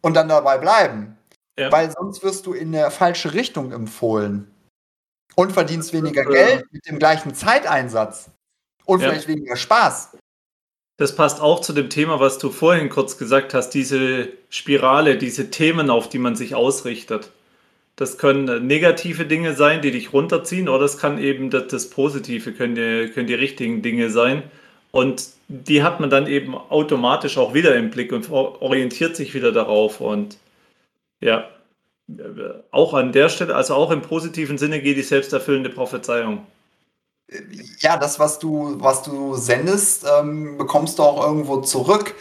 und 0.00 0.14
dann 0.14 0.28
dabei 0.28 0.58
bleiben. 0.58 1.16
Ja. 1.58 1.70
Weil 1.70 1.90
sonst 1.90 2.22
wirst 2.22 2.46
du 2.46 2.52
in 2.52 2.72
der 2.72 2.90
falsche 2.90 3.32
Richtung 3.32 3.72
empfohlen. 3.72 4.50
Und 5.36 5.52
verdienst 5.52 5.92
weniger 5.92 6.24
Geld 6.24 6.64
mit 6.70 6.86
dem 6.86 6.98
gleichen 6.98 7.34
Zeiteinsatz. 7.34 8.30
Und 8.84 9.00
ja. 9.00 9.08
vielleicht 9.08 9.28
weniger 9.28 9.56
Spaß. 9.56 10.16
Das 10.96 11.16
passt 11.16 11.40
auch 11.40 11.60
zu 11.60 11.72
dem 11.72 11.90
Thema, 11.90 12.20
was 12.20 12.38
du 12.38 12.50
vorhin 12.50 12.88
kurz 12.88 13.18
gesagt 13.18 13.52
hast, 13.52 13.70
diese 13.70 14.28
Spirale, 14.48 15.18
diese 15.18 15.50
Themen, 15.50 15.90
auf 15.90 16.08
die 16.08 16.18
man 16.18 16.36
sich 16.36 16.54
ausrichtet. 16.54 17.32
Das 17.96 18.18
können 18.18 18.66
negative 18.66 19.26
Dinge 19.26 19.54
sein, 19.54 19.82
die 19.82 19.90
dich 19.90 20.12
runterziehen, 20.12 20.68
oder 20.68 20.84
es 20.84 20.98
kann 20.98 21.18
eben 21.18 21.50
das, 21.50 21.68
das 21.68 21.90
Positive, 21.90 22.52
können 22.52 22.74
die, 22.74 23.10
können 23.12 23.26
die 23.26 23.34
richtigen 23.34 23.82
Dinge 23.82 24.10
sein. 24.10 24.44
Und 24.94 25.30
die 25.48 25.82
hat 25.82 25.98
man 25.98 26.08
dann 26.08 26.28
eben 26.28 26.54
automatisch 26.54 27.36
auch 27.36 27.52
wieder 27.52 27.74
im 27.74 27.90
Blick 27.90 28.12
und 28.12 28.30
orientiert 28.30 29.16
sich 29.16 29.34
wieder 29.34 29.50
darauf. 29.50 30.00
Und 30.00 30.38
ja, 31.20 31.48
auch 32.70 32.94
an 32.94 33.10
der 33.10 33.28
Stelle, 33.28 33.56
also 33.56 33.74
auch 33.74 33.90
im 33.90 34.02
positiven 34.02 34.56
Sinne 34.56 34.80
geht 34.80 34.96
die 34.96 35.02
selbsterfüllende 35.02 35.70
Prophezeiung. 35.70 36.46
Ja, 37.80 37.96
das, 37.96 38.20
was 38.20 38.38
du, 38.38 38.76
was 38.78 39.02
du 39.02 39.34
sendest, 39.34 40.06
ähm, 40.16 40.58
bekommst 40.58 41.00
du 41.00 41.02
auch 41.02 41.26
irgendwo 41.26 41.60
zurück. 41.62 42.14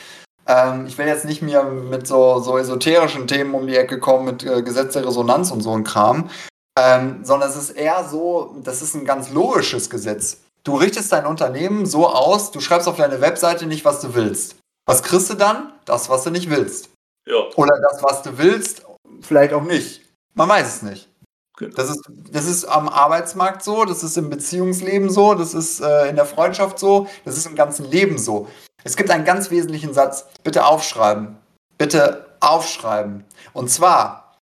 Ähm, 0.48 0.88
ich 0.88 0.98
will 0.98 1.06
jetzt 1.06 1.26
nicht 1.26 1.44
mehr 1.44 1.64
mit 1.66 2.08
so, 2.08 2.40
so 2.40 2.58
esoterischen 2.58 3.28
Themen 3.28 3.54
um 3.54 3.68
die 3.68 3.76
Ecke 3.76 4.00
kommen, 4.00 4.26
mit 4.26 4.44
äh, 4.44 4.64
Gesetz 4.64 4.94
der 4.94 5.06
Resonanz 5.06 5.52
und 5.52 5.62
so 5.62 5.78
ein 5.78 5.84
Kram, 5.84 6.32
ähm, 6.80 7.20
sondern 7.24 7.52
es 7.52 7.56
ist 7.56 7.70
eher 7.70 8.04
so, 8.10 8.56
das 8.64 8.82
ist 8.82 8.96
ein 8.96 9.06
ganz 9.06 9.30
logisches 9.32 9.92
Gesetz. 9.92 10.40
Du 10.64 10.76
richtest 10.76 11.12
dein 11.12 11.26
Unternehmen 11.26 11.86
so 11.86 12.08
aus, 12.08 12.52
du 12.52 12.62
schreibst 12.62 12.88
auf 12.88 12.96
deine 12.96 13.20
Webseite 13.20 13.66
nicht, 13.66 13.84
was 13.84 14.00
du 14.00 14.16
willst. 14.16 14.56
Was 14.86 15.04
kriegst 15.04 15.30
du 15.30 15.34
dann? 15.34 15.74
Das, 15.86 16.10
was 16.10 16.24
du 16.24 16.30
nicht 16.30 16.50
willst. 16.50 16.90
Ja. 17.26 17.50
Oder 17.56 17.80
das, 17.82 18.02
was 18.02 18.22
du 18.22 18.38
willst, 18.38 18.84
vielleicht 19.22 19.54
auch 19.54 19.64
nicht. 19.64 20.02
Man 20.34 20.50
weiß 20.50 20.68
es 20.68 20.82
nicht. 20.82 21.10
Genau. 21.58 21.76
Das, 21.76 21.90
ist, 21.90 22.02
das 22.32 22.46
ist 22.46 22.66
am 22.66 22.90
Arbeitsmarkt 22.90 23.64
so, 23.64 23.86
das 23.86 24.04
ist 24.04 24.18
im 24.18 24.30
Beziehungsleben 24.30 25.10
so, 25.10 25.36
das 25.36 25.54
ist 25.54 25.82
äh, 25.82 26.10
in 26.10 26.16
der 26.16 26.26
Freundschaft 26.26 26.80
so, 26.80 27.08
das 27.26 27.38
ist 27.38 27.46
im 27.46 27.56
ganzen 27.56 27.86
Leben 27.86 28.18
so. 28.18 28.48
Es 28.84 28.98
gibt 28.98 29.12
einen 29.12 29.26
ganz 29.26 29.52
wesentlichen 29.52 29.94
Satz. 29.94 30.26
Bitte 30.44 30.66
aufschreiben. 30.66 31.38
Bitte 31.78 32.26
aufschreiben. 32.40 33.24
Und 33.54 33.70
zwar, 33.70 34.40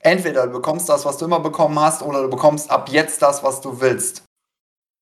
entweder 0.00 0.46
du 0.46 0.52
bekommst 0.52 0.88
das, 0.88 1.04
was 1.04 1.18
du 1.18 1.26
immer 1.26 1.40
bekommen 1.40 1.78
hast, 1.78 2.02
oder 2.02 2.22
du 2.22 2.30
bekommst 2.30 2.70
ab 2.70 2.88
jetzt 2.88 3.22
das, 3.22 3.42
was 3.42 3.60
du 3.60 3.80
willst. 3.80 4.22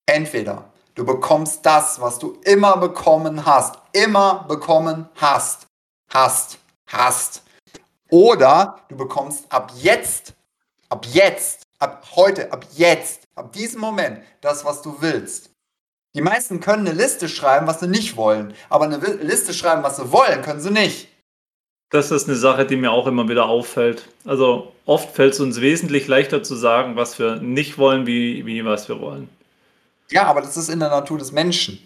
Entweder 0.07 0.71
du 0.95 1.05
bekommst 1.05 1.65
das, 1.65 2.01
was 2.01 2.19
du 2.19 2.39
immer 2.45 2.77
bekommen 2.77 3.47
hast, 3.47 3.79
immer 3.93 4.45
bekommen 4.49 5.09
hast, 5.17 5.67
hast, 6.09 6.59
hast. 6.87 7.43
Oder 8.11 8.81
du 8.89 8.97
bekommst 8.97 9.51
ab 9.51 9.73
jetzt, 9.77 10.35
ab 10.89 11.07
jetzt, 11.13 11.63
ab 11.79 12.07
heute, 12.15 12.53
ab 12.53 12.67
jetzt, 12.75 13.23
ab 13.35 13.53
diesem 13.53 13.81
Moment 13.81 14.21
das, 14.41 14.65
was 14.65 14.83
du 14.83 14.97
willst. 15.01 15.51
Die 16.15 16.21
meisten 16.21 16.61
können 16.61 16.87
eine 16.87 16.97
Liste 16.97 17.29
schreiben, 17.29 17.67
was 17.67 17.81
sie 17.81 17.89
nicht 17.89 18.17
wollen, 18.17 18.53
aber 18.69 18.85
eine 18.85 18.99
Liste 18.99 19.55
schreiben, 19.55 19.83
was 19.83 19.97
sie 19.97 20.13
wollen, 20.13 20.43
können 20.43 20.61
sie 20.61 20.71
nicht. 20.71 21.09
Das 21.89 22.11
ist 22.11 22.29
eine 22.29 22.37
Sache, 22.37 22.67
die 22.67 22.77
mir 22.77 22.91
auch 22.91 23.07
immer 23.07 23.29
wieder 23.29 23.47
auffällt. 23.47 24.09
Also 24.25 24.73
oft 24.87 25.15
fällt 25.15 25.35
es 25.35 25.41
uns 25.41 25.61
wesentlich 25.61 26.09
leichter 26.09 26.43
zu 26.43 26.55
sagen, 26.55 26.97
was 26.97 27.19
wir 27.19 27.37
nicht 27.37 27.79
wollen, 27.79 28.07
wie, 28.07 28.45
wie 28.47 28.65
was 28.65 28.89
wir 28.89 29.01
wollen. 29.01 29.29
Ja, 30.13 30.27
aber 30.27 30.43
das 30.43 30.57
ist 30.57 30.69
in 30.69 30.81
der 30.81 30.91
Natur 30.91 31.19
des 31.19 31.33
Menschen. 31.33 31.79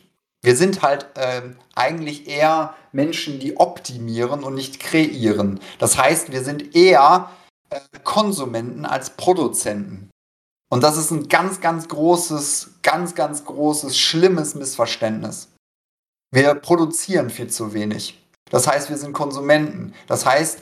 Wir 0.43 0.57
sind 0.57 0.83
halt 0.83 1.07
ähm, 1.17 1.57
eigentlich 1.75 2.29
eher 2.29 2.75
Menschen, 2.93 3.39
die 3.41 3.57
optimieren 3.57 4.43
und 4.43 4.55
nicht 4.55 4.81
kreieren. 4.81 5.61
Das 5.79 5.97
heißt, 5.97 6.33
wir 6.33 6.45
sind 6.45 6.75
eher 6.75 7.31
äh, 7.71 7.81
Konsumenten 8.05 8.85
als 8.85 9.11
Produzenten. 9.11 10.11
Und 10.69 10.83
das 10.83 10.97
ist 10.97 11.13
ein 11.13 11.29
ganz, 11.29 11.61
ganz 11.61 11.89
großes, 11.89 12.81
ganz, 12.83 13.15
ganz 13.15 13.45
großes, 13.45 13.97
schlimmes 13.97 14.55
Missverständnis. 14.57 15.53
Wir 16.33 16.55
produzieren 16.55 17.31
viel 17.31 17.49
zu 17.49 17.73
wenig. 17.73 18.21
Das 18.51 18.67
heißt, 18.67 18.91
wir 18.91 18.99
sind 18.99 19.13
Konsumenten. 19.13 19.95
Das 20.09 20.27
heißt, 20.27 20.61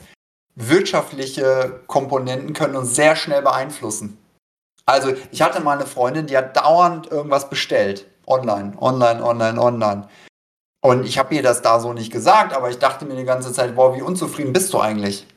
wirtschaftliche 0.55 1.81
Komponenten 1.87 2.53
können 2.53 2.75
uns 2.75 2.95
sehr 2.95 3.15
schnell 3.15 3.41
beeinflussen. 3.41 4.17
Also 4.85 5.13
ich 5.31 5.41
hatte 5.41 5.61
mal 5.61 5.77
eine 5.77 5.87
Freundin, 5.87 6.27
die 6.27 6.37
hat 6.37 6.55
dauernd 6.55 7.11
irgendwas 7.11 7.49
bestellt. 7.49 8.07
Online, 8.27 8.73
online, 8.79 9.23
online, 9.23 9.61
online. 9.61 10.07
Und 10.81 11.05
ich 11.05 11.17
habe 11.17 11.33
ihr 11.33 11.41
das 11.41 11.61
da 11.61 11.79
so 11.79 11.93
nicht 11.93 12.11
gesagt, 12.11 12.53
aber 12.53 12.69
ich 12.69 12.77
dachte 12.77 13.05
mir 13.05 13.15
die 13.15 13.23
ganze 13.23 13.51
Zeit, 13.51 13.75
boah, 13.75 13.95
wie 13.95 14.03
unzufrieden 14.03 14.53
bist 14.53 14.71
du 14.73 14.79
eigentlich? 14.79 15.27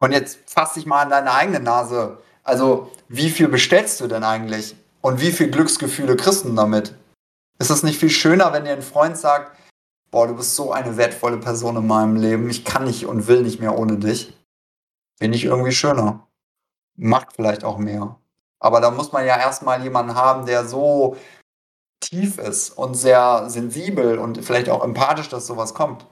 Und 0.00 0.12
jetzt 0.12 0.38
fass 0.46 0.74
dich 0.74 0.86
mal 0.86 1.02
an 1.02 1.10
deine 1.10 1.32
eigene 1.32 1.60
Nase. 1.60 2.18
Also, 2.42 2.90
wie 3.08 3.30
viel 3.30 3.48
bestellst 3.48 4.00
du 4.00 4.08
denn 4.08 4.24
eigentlich? 4.24 4.74
Und 5.02 5.20
wie 5.20 5.30
viel 5.30 5.50
Glücksgefühle 5.50 6.16
kriegst 6.16 6.44
du 6.44 6.54
damit? 6.54 6.94
Ist 7.58 7.70
es 7.70 7.82
nicht 7.82 8.00
viel 8.00 8.10
schöner, 8.10 8.52
wenn 8.52 8.64
dir 8.64 8.72
ein 8.72 8.82
Freund 8.82 9.16
sagt, 9.16 9.56
boah, 10.10 10.26
du 10.26 10.34
bist 10.34 10.56
so 10.56 10.72
eine 10.72 10.96
wertvolle 10.96 11.38
Person 11.38 11.76
in 11.76 11.86
meinem 11.86 12.16
Leben, 12.16 12.48
ich 12.48 12.64
kann 12.64 12.84
nicht 12.84 13.06
und 13.06 13.26
will 13.26 13.42
nicht 13.42 13.60
mehr 13.60 13.76
ohne 13.76 13.98
dich? 13.98 14.36
Finde 15.18 15.36
ich 15.36 15.44
irgendwie 15.44 15.72
schöner. 15.72 16.26
Macht 16.96 17.34
vielleicht 17.34 17.62
auch 17.62 17.78
mehr. 17.78 18.16
Aber 18.62 18.80
da 18.80 18.92
muss 18.92 19.12
man 19.12 19.26
ja 19.26 19.36
erstmal 19.38 19.82
jemanden 19.82 20.14
haben, 20.14 20.46
der 20.46 20.64
so 20.64 21.16
tief 22.00 22.38
ist 22.38 22.70
und 22.70 22.94
sehr 22.94 23.48
sensibel 23.50 24.18
und 24.18 24.44
vielleicht 24.44 24.68
auch 24.70 24.84
empathisch, 24.84 25.28
dass 25.28 25.46
sowas 25.46 25.74
kommt. 25.74 26.06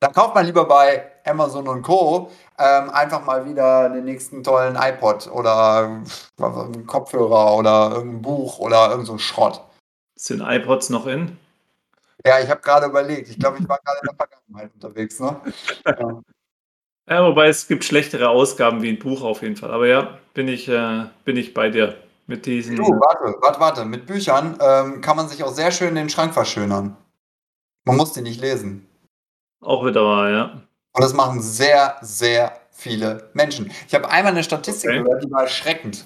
Dann 0.00 0.12
kauft 0.12 0.34
man 0.34 0.44
lieber 0.46 0.66
bei 0.66 1.10
Amazon 1.24 1.66
und 1.66 1.82
Co. 1.82 2.30
Ähm, 2.58 2.90
einfach 2.90 3.24
mal 3.24 3.46
wieder 3.46 3.88
den 3.88 4.04
nächsten 4.04 4.44
tollen 4.44 4.76
iPod 4.76 5.28
oder 5.28 6.02
einen 6.40 6.86
Kopfhörer 6.86 7.56
oder 7.56 7.90
irgendein 7.94 8.22
Buch 8.22 8.58
oder 8.58 8.90
irgendein 8.90 9.06
so 9.06 9.18
Schrott. 9.18 9.64
Sind 10.14 10.42
iPods 10.42 10.90
noch 10.90 11.06
in? 11.06 11.38
Ja, 12.24 12.38
ich 12.40 12.50
habe 12.50 12.60
gerade 12.60 12.86
überlegt. 12.86 13.28
Ich 13.28 13.38
glaube, 13.38 13.58
ich 13.58 13.68
war 13.68 13.78
gerade 13.78 14.00
in 14.02 14.08
der 14.08 14.16
Vergangenheit 14.16 14.74
unterwegs. 14.74 15.20
Ne? 15.20 15.40
Ja. 15.86 16.20
Ja, 17.08 17.24
wobei 17.24 17.48
es 17.48 17.66
gibt 17.66 17.84
schlechtere 17.84 18.28
Ausgaben 18.28 18.82
wie 18.82 18.90
ein 18.90 18.98
Buch 18.98 19.22
auf 19.22 19.42
jeden 19.42 19.56
Fall. 19.56 19.70
Aber 19.70 19.86
ja, 19.86 20.18
bin 20.34 20.48
ich, 20.48 20.68
äh, 20.68 21.06
bin 21.24 21.36
ich 21.36 21.54
bei 21.54 21.70
dir 21.70 21.96
mit 22.26 22.44
diesen. 22.44 22.76
Du, 22.76 22.84
warte, 22.84 23.34
warte, 23.40 23.60
warte. 23.60 23.84
Mit 23.84 24.06
Büchern 24.06 24.58
ähm, 24.60 25.00
kann 25.00 25.16
man 25.16 25.28
sich 25.28 25.42
auch 25.42 25.52
sehr 25.52 25.72
schön 25.72 25.94
den 25.94 26.10
Schrank 26.10 26.34
verschönern. 26.34 26.96
Man 27.84 27.96
muss 27.96 28.12
die 28.12 28.20
nicht 28.20 28.40
lesen. 28.40 28.86
Auch 29.64 29.84
wieder 29.86 30.04
wahr, 30.04 30.30
ja. 30.30 30.62
Und 30.92 31.02
das 31.02 31.14
machen 31.14 31.40
sehr, 31.40 31.96
sehr 32.02 32.60
viele 32.70 33.30
Menschen. 33.32 33.72
Ich 33.86 33.94
habe 33.94 34.10
einmal 34.10 34.32
eine 34.32 34.44
Statistik 34.44 34.90
okay. 34.90 35.02
gehört, 35.02 35.24
die 35.24 35.30
war 35.30 35.42
erschreckend. 35.42 36.04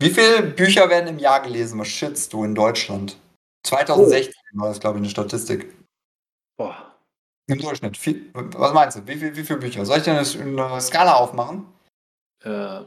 Wie 0.00 0.10
viele 0.10 0.42
Bücher 0.42 0.88
werden 0.88 1.08
im 1.08 1.18
Jahr 1.18 1.40
gelesen? 1.40 1.78
Was 1.80 1.88
schätzt 1.88 2.32
du 2.32 2.44
in 2.44 2.54
Deutschland? 2.54 3.16
2016 3.64 4.34
oh. 4.54 4.60
war 4.60 4.68
das, 4.68 4.80
glaube 4.80 4.98
ich, 4.98 5.02
eine 5.02 5.10
Statistik. 5.10 5.74
Boah. 6.56 6.93
Im 7.46 7.58
Durchschnitt. 7.58 7.96
Viel, 7.96 8.30
was 8.32 8.72
meinst 8.72 8.96
du? 8.96 9.06
Wie, 9.06 9.16
viel, 9.16 9.36
wie 9.36 9.44
viele 9.44 9.58
Bücher? 9.58 9.84
Soll 9.84 9.98
ich 9.98 10.04
dir 10.04 10.12
eine, 10.18 10.64
eine 10.64 10.80
Skala 10.80 11.14
aufmachen? 11.14 11.66
Äh, 12.42 12.80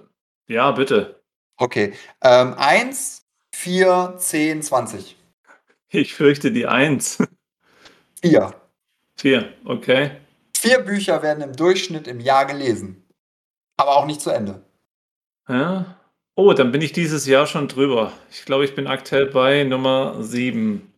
ja, 0.47 0.71
bitte. 0.71 1.21
Okay. 1.57 1.93
Ähm, 2.21 2.53
1, 2.57 3.23
4, 3.53 4.15
10, 4.17 4.61
20. 4.63 5.15
Ich 5.89 6.13
fürchte 6.15 6.51
die 6.51 6.65
1. 6.67 7.23
4. 8.21 8.53
4, 9.17 9.53
okay. 9.65 10.11
Vier 10.55 10.79
Bücher 10.79 11.21
werden 11.21 11.43
im 11.43 11.55
Durchschnitt 11.55 12.07
im 12.07 12.19
Jahr 12.19 12.45
gelesen. 12.45 13.03
Aber 13.77 13.95
auch 13.97 14.05
nicht 14.05 14.21
zu 14.21 14.31
Ende. 14.31 14.63
Ja. 15.47 15.97
Oh, 16.35 16.53
dann 16.53 16.71
bin 16.71 16.81
ich 16.81 16.91
dieses 16.93 17.25
Jahr 17.25 17.45
schon 17.47 17.67
drüber. 17.67 18.11
Ich 18.31 18.45
glaube, 18.45 18.65
ich 18.65 18.75
bin 18.75 18.87
aktuell 18.87 19.27
bei 19.27 19.63
Nummer 19.63 20.21
7 20.23 20.93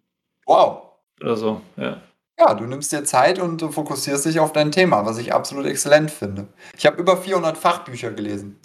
Wow. 0.46 0.94
oder 1.22 1.36
so. 1.38 1.62
Ja. 1.78 2.02
Ja, 2.40 2.54
du 2.54 2.64
nimmst 2.64 2.94
dir 2.94 3.04
Zeit 3.04 3.38
und 3.38 3.62
du 3.62 3.70
fokussierst 3.70 4.24
dich 4.26 4.40
auf 4.40 4.54
dein 4.54 4.72
Thema, 4.72 5.06
was 5.06 5.18
ich 5.18 5.34
absolut 5.34 5.66
exzellent 5.66 6.10
finde. 6.10 6.48
Ich 6.78 6.86
habe 6.86 6.98
über 6.98 7.18
400 7.18 7.58
Fachbücher 7.58 8.12
gelesen 8.12 8.58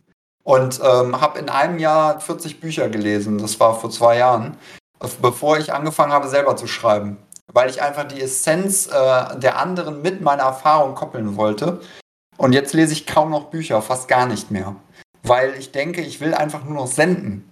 und 0.44 0.80
ähm, 0.84 1.20
habe 1.20 1.40
in 1.40 1.48
einem 1.48 1.80
Jahr 1.80 2.20
40 2.20 2.60
Bücher 2.60 2.88
gelesen. 2.88 3.38
Das 3.38 3.58
war 3.58 3.78
vor 3.78 3.90
zwei 3.90 4.18
Jahren, 4.18 4.56
bevor 5.20 5.58
ich 5.58 5.72
angefangen 5.72 6.12
habe, 6.12 6.28
selber 6.28 6.56
zu 6.56 6.68
schreiben. 6.68 7.16
Weil 7.52 7.68
ich 7.68 7.82
einfach 7.82 8.04
die 8.04 8.20
Essenz 8.20 8.86
äh, 8.86 9.38
der 9.40 9.58
anderen 9.58 10.02
mit 10.02 10.20
meiner 10.20 10.44
Erfahrung 10.44 10.94
koppeln 10.94 11.36
wollte. 11.36 11.80
Und 12.36 12.52
jetzt 12.52 12.74
lese 12.74 12.92
ich 12.92 13.06
kaum 13.06 13.30
noch 13.30 13.50
Bücher, 13.50 13.82
fast 13.82 14.06
gar 14.06 14.26
nicht 14.26 14.52
mehr. 14.52 14.76
Weil 15.24 15.54
ich 15.54 15.72
denke, 15.72 16.00
ich 16.00 16.20
will 16.20 16.34
einfach 16.34 16.64
nur 16.64 16.74
noch 16.74 16.86
senden. 16.86 17.50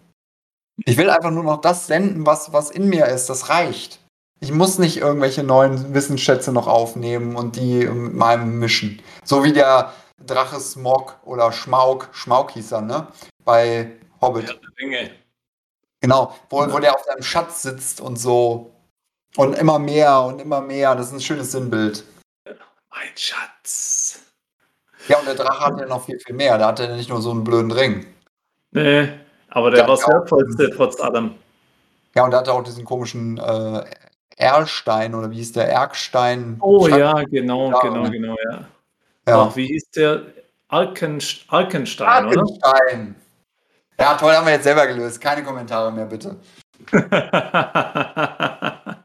Ich 0.84 0.96
will 0.96 1.10
einfach 1.10 1.30
nur 1.32 1.44
noch 1.44 1.60
das 1.60 1.88
senden, 1.88 2.26
was, 2.26 2.52
was 2.52 2.70
in 2.70 2.88
mir 2.88 3.06
ist. 3.06 3.28
Das 3.28 3.48
reicht. 3.48 4.01
Ich 4.42 4.50
muss 4.50 4.78
nicht 4.78 4.96
irgendwelche 4.96 5.44
neuen 5.44 5.94
Wissensschätze 5.94 6.52
noch 6.52 6.66
aufnehmen 6.66 7.36
und 7.36 7.54
die 7.54 7.86
mit 7.86 8.14
meinem 8.14 8.58
mischen. 8.58 9.00
So 9.22 9.44
wie 9.44 9.52
der 9.52 9.92
Drache 10.18 10.58
Smog 10.58 11.16
oder 11.24 11.52
Schmaug, 11.52 12.08
Schmaug 12.10 12.50
hieß 12.50 12.72
er, 12.72 12.80
ne? 12.80 13.06
Bei 13.44 13.92
Hobbit. 14.20 14.48
Ja, 14.48 14.54
Ringe. 14.80 15.10
Genau, 16.00 16.34
wo, 16.50 16.58
wo 16.72 16.80
der 16.80 16.96
auf 16.96 17.04
seinem 17.04 17.22
Schatz 17.22 17.62
sitzt 17.62 18.00
und 18.00 18.16
so. 18.16 18.72
Und 19.36 19.56
immer 19.56 19.78
mehr 19.78 20.20
und 20.22 20.40
immer 20.40 20.60
mehr. 20.60 20.96
Das 20.96 21.06
ist 21.06 21.12
ein 21.12 21.20
schönes 21.20 21.52
Sinnbild. 21.52 22.02
Mein 22.44 23.16
Schatz. 23.16 24.22
Ja, 25.06 25.20
und 25.20 25.26
der 25.26 25.36
Drache 25.36 25.66
hat 25.66 25.78
ja 25.78 25.86
noch 25.86 26.04
viel, 26.04 26.18
viel 26.18 26.34
mehr. 26.34 26.58
Da 26.58 26.66
hat 26.66 26.80
er 26.80 26.96
nicht 26.96 27.10
nur 27.10 27.22
so 27.22 27.30
einen 27.30 27.44
blöden 27.44 27.70
Ring. 27.70 28.06
Nee, 28.72 29.08
aber 29.50 29.70
der 29.70 29.82
Ja, 29.82 29.86
war 29.88 29.94
das 29.94 30.04
ja. 30.04 30.14
Wertvollste 30.14 30.68
trotz 30.74 31.00
allem. 31.00 31.36
Ja, 32.16 32.24
und 32.24 32.32
der 32.32 32.40
hatte 32.40 32.52
auch 32.52 32.64
diesen 32.64 32.84
komischen 32.84 33.38
äh, 33.38 33.84
Erlstein 34.36 35.14
oder 35.14 35.30
wie 35.30 35.36
hieß 35.36 35.52
der? 35.52 35.68
Erkstein. 35.68 36.56
Oh 36.60 36.86
Stein- 36.86 36.98
ja, 37.00 37.22
genau, 37.24 37.70
Ja, 37.70 37.80
genau, 37.80 38.02
ne? 38.04 38.10
genau, 38.10 38.36
ja. 38.50 38.58
ja. 39.28 39.42
Ach, 39.42 39.56
wie 39.56 39.66
hieß 39.66 39.90
der? 39.90 40.22
Alkenst 40.68 41.44
Alkenstein, 41.48 42.26
oder? 42.26 42.40
Arkenstein. 42.62 43.14
Ja, 44.00 44.14
toll, 44.14 44.32
haben 44.32 44.46
wir 44.46 44.54
jetzt 44.54 44.64
selber 44.64 44.86
gelöst. 44.86 45.20
Keine 45.20 45.44
Kommentare 45.44 45.92
mehr, 45.92 46.06
bitte. 46.06 46.36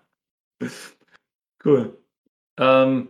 Cool. 1.64 1.98
Ähm, 2.58 3.10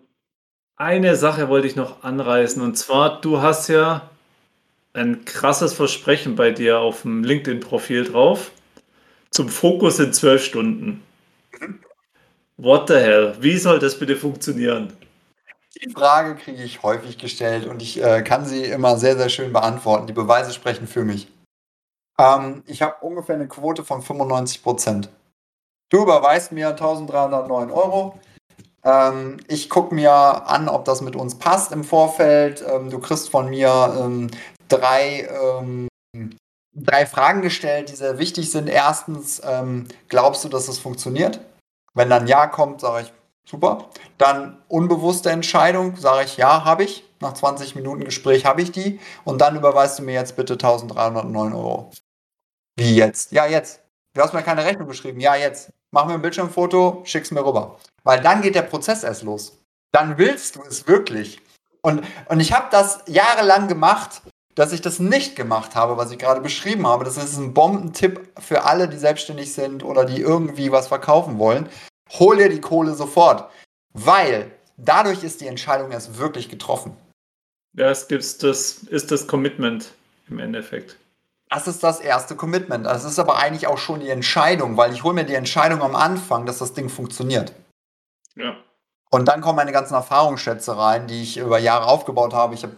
eine 0.78 1.16
Sache 1.16 1.50
wollte 1.50 1.68
ich 1.68 1.76
noch 1.76 2.04
anreißen 2.04 2.62
und 2.62 2.78
zwar, 2.78 3.22
du 3.22 3.42
hast 3.42 3.68
ja 3.68 4.10
ein 4.94 5.26
krasses 5.26 5.74
Versprechen 5.74 6.36
bei 6.36 6.52
dir 6.52 6.80
auf 6.80 7.04
dem 7.04 7.24
LinkedIn-Profil 7.24 8.06
drauf. 8.06 8.52
Zum 9.30 9.50
Fokus 9.50 10.00
in 10.00 10.14
zwölf 10.14 10.44
Stunden. 10.44 11.04
What 12.58 12.88
the 12.88 12.96
hell? 12.96 13.36
Wie 13.40 13.58
soll 13.58 13.78
das 13.78 14.00
bitte 14.00 14.16
funktionieren? 14.16 14.98
Die 15.80 15.92
Frage 15.92 16.36
kriege 16.36 16.64
ich 16.64 16.82
häufig 16.82 17.20
gestellt 17.20 17.68
und 17.68 17.84
ich 17.84 18.04
äh, 18.04 18.24
kann 18.24 18.46
sie 18.46 18.64
immer 18.64 18.98
sehr, 18.98 19.16
sehr 19.16 19.30
schön 19.30 19.54
beantworten. 19.54 20.08
Die 20.08 20.14
Beweise 20.14 20.52
sprechen 20.52 20.88
für 20.88 21.06
mich. 21.06 21.28
Ähm, 22.20 22.64
ich 22.66 22.82
habe 22.82 22.96
ungefähr 23.02 23.36
eine 23.36 23.48
Quote 23.48 23.84
von 23.84 24.02
95 24.02 24.64
Prozent. 24.64 25.10
Du 25.90 26.02
überweist 26.02 26.52
mir 26.52 26.70
1309 26.70 27.70
Euro. 27.70 28.20
Ähm, 28.84 29.38
ich 29.48 29.70
gucke 29.70 29.94
mir 29.94 30.12
an, 30.12 30.68
ob 30.68 30.84
das 30.86 31.02
mit 31.02 31.16
uns 31.16 31.38
passt 31.38 31.72
im 31.72 31.84
Vorfeld. 31.84 32.66
Ähm, 32.68 32.90
du 32.90 32.98
kriegst 32.98 33.30
von 33.30 33.50
mir 33.52 33.96
ähm, 34.00 34.32
drei, 34.68 35.30
ähm, 35.30 35.88
drei 36.74 37.06
Fragen 37.06 37.44
gestellt, 37.44 37.90
die 37.90 37.96
sehr 37.96 38.18
wichtig 38.18 38.50
sind. 38.50 38.68
Erstens, 38.68 39.44
ähm, 39.46 39.88
glaubst 40.08 40.44
du, 40.44 40.50
dass 40.50 40.68
es 40.68 40.80
funktioniert? 40.80 41.40
Wenn 41.98 42.12
dann 42.12 42.28
Ja 42.28 42.46
kommt, 42.46 42.82
sage 42.82 43.06
ich, 43.06 43.14
super. 43.50 43.90
Dann 44.20 44.62
unbewusste 44.68 45.32
Entscheidung, 45.32 45.96
sage 45.98 46.26
ich, 46.26 46.38
ja, 46.38 46.64
habe 46.64 46.84
ich. 46.84 47.04
Nach 47.20 47.34
20 47.34 47.76
Minuten 47.76 48.04
Gespräch 48.04 48.46
habe 48.46 48.62
ich 48.62 48.72
die. 48.72 49.00
Und 49.24 49.42
dann 49.42 49.56
überweist 49.56 49.98
du 49.98 50.04
mir 50.04 50.14
jetzt 50.14 50.36
bitte 50.36 50.54
1309 50.54 51.54
Euro. 51.54 51.90
Wie 52.76 52.96
jetzt? 52.96 53.32
Ja, 53.32 53.48
jetzt. 53.48 53.82
Du 54.14 54.22
hast 54.22 54.34
mir 54.34 54.44
keine 54.44 54.64
Rechnung 54.64 54.88
geschrieben. 54.88 55.20
Ja, 55.20 55.36
jetzt. 55.36 55.74
Mach 55.90 56.06
mir 56.06 56.14
ein 56.14 56.22
Bildschirmfoto, 56.22 57.02
schick's 57.04 57.32
mir 57.32 57.44
rüber. 57.44 57.80
Weil 58.04 58.22
dann 58.22 58.44
geht 58.44 58.54
der 58.54 58.62
Prozess 58.62 59.04
erst 59.04 59.24
los. 59.24 59.58
Dann 59.92 60.20
willst 60.20 60.56
du 60.56 60.62
es 60.62 60.88
wirklich. 60.88 61.42
Und, 61.82 62.06
und 62.28 62.40
ich 62.40 62.54
habe 62.54 62.68
das 62.70 63.00
jahrelang 63.08 63.68
gemacht, 63.68 64.22
dass 64.58 64.74
ich 64.74 64.82
das 64.82 64.98
nicht 64.98 65.36
gemacht 65.36 65.76
habe, 65.76 65.98
was 65.98 66.10
ich 66.10 66.18
gerade 66.18 66.42
beschrieben 66.42 66.88
habe. 66.88 67.06
Das 67.06 67.16
ist 67.16 67.38
ein 67.38 67.54
Bombentipp 67.54 68.28
für 68.40 68.64
alle, 68.64 68.90
die 68.90 68.98
selbstständig 68.98 69.54
sind 69.54 69.84
oder 69.84 70.04
die 70.04 70.20
irgendwie 70.20 70.72
was 70.72 70.88
verkaufen 70.88 71.38
wollen. 71.38 71.70
Hol 72.14 72.38
dir 72.38 72.50
die 72.50 72.60
Kohle 72.60 72.96
sofort. 72.96 73.52
Weil 73.94 74.52
dadurch 74.76 75.24
ist 75.24 75.42
die 75.42 75.48
Entscheidung 75.48 75.92
erst 75.92 76.18
wirklich 76.18 76.50
getroffen. 76.50 76.98
Ja, 77.74 77.92
es 77.92 78.08
gibt 78.08 78.24
das, 78.42 78.74
ist 78.90 79.12
das 79.12 79.28
Commitment 79.28 79.94
im 80.28 80.40
Endeffekt. 80.40 80.98
Das 81.52 81.68
ist 81.68 81.84
das 81.84 82.00
erste 82.00 82.36
Commitment. 82.36 82.88
Das 82.88 83.04
ist 83.04 83.20
aber 83.20 83.38
eigentlich 83.38 83.68
auch 83.68 83.78
schon 83.78 84.00
die 84.00 84.10
Entscheidung, 84.10 84.76
weil 84.76 84.92
ich 84.92 85.04
hole 85.04 85.14
mir 85.14 85.26
die 85.26 85.36
Entscheidung 85.36 85.84
am 85.84 85.96
Anfang, 85.96 86.48
dass 86.48 86.58
das 86.58 86.74
Ding 86.74 86.90
funktioniert. 86.90 87.54
Ja. 88.36 88.56
Und 89.12 89.28
dann 89.28 89.42
kommen 89.42 89.58
meine 89.58 89.72
ganzen 89.72 89.94
Erfahrungsschätze 89.94 90.76
rein, 90.76 91.06
die 91.06 91.22
ich 91.22 91.38
über 91.38 91.60
Jahre 91.60 91.86
aufgebaut 91.86 92.34
habe. 92.34 92.56
Ich 92.56 92.64
habe 92.64 92.76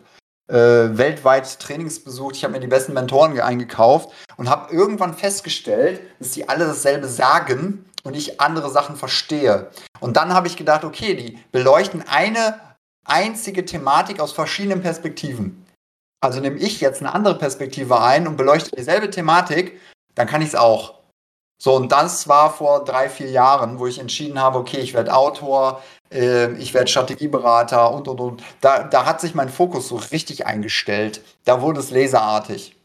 äh, 0.50 0.98
weltweit 0.98 1.60
Trainings 1.60 2.04
besucht, 2.04 2.36
ich 2.36 2.44
habe 2.44 2.54
mir 2.54 2.60
die 2.60 2.68
besten 2.68 2.94
Mentoren 2.94 3.34
ge- 3.34 3.42
eingekauft 3.42 4.10
und 4.38 4.50
habe 4.50 4.74
irgendwann 4.74 5.14
festgestellt, 5.14 6.02
dass 6.20 6.32
die 6.32 6.50
alle 6.50 6.66
dasselbe 6.66 7.08
sagen 7.08 7.86
und 8.04 8.16
ich 8.16 8.42
andere 8.42 8.70
Sachen 8.70 8.96
verstehe. 8.96 9.70
Und 10.00 10.18
dann 10.18 10.34
habe 10.34 10.48
ich 10.48 10.58
gedacht, 10.58 10.84
okay, 10.84 11.16
die 11.16 11.40
beleuchten 11.52 12.04
eine 12.08 12.60
einzige 13.06 13.66
Thematik 13.66 14.20
aus 14.20 14.32
verschiedenen 14.32 14.82
Perspektiven. 14.82 15.66
Also 16.22 16.40
nehme 16.42 16.58
ich 16.58 16.82
jetzt 16.82 17.02
eine 17.02 17.14
andere 17.14 17.38
Perspektive 17.38 18.02
ein 18.02 18.28
und 18.28 18.36
beleuchte 18.36 18.76
dieselbe 18.76 19.10
Thematik, 19.10 19.80
dann 20.16 20.28
kann 20.28 20.42
ich 20.42 20.50
es 20.50 20.56
auch. 20.56 20.99
So, 21.62 21.76
und 21.76 21.92
das 21.92 22.30
war 22.30 22.54
vor 22.54 22.86
drei, 22.86 23.10
vier 23.10 23.30
Jahren, 23.30 23.80
wo 23.80 23.88
ich 23.88 24.00
entschieden 24.00 24.40
habe, 24.40 24.58
okay, 24.58 24.78
ich 24.78 24.94
werde 24.94 25.14
Autor, 25.14 25.82
äh, 26.12 26.54
ich 26.54 26.74
werde 26.74 26.88
Strategieberater 26.88 27.92
und, 27.92 28.08
und, 28.08 28.22
und. 28.22 28.44
Da, 28.62 28.84
da 28.84 29.06
hat 29.06 29.20
sich 29.20 29.36
mein 29.36 29.50
Fokus 29.50 29.90
so 29.90 29.98
richtig 29.98 30.46
eingestellt. 30.46 31.22
Da 31.44 31.62
wurde 31.62 31.82
es 31.82 31.92
laserartig. 31.92 32.78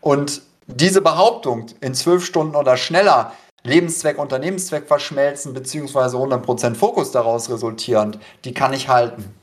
Und 0.00 0.42
diese 0.66 1.00
Behauptung, 1.00 1.66
in 1.80 1.94
zwölf 1.94 2.24
Stunden 2.24 2.56
oder 2.56 2.76
schneller 2.76 3.32
Lebenszweck, 3.62 4.18
Unternehmenszweck 4.18 4.88
verschmelzen, 4.88 5.54
beziehungsweise 5.54 6.16
100% 6.16 6.74
Fokus 6.74 7.12
daraus 7.12 7.48
resultierend, 7.50 8.18
die 8.44 8.54
kann 8.54 8.72
ich 8.72 8.88
halten. 8.88 9.34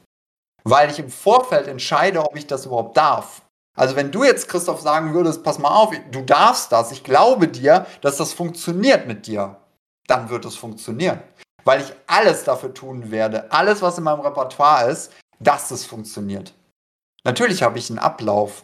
Weil 0.63 0.89
ich 0.89 0.99
im 0.99 1.09
Vorfeld 1.09 1.67
entscheide, 1.67 2.21
ob 2.21 2.35
ich 2.35 2.47
das 2.47 2.65
überhaupt 2.65 2.97
darf. 2.97 3.41
Also 3.75 3.95
wenn 3.95 4.11
du 4.11 4.23
jetzt, 4.23 4.47
Christoph, 4.47 4.81
sagen 4.81 5.13
würdest, 5.13 5.43
pass 5.43 5.59
mal 5.59 5.69
auf, 5.69 5.93
du 6.11 6.21
darfst 6.21 6.71
das, 6.71 6.91
ich 6.91 7.03
glaube 7.03 7.47
dir, 7.47 7.85
dass 8.01 8.17
das 8.17 8.33
funktioniert 8.33 9.07
mit 9.07 9.27
dir, 9.27 9.57
dann 10.07 10.29
wird 10.29 10.45
es 10.45 10.55
funktionieren. 10.55 11.21
Weil 11.65 11.81
ich 11.81 11.93
alles 12.07 12.43
dafür 12.43 12.73
tun 12.73 13.11
werde, 13.11 13.51
alles, 13.51 13.81
was 13.81 13.97
in 13.97 14.03
meinem 14.03 14.21
Repertoire 14.21 14.89
ist, 14.89 15.11
dass 15.39 15.71
es 15.71 15.85
funktioniert. 15.85 16.53
Natürlich 17.23 17.63
habe 17.63 17.77
ich 17.77 17.89
einen 17.89 17.99
Ablauf. 17.99 18.63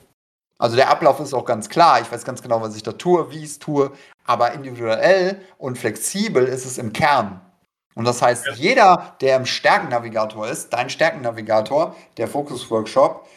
Also 0.60 0.76
der 0.76 0.90
Ablauf 0.90 1.20
ist 1.20 1.34
auch 1.34 1.46
ganz 1.46 1.68
klar. 1.68 2.00
Ich 2.00 2.12
weiß 2.12 2.24
ganz 2.24 2.42
genau, 2.44 2.62
was 2.62 2.76
ich 2.76 2.84
da 2.84 2.92
tue, 2.92 3.32
wie 3.32 3.40
ich 3.40 3.46
es 3.46 3.60
tue. 3.60 3.92
Aber 4.26 4.52
individuell 4.54 5.42
und 5.58 5.80
flexibel 5.80 6.46
ist 6.46 6.66
es 6.66 6.78
im 6.78 6.94
Kern. 6.94 7.42
Und 7.96 8.06
das 8.06 8.22
heißt, 8.22 8.46
Ja. 8.46 8.54
jeder, 8.54 9.16
der 9.20 9.36
im 9.38 9.48
Stärkennavigator 9.48 10.48
ist, 10.48 10.72
dein 10.72 10.90
Stärkennavigator, 10.90 11.96
der 12.18 12.28
Focus 12.28 12.70
Workshop, 12.70 13.28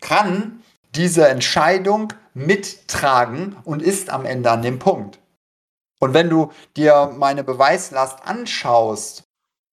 kann 0.00 0.62
diese 0.94 1.28
Entscheidung 1.28 2.12
mittragen 2.34 3.56
und 3.64 3.82
ist 3.82 4.10
am 4.10 4.24
Ende 4.24 4.50
an 4.50 4.62
dem 4.62 4.78
Punkt. 4.78 5.18
Und 6.00 6.14
wenn 6.14 6.30
du 6.30 6.52
dir 6.76 7.12
meine 7.16 7.44
Beweislast 7.44 8.26
anschaust, 8.26 9.24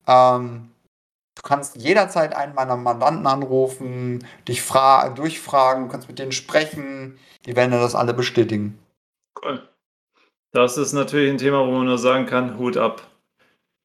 ähm, 0.07 0.71
du 1.35 1.41
kannst 1.41 1.77
jederzeit 1.77 2.35
einen 2.35 2.53
meiner 2.53 2.75
Mandanten 2.75 3.25
anrufen, 3.25 4.25
dich 4.47 4.61
fra 4.61 5.09
durchfragen, 5.09 5.85
du 5.85 5.89
kannst 5.89 6.09
mit 6.09 6.19
denen 6.19 6.33
sprechen, 6.33 7.17
die 7.45 7.55
werden 7.55 7.71
dir 7.71 7.79
das 7.79 7.95
alle 7.95 8.13
bestätigen. 8.13 8.77
Cool. 9.41 9.67
Das 10.51 10.77
ist 10.77 10.93
natürlich 10.93 11.29
ein 11.29 11.37
Thema, 11.37 11.65
wo 11.65 11.71
man 11.71 11.85
nur 11.85 11.97
sagen 11.97 12.25
kann, 12.25 12.57
Hut 12.57 12.77
ab. 12.77 13.01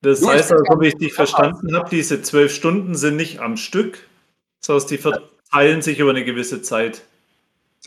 Das 0.01 0.21
Du, 0.21 0.29
heißt, 0.29 0.53
also, 0.53 0.65
wie 0.81 0.89
ich 0.89 0.97
dich 0.97 1.13
verstanden 1.13 1.77
habe, 1.77 1.89
diese 1.89 2.23
zwölf 2.23 2.53
Stunden 2.53 2.97
sind 2.97 3.17
nicht 3.17 3.39
am 3.39 3.57
Stück, 3.57 4.09
sondern 4.65 4.89
die 4.89 4.99
verteilen 4.99 5.83
sich 5.83 6.01
über 6.01 6.11
eine 6.11 6.25
gewisse 6.25 6.63
Zeit. 6.63 7.03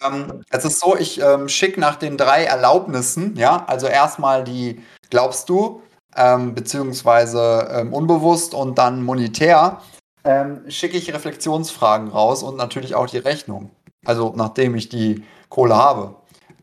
Ähm, 0.03 0.43
es 0.49 0.65
ist 0.65 0.79
so, 0.79 0.97
ich 0.97 1.21
ähm, 1.21 1.47
schicke 1.47 1.79
nach 1.79 1.95
den 1.95 2.17
drei 2.17 2.43
Erlaubnissen, 2.43 3.35
ja, 3.37 3.63
also 3.67 3.87
erstmal 3.87 4.43
die 4.43 4.83
glaubst 5.09 5.49
du, 5.49 5.81
ähm, 6.15 6.55
beziehungsweise 6.55 7.67
ähm, 7.71 7.93
unbewusst 7.93 8.53
und 8.53 8.77
dann 8.77 9.03
monetär, 9.03 9.81
ähm, 10.23 10.69
schicke 10.69 10.97
ich 10.97 11.13
Reflexionsfragen 11.13 12.09
raus 12.09 12.43
und 12.43 12.57
natürlich 12.57 12.95
auch 12.95 13.07
die 13.07 13.17
Rechnung. 13.17 13.71
Also 14.05 14.33
nachdem 14.35 14.75
ich 14.75 14.89
die 14.89 15.23
Kohle 15.49 15.75
habe. 15.75 16.15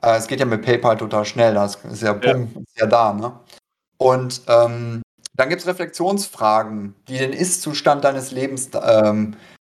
Äh, 0.02 0.16
es 0.16 0.26
geht 0.26 0.40
ja 0.40 0.46
mit 0.46 0.62
PayPal 0.62 0.96
total 0.96 1.24
schnell, 1.24 1.54
das 1.54 1.76
ist 1.76 2.02
ja, 2.02 2.14
Punkt, 2.14 2.56
ist 2.56 2.78
ja 2.78 2.86
da. 2.86 3.12
Ne? 3.12 3.32
Und 3.96 4.42
ähm, 4.48 5.02
dann 5.34 5.48
gibt 5.48 5.62
es 5.62 5.66
Reflexionsfragen, 5.66 6.94
die 7.08 7.18
den 7.18 7.32
Ist-Zustand 7.32 8.04
deines 8.04 8.32
Lebens 8.32 8.70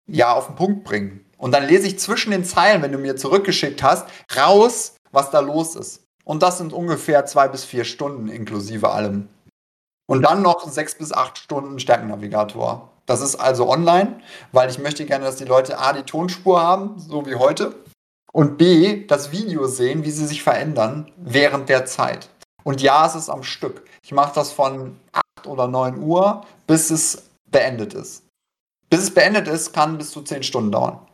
ja 0.07 0.33
auf 0.33 0.47
den 0.47 0.55
Punkt 0.55 0.83
bringen. 0.83 1.22
Und 1.43 1.51
dann 1.51 1.67
lese 1.67 1.87
ich 1.87 1.99
zwischen 1.99 2.31
den 2.31 2.45
Zeilen, 2.45 2.81
wenn 2.81 2.93
du 2.93 2.97
mir 2.97 3.17
zurückgeschickt 3.17 3.83
hast, 3.83 4.07
raus, 4.37 4.93
was 5.11 5.29
da 5.29 5.41
los 5.41 5.75
ist. 5.75 6.05
Und 6.23 6.41
das 6.41 6.57
sind 6.57 6.71
ungefähr 6.71 7.25
zwei 7.25 7.49
bis 7.49 7.65
vier 7.65 7.83
Stunden 7.83 8.29
inklusive 8.29 8.89
allem. 8.89 9.27
Und 10.07 10.21
dann 10.21 10.41
noch 10.41 10.65
sechs 10.71 10.95
bis 10.95 11.11
acht 11.11 11.37
Stunden 11.37 11.81
Stärkennavigator. 11.81 12.89
Das 13.05 13.19
ist 13.19 13.35
also 13.35 13.69
online, 13.69 14.21
weil 14.53 14.69
ich 14.69 14.79
möchte 14.79 15.05
gerne, 15.05 15.25
dass 15.25 15.35
die 15.35 15.43
Leute 15.43 15.79
A, 15.79 15.91
die 15.91 16.03
Tonspur 16.03 16.61
haben, 16.61 16.97
so 16.97 17.25
wie 17.25 17.35
heute, 17.35 17.75
und 18.31 18.57
B, 18.57 19.05
das 19.05 19.33
Video 19.33 19.67
sehen, 19.67 20.05
wie 20.05 20.11
sie 20.11 20.25
sich 20.25 20.43
verändern 20.43 21.11
während 21.17 21.67
der 21.67 21.85
Zeit. 21.85 22.29
Und 22.63 22.81
ja, 22.81 23.05
es 23.05 23.15
ist 23.15 23.27
am 23.27 23.43
Stück. 23.43 23.83
Ich 24.01 24.13
mache 24.13 24.33
das 24.33 24.53
von 24.53 24.97
8 25.11 25.47
oder 25.47 25.67
9 25.67 26.01
Uhr, 26.01 26.45
bis 26.67 26.89
es 26.89 27.23
beendet 27.51 27.93
ist. 27.95 28.23
Bis 28.89 29.01
es 29.01 29.13
beendet 29.13 29.49
ist, 29.49 29.73
kann 29.73 29.97
bis 29.97 30.11
zu 30.11 30.21
10 30.21 30.43
Stunden 30.43 30.71
dauern. 30.71 31.05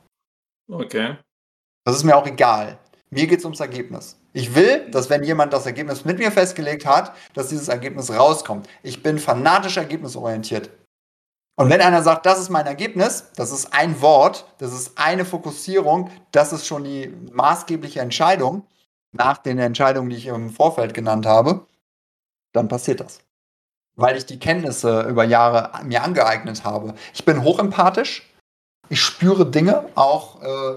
Okay. 0.69 1.17
Das 1.83 1.95
ist 1.95 2.03
mir 2.03 2.15
auch 2.15 2.27
egal. 2.27 2.77
Mir 3.09 3.25
geht 3.25 3.39
es 3.39 3.45
ums 3.45 3.59
Ergebnis. 3.59 4.19
Ich 4.33 4.53
will, 4.53 4.89
dass 4.91 5.09
wenn 5.09 5.23
jemand 5.23 5.51
das 5.51 5.65
Ergebnis 5.65 6.05
mit 6.05 6.19
mir 6.19 6.31
festgelegt 6.31 6.85
hat, 6.85 7.15
dass 7.33 7.47
dieses 7.47 7.67
Ergebnis 7.67 8.11
rauskommt. 8.11 8.69
Ich 8.83 9.01
bin 9.01 9.17
fanatisch 9.17 9.77
ergebnisorientiert. 9.77 10.69
Und 11.55 11.69
wenn 11.69 11.81
einer 11.81 12.03
sagt, 12.03 12.25
das 12.25 12.39
ist 12.39 12.49
mein 12.49 12.67
Ergebnis, 12.67 13.31
das 13.35 13.51
ist 13.51 13.73
ein 13.73 13.99
Wort, 14.01 14.45
das 14.59 14.71
ist 14.71 14.97
eine 14.97 15.25
Fokussierung, 15.25 16.09
das 16.31 16.53
ist 16.53 16.67
schon 16.67 16.83
die 16.83 17.07
maßgebliche 17.31 17.99
Entscheidung 17.99 18.65
nach 19.11 19.39
den 19.39 19.57
Entscheidungen, 19.57 20.09
die 20.09 20.15
ich 20.15 20.27
im 20.27 20.51
Vorfeld 20.51 20.93
genannt 20.93 21.25
habe, 21.25 21.65
dann 22.53 22.67
passiert 22.67 22.99
das. 22.99 23.19
Weil 23.95 24.15
ich 24.15 24.25
die 24.25 24.39
Kenntnisse 24.39 25.01
über 25.01 25.23
Jahre 25.23 25.83
mir 25.83 26.03
angeeignet 26.03 26.63
habe. 26.63 26.93
Ich 27.13 27.25
bin 27.25 27.43
hochempathisch. 27.43 28.28
Ich 28.89 29.01
spüre 29.01 29.45
Dinge, 29.45 29.85
auch 29.95 30.41
äh, 30.41 30.75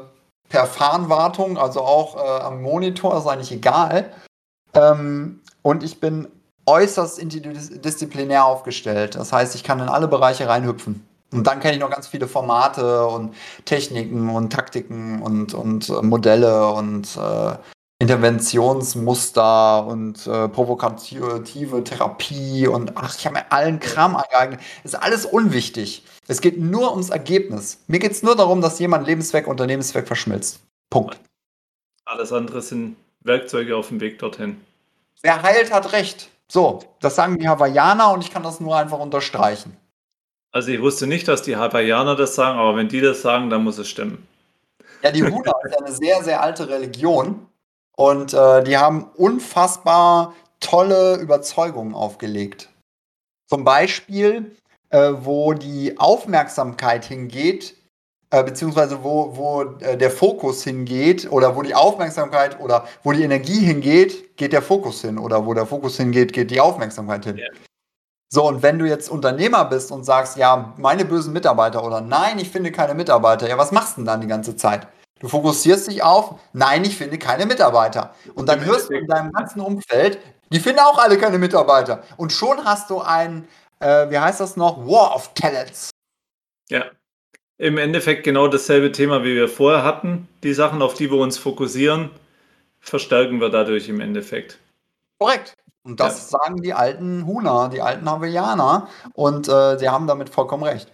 per 0.48 0.66
Fahrenwartung, 0.66 1.56
also 1.56 1.80
auch 1.80 2.16
äh, 2.16 2.42
am 2.42 2.62
Monitor, 2.62 3.16
ist 3.16 3.26
eigentlich 3.26 3.52
egal. 3.52 4.12
Ähm, 4.74 5.40
und 5.62 5.82
ich 5.82 5.98
bin 5.98 6.28
äußerst 6.66 7.18
interdisziplinär 7.18 8.44
aufgestellt. 8.44 9.14
Das 9.14 9.32
heißt, 9.32 9.54
ich 9.54 9.64
kann 9.64 9.80
in 9.80 9.88
alle 9.88 10.08
Bereiche 10.08 10.48
reinhüpfen. 10.48 11.06
Und 11.32 11.46
dann 11.46 11.60
kenne 11.60 11.74
ich 11.74 11.80
noch 11.80 11.90
ganz 11.90 12.06
viele 12.06 12.28
Formate 12.28 13.06
und 13.06 13.34
Techniken 13.64 14.28
und 14.28 14.52
Taktiken 14.52 15.22
und, 15.22 15.54
und 15.54 15.88
äh, 15.88 16.02
Modelle 16.02 16.68
und 16.68 17.16
äh, 17.16 17.56
Interventionsmuster 18.02 19.86
und 19.86 20.26
äh, 20.26 20.48
provokative 20.48 21.84
Therapie 21.84 22.66
und 22.66 22.96
ach, 22.96 23.16
ich 23.16 23.24
habe 23.26 23.36
mir 23.36 23.52
allen 23.52 23.78
Kram 23.78 24.16
angeeignet. 24.16 24.60
Ist 24.82 24.96
alles 24.96 25.24
unwichtig. 25.24 26.02
Es 26.26 26.40
geht 26.40 26.58
nur 26.58 26.90
ums 26.90 27.10
Ergebnis. 27.10 27.78
Mir 27.86 28.00
geht 28.00 28.10
es 28.10 28.24
nur 28.24 28.34
darum, 28.34 28.60
dass 28.60 28.80
jemand 28.80 29.06
Lebenszweck 29.06 29.46
und 29.46 29.52
Unternehmenszweck 29.52 30.08
verschmilzt. 30.08 30.58
Punkt. 30.90 31.16
Alles 32.04 32.32
andere 32.32 32.60
sind 32.60 32.96
Werkzeuge 33.20 33.76
auf 33.76 33.86
dem 33.86 34.00
Weg 34.00 34.18
dorthin. 34.18 34.60
Wer 35.22 35.40
heilt, 35.44 35.72
hat 35.72 35.92
recht. 35.92 36.28
So, 36.48 36.80
das 37.00 37.14
sagen 37.14 37.38
die 37.38 37.48
Hawaiianer 37.48 38.12
und 38.12 38.24
ich 38.24 38.32
kann 38.32 38.42
das 38.42 38.58
nur 38.58 38.76
einfach 38.76 38.98
unterstreichen. 38.98 39.76
Also 40.50 40.72
ich 40.72 40.82
wusste 40.82 41.06
nicht, 41.06 41.28
dass 41.28 41.42
die 41.42 41.56
Hawaiianer 41.56 42.16
das 42.16 42.34
sagen, 42.34 42.58
aber 42.58 42.74
wenn 42.74 42.88
die 42.88 43.00
das 43.00 43.22
sagen, 43.22 43.48
dann 43.48 43.62
muss 43.62 43.78
es 43.78 43.88
stimmen. 43.88 44.26
Ja, 45.04 45.12
die 45.12 45.22
Huna 45.22 45.52
ist 45.64 45.78
eine 45.80 45.92
sehr, 45.92 46.24
sehr 46.24 46.42
alte 46.42 46.68
Religion 46.68 47.46
und 47.96 48.34
äh, 48.34 48.62
die 48.64 48.78
haben 48.78 49.10
unfassbar 49.16 50.34
tolle 50.60 51.16
Überzeugungen 51.16 51.94
aufgelegt. 51.94 52.70
Zum 53.48 53.64
Beispiel, 53.64 54.56
äh, 54.90 55.12
wo 55.20 55.52
die 55.52 55.98
Aufmerksamkeit 55.98 57.04
hingeht, 57.04 57.76
äh, 58.30 58.42
beziehungsweise 58.42 59.04
wo, 59.04 59.36
wo 59.36 59.62
äh, 59.80 59.96
der 59.96 60.10
Fokus 60.10 60.64
hingeht 60.64 61.30
oder 61.30 61.54
wo 61.54 61.62
die 61.62 61.74
Aufmerksamkeit 61.74 62.58
oder 62.60 62.86
wo 63.02 63.12
die 63.12 63.22
Energie 63.22 63.60
hingeht, 63.60 64.36
geht 64.38 64.54
der 64.54 64.62
Fokus 64.62 65.02
hin 65.02 65.18
oder 65.18 65.44
wo 65.44 65.52
der 65.52 65.66
Fokus 65.66 65.98
hingeht, 65.98 66.32
geht 66.32 66.50
die 66.50 66.60
Aufmerksamkeit 66.60 67.26
hin. 67.26 67.36
Ja. 67.36 67.48
So, 68.32 68.48
und 68.48 68.62
wenn 68.62 68.78
du 68.78 68.86
jetzt 68.86 69.10
Unternehmer 69.10 69.66
bist 69.66 69.92
und 69.92 70.04
sagst, 70.04 70.38
ja, 70.38 70.72
meine 70.78 71.04
bösen 71.04 71.34
Mitarbeiter 71.34 71.84
oder 71.84 72.00
nein, 72.00 72.38
ich 72.38 72.48
finde 72.48 72.72
keine 72.72 72.94
Mitarbeiter, 72.94 73.46
ja, 73.46 73.58
was 73.58 73.72
machst 73.72 73.96
du 73.96 74.00
denn 74.00 74.06
dann 74.06 74.22
die 74.22 74.26
ganze 74.26 74.56
Zeit? 74.56 74.86
Du 75.22 75.28
fokussierst 75.28 75.88
dich 75.88 76.02
auf, 76.02 76.34
nein, 76.52 76.84
ich 76.84 76.96
finde 76.96 77.16
keine 77.16 77.46
Mitarbeiter. 77.46 78.12
Und 78.34 78.48
dann 78.48 78.64
hörst 78.64 78.90
du 78.90 78.94
in 78.94 79.06
deinem 79.06 79.32
ganzen 79.32 79.60
Umfeld, 79.60 80.18
die 80.50 80.58
finden 80.58 80.80
auch 80.80 80.98
alle 80.98 81.16
keine 81.16 81.38
Mitarbeiter. 81.38 82.02
Und 82.16 82.32
schon 82.32 82.64
hast 82.64 82.90
du 82.90 83.00
ein, 83.00 83.46
äh, 83.78 84.10
wie 84.10 84.18
heißt 84.18 84.40
das 84.40 84.56
noch, 84.56 84.84
War 84.84 85.14
of 85.14 85.32
Talents. 85.34 85.90
Ja, 86.68 86.86
im 87.56 87.78
Endeffekt 87.78 88.24
genau 88.24 88.48
dasselbe 88.48 88.90
Thema, 88.90 89.22
wie 89.22 89.36
wir 89.36 89.48
vorher 89.48 89.84
hatten. 89.84 90.26
Die 90.42 90.54
Sachen, 90.54 90.82
auf 90.82 90.94
die 90.94 91.08
wir 91.08 91.18
uns 91.18 91.38
fokussieren, 91.38 92.10
verstärken 92.80 93.40
wir 93.40 93.48
dadurch 93.48 93.88
im 93.88 94.00
Endeffekt. 94.00 94.58
Korrekt. 95.20 95.54
Und 95.84 96.00
das 96.00 96.32
ja. 96.32 96.38
sagen 96.38 96.62
die 96.62 96.74
alten 96.74 97.26
Huna, 97.26 97.68
die 97.68 97.80
alten 97.80 98.10
Hawaiianer. 98.10 98.88
Und 99.12 99.46
äh, 99.48 99.78
sie 99.78 99.88
haben 99.88 100.08
damit 100.08 100.30
vollkommen 100.30 100.64
recht. 100.64 100.90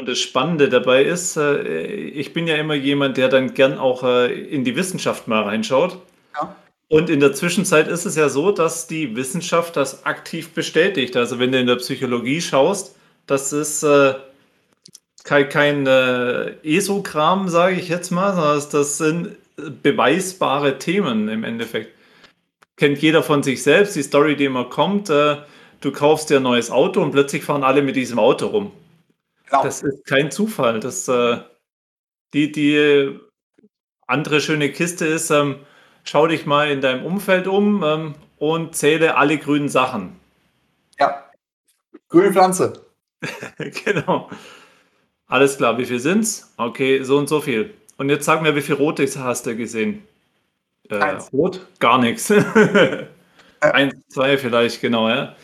Und 0.00 0.08
das 0.08 0.18
Spannende 0.18 0.70
dabei 0.70 1.04
ist, 1.04 1.36
äh, 1.36 1.60
ich 1.84 2.32
bin 2.32 2.46
ja 2.46 2.56
immer 2.56 2.72
jemand, 2.72 3.18
der 3.18 3.28
dann 3.28 3.52
gern 3.52 3.76
auch 3.76 4.02
äh, 4.02 4.32
in 4.32 4.64
die 4.64 4.74
Wissenschaft 4.74 5.28
mal 5.28 5.42
reinschaut. 5.42 5.98
Ja. 6.34 6.56
Und 6.88 7.10
in 7.10 7.20
der 7.20 7.34
Zwischenzeit 7.34 7.86
ist 7.86 8.06
es 8.06 8.16
ja 8.16 8.30
so, 8.30 8.50
dass 8.50 8.86
die 8.86 9.14
Wissenschaft 9.14 9.76
das 9.76 10.06
aktiv 10.06 10.54
bestätigt. 10.54 11.18
Also 11.18 11.38
wenn 11.38 11.52
du 11.52 11.60
in 11.60 11.66
der 11.66 11.76
Psychologie 11.76 12.40
schaust, 12.40 12.96
das 13.26 13.52
ist 13.52 13.82
äh, 13.82 14.14
kein, 15.22 15.50
kein 15.50 15.86
äh, 15.86 16.52
ESO-Kram, 16.62 17.50
sage 17.50 17.76
ich 17.76 17.90
jetzt 17.90 18.10
mal, 18.10 18.32
sondern 18.32 18.68
das 18.72 18.96
sind 18.96 19.36
beweisbare 19.82 20.78
Themen 20.78 21.28
im 21.28 21.44
Endeffekt. 21.44 21.94
Kennt 22.78 23.02
jeder 23.02 23.22
von 23.22 23.42
sich 23.42 23.62
selbst, 23.62 23.96
die 23.96 24.02
Story, 24.02 24.34
die 24.34 24.46
immer 24.46 24.64
kommt, 24.64 25.10
äh, 25.10 25.36
du 25.82 25.92
kaufst 25.92 26.30
dir 26.30 26.38
ein 26.38 26.44
neues 26.44 26.70
Auto 26.70 27.02
und 27.02 27.10
plötzlich 27.10 27.44
fahren 27.44 27.64
alle 27.64 27.82
mit 27.82 27.96
diesem 27.96 28.18
Auto 28.18 28.46
rum. 28.46 28.72
Genau. 29.50 29.64
Das 29.64 29.82
ist 29.82 30.06
kein 30.06 30.30
Zufall. 30.30 30.78
Das, 30.80 31.08
äh, 31.08 31.38
die, 32.32 32.52
die 32.52 33.18
andere 34.06 34.40
schöne 34.40 34.70
Kiste 34.70 35.06
ist, 35.06 35.30
ähm, 35.30 35.56
schau 36.04 36.28
dich 36.28 36.46
mal 36.46 36.70
in 36.70 36.80
deinem 36.80 37.04
Umfeld 37.04 37.48
um 37.48 37.82
ähm, 37.82 38.14
und 38.38 38.76
zähle 38.76 39.16
alle 39.16 39.38
grünen 39.38 39.68
Sachen. 39.68 40.18
Ja. 40.98 41.30
Grüne 42.08 42.32
Pflanze. 42.32 42.86
genau. 43.84 44.30
Alles 45.26 45.56
klar, 45.56 45.78
wie 45.78 45.86
viel 45.86 46.00
sind's? 46.00 46.52
Okay, 46.56 47.02
so 47.02 47.18
und 47.18 47.28
so 47.28 47.40
viel. 47.40 47.74
Und 47.96 48.08
jetzt 48.08 48.24
sag 48.24 48.42
mir, 48.42 48.54
wie 48.54 48.62
viel 48.62 48.76
rote 48.76 49.06
hast 49.22 49.46
du 49.46 49.56
gesehen? 49.56 50.06
Äh, 50.88 51.18
rot? 51.32 51.66
Gar 51.80 51.98
nichts. 51.98 52.32
Eins, 53.60 53.94
zwei 54.08 54.38
vielleicht, 54.38 54.80
genau, 54.80 55.08
ja. 55.08 55.36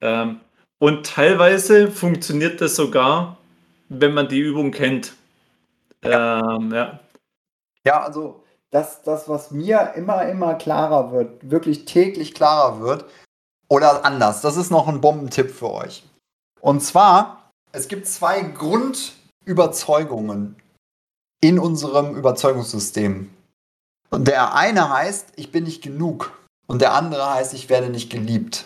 Ähm, 0.00 0.40
und 0.80 1.06
teilweise 1.06 1.90
funktioniert 1.90 2.60
das 2.60 2.74
sogar, 2.74 3.36
wenn 3.88 4.14
man 4.14 4.28
die 4.28 4.40
Übung 4.40 4.72
kennt. 4.72 5.12
Ja, 6.02 6.56
ähm, 6.56 6.72
ja. 6.72 6.98
ja 7.84 8.02
also 8.02 8.42
das, 8.70 9.02
das, 9.02 9.28
was 9.28 9.50
mir 9.50 9.92
immer, 9.94 10.26
immer 10.26 10.54
klarer 10.54 11.12
wird, 11.12 11.50
wirklich 11.50 11.84
täglich 11.84 12.34
klarer 12.34 12.80
wird, 12.80 13.04
oder 13.68 14.04
anders, 14.04 14.40
das 14.40 14.56
ist 14.56 14.70
noch 14.70 14.88
ein 14.88 15.00
Bombentipp 15.00 15.50
für 15.50 15.70
euch. 15.70 16.02
Und 16.60 16.80
zwar, 16.80 17.52
es 17.72 17.86
gibt 17.86 18.08
zwei 18.08 18.42
Grundüberzeugungen 18.42 20.56
in 21.40 21.58
unserem 21.58 22.16
Überzeugungssystem. 22.16 23.30
Und 24.10 24.26
der 24.26 24.54
eine 24.54 24.90
heißt, 24.90 25.34
ich 25.36 25.52
bin 25.52 25.64
nicht 25.64 25.82
genug. 25.82 26.32
Und 26.66 26.82
der 26.82 26.94
andere 26.94 27.32
heißt, 27.32 27.54
ich 27.54 27.68
werde 27.68 27.90
nicht 27.90 28.10
geliebt. 28.10 28.64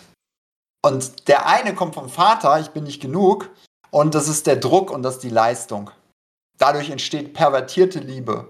Und 0.85 1.27
der 1.29 1.47
eine 1.47 1.73
kommt 1.73 1.95
vom 1.95 2.09
Vater, 2.09 2.59
ich 2.59 2.69
bin 2.69 2.83
nicht 2.83 3.01
genug, 3.01 3.49
und 3.89 4.13
das 4.13 4.27
ist 4.27 4.45
der 4.45 4.55
Druck 4.55 4.91
und 4.91 5.01
das 5.01 5.15
ist 5.15 5.23
die 5.23 5.29
Leistung. 5.29 5.89
Dadurch 6.59 6.91
entsteht 6.91 7.33
pervertierte 7.33 7.97
Liebe. 7.97 8.49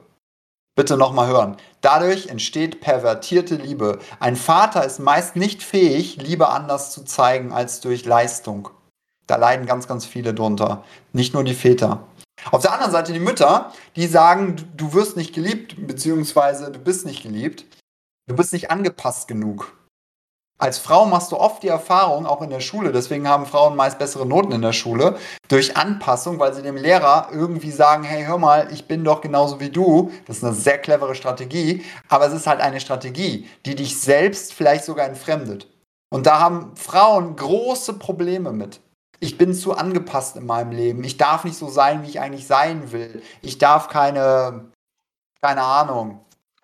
Bitte 0.75 0.97
nochmal 0.97 1.29
hören. 1.29 1.55
Dadurch 1.79 2.27
entsteht 2.27 2.81
pervertierte 2.81 3.55
Liebe. 3.55 3.99
Ein 4.19 4.35
Vater 4.35 4.83
ist 4.83 4.99
meist 4.99 5.37
nicht 5.37 5.63
fähig, 5.63 6.17
Liebe 6.17 6.49
anders 6.49 6.91
zu 6.91 7.05
zeigen 7.05 7.53
als 7.53 7.79
durch 7.79 8.03
Leistung. 8.03 8.67
Da 9.27 9.37
leiden 9.37 9.65
ganz, 9.65 9.87
ganz 9.87 10.05
viele 10.05 10.33
drunter. 10.33 10.83
Nicht 11.13 11.33
nur 11.33 11.45
die 11.45 11.53
Väter. 11.53 12.05
Auf 12.51 12.63
der 12.63 12.73
anderen 12.73 12.91
Seite 12.91 13.13
die 13.13 13.19
Mütter, 13.21 13.71
die 13.95 14.07
sagen, 14.07 14.57
du 14.75 14.91
wirst 14.91 15.15
nicht 15.15 15.33
geliebt, 15.33 15.87
beziehungsweise 15.87 16.69
du 16.69 16.79
bist 16.79 17.05
nicht 17.05 17.23
geliebt. 17.23 17.63
Du 18.27 18.35
bist 18.35 18.51
nicht 18.51 18.71
angepasst 18.71 19.29
genug. 19.29 19.71
Als 20.57 20.77
Frau 20.77 21.05
machst 21.05 21.33
du 21.33 21.37
oft 21.37 21.63
die 21.63 21.67
Erfahrung, 21.67 22.25
auch 22.25 22.41
in 22.41 22.49
der 22.49 22.61
Schule, 22.61 22.93
deswegen 22.93 23.27
haben 23.27 23.45
Frauen 23.45 23.75
meist 23.75 23.99
bessere 23.99 24.25
Noten 24.25 24.53
in 24.53 24.61
der 24.61 24.71
Schule, 24.71 25.17
durch 25.49 25.75
Anpassung, 25.75 26.39
weil 26.39 26.53
sie 26.53 26.61
dem 26.61 26.77
Lehrer 26.77 27.27
irgendwie 27.33 27.71
sagen, 27.71 28.03
hey, 28.03 28.23
hör 28.23 28.37
mal, 28.37 28.71
ich 28.71 28.87
bin 28.87 29.03
doch 29.03 29.19
genauso 29.19 29.59
wie 29.59 29.69
du. 29.69 30.11
Das 30.25 30.37
ist 30.37 30.45
eine 30.45 30.53
sehr 30.53 30.77
clevere 30.77 31.13
Strategie, 31.13 31.83
aber 32.07 32.27
es 32.27 32.33
ist 32.33 32.47
halt 32.47 32.61
eine 32.61 32.79
Strategie, 32.79 33.49
die 33.65 33.75
dich 33.75 33.99
selbst 33.99 34.53
vielleicht 34.53 34.85
sogar 34.85 35.07
entfremdet. 35.07 35.67
Und 36.09 36.25
da 36.25 36.39
haben 36.39 36.73
Frauen 36.77 37.35
große 37.35 37.93
Probleme 37.93 38.53
mit. 38.53 38.79
Ich 39.19 39.37
bin 39.37 39.53
zu 39.53 39.75
angepasst 39.75 40.37
in 40.37 40.45
meinem 40.45 40.71
Leben. 40.71 41.03
Ich 41.03 41.17
darf 41.17 41.43
nicht 41.43 41.57
so 41.57 41.67
sein, 41.67 42.03
wie 42.03 42.09
ich 42.09 42.21
eigentlich 42.21 42.47
sein 42.47 42.93
will. 42.93 43.21
Ich 43.41 43.57
darf 43.57 43.89
keine, 43.89 44.71
keine 45.41 45.63
Ahnung, 45.63 46.23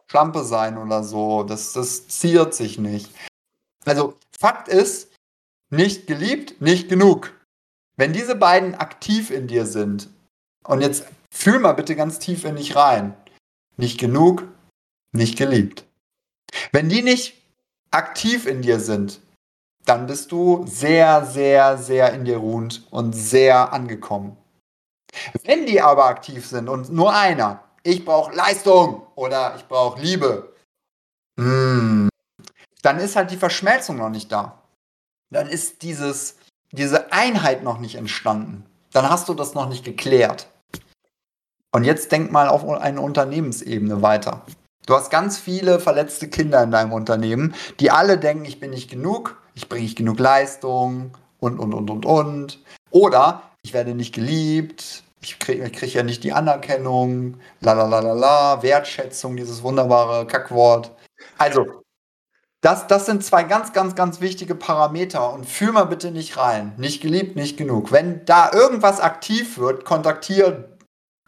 Schlampe 0.10 0.46
sein 0.46 0.78
oder 0.78 1.04
so. 1.04 1.44
Das, 1.44 1.74
das 1.74 2.08
ziert 2.08 2.54
sich 2.54 2.78
nicht. 2.78 3.10
Also 3.86 4.18
Fakt 4.38 4.68
ist, 4.68 5.12
nicht 5.70 6.08
geliebt, 6.08 6.62
nicht 6.62 6.90
genug. 6.90 7.34
Wenn 7.96 8.14
diese 8.14 8.36
beiden 8.36 8.76
aktiv 8.76 9.32
in 9.32 9.48
dir 9.48 9.66
sind, 9.66 10.10
und 10.64 10.82
jetzt 10.82 11.06
fühl 11.32 11.60
mal 11.60 11.74
bitte 11.74 11.96
ganz 11.96 12.20
tief 12.20 12.46
in 12.46 12.56
dich 12.56 12.76
rein, 12.76 13.16
nicht 13.78 14.00
genug, 14.00 14.48
nicht 15.12 15.38
geliebt. 15.38 15.86
Wenn 16.72 16.90
die 16.90 17.02
nicht 17.02 17.42
aktiv 17.92 18.46
in 18.46 18.62
dir 18.62 18.80
sind, 18.80 19.22
dann 19.86 20.06
bist 20.06 20.32
du 20.32 20.66
sehr, 20.68 21.26
sehr, 21.26 21.78
sehr 21.78 22.14
in 22.14 22.26
dir 22.26 22.38
ruhend 22.38 22.88
und 22.92 23.14
sehr 23.14 23.74
angekommen. 23.74 24.38
Wenn 25.44 25.66
die 25.66 25.82
aber 25.82 26.06
aktiv 26.06 26.46
sind 26.46 26.70
und 26.70 26.92
nur 26.92 27.14
einer, 27.14 27.64
ich 27.84 28.06
brauche 28.06 28.34
Leistung 28.34 29.06
oder 29.16 29.56
ich 29.58 29.66
brauche 29.68 30.00
Liebe, 30.00 30.54
mm, 31.38 32.10
dann 32.92 33.00
ist 33.00 33.16
halt 33.16 33.32
die 33.32 33.38
Verschmelzung 33.38 33.96
noch 33.96 34.10
nicht 34.10 34.34
da. 34.34 34.64
Dann 35.30 35.48
ist 35.48 35.82
dieses, 35.82 36.36
diese 36.74 37.14
Einheit 37.14 37.64
noch 37.64 37.80
nicht 37.80 37.96
entstanden. 37.96 38.66
Dann 38.92 39.10
hast 39.10 39.30
du 39.30 39.34
das 39.34 39.54
noch 39.54 39.70
nicht 39.70 39.86
geklärt. 39.86 40.48
Und 41.72 41.86
jetzt 41.86 42.12
denk 42.12 42.34
mal 42.34 42.50
auf 42.50 42.68
eine 42.68 43.00
Unternehmensebene 43.00 44.02
weiter. 44.02 44.46
Du 44.88 44.94
hast 44.94 45.10
ganz 45.10 45.40
viele 45.40 45.80
verletzte 45.80 46.28
Kinder 46.28 46.62
in 46.64 46.72
deinem 46.72 46.92
Unternehmen, 46.92 47.56
die 47.80 47.92
alle 47.92 48.18
denken, 48.18 48.44
ich 48.44 48.60
bin 48.60 48.72
nicht 48.72 48.92
genug, 48.92 49.42
ich 49.54 49.70
bringe 49.70 49.84
nicht 49.84 49.98
genug 49.98 50.20
Leistung 50.20 51.16
und, 51.40 51.60
und, 51.60 51.74
und, 51.74 51.90
und, 51.90 52.06
und. 52.06 52.60
Oder 52.90 53.44
ich 53.62 53.74
werde 53.74 53.96
nicht 53.96 54.14
geliebt, 54.14 55.04
ich 55.22 55.40
kriege 55.40 55.70
krieg 55.70 55.94
ja 55.94 56.04
nicht 56.04 56.26
die 56.26 56.34
Anerkennung, 56.34 57.40
la 57.62 57.72
la 57.72 57.86
la 57.86 58.00
la 58.00 58.14
la, 58.14 58.64
Wertschätzung, 58.64 59.38
dieses 59.38 59.64
wunderbare 59.64 60.28
Kackwort. 60.28 60.92
Also, 61.38 61.81
das, 62.62 62.86
das 62.86 63.08
sind 63.08 63.26
zwei 63.26 63.44
ganz, 63.44 63.74
ganz, 63.74 63.96
ganz 63.96 64.22
wichtige 64.22 64.54
Parameter 64.54 65.34
und 65.34 65.48
fühl 65.48 65.72
mal 65.72 65.86
bitte 65.86 66.12
nicht 66.12 66.38
rein. 66.38 66.74
Nicht 66.78 67.02
geliebt, 67.02 67.36
nicht 67.36 67.58
genug. 67.58 67.92
Wenn 67.92 68.24
da 68.26 68.52
irgendwas 68.54 69.00
aktiv 69.00 69.58
wird, 69.58 69.84
kontaktiere 69.84 70.78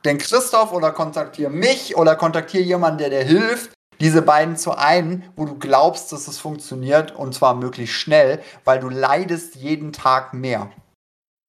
den 0.06 0.20
Christoph 0.20 0.72
oder 0.74 0.92
kontaktiere 0.92 1.50
mich 1.50 1.98
oder 1.98 2.16
kontaktiere 2.16 2.64
jemanden, 2.64 3.00
der 3.00 3.10
dir 3.10 3.24
hilft, 3.24 3.72
diese 4.00 4.22
beiden 4.22 4.58
zu 4.58 4.78
einen, 4.78 5.24
wo 5.36 5.46
du 5.46 5.58
glaubst, 5.58 6.12
dass 6.12 6.28
es 6.28 6.38
funktioniert 6.38 7.16
und 7.16 7.34
zwar 7.34 7.56
möglichst 7.56 7.96
schnell, 7.96 8.42
weil 8.64 8.80
du 8.80 8.90
leidest 8.90 9.56
jeden 9.56 9.92
Tag 9.92 10.34
mehr. 10.34 10.72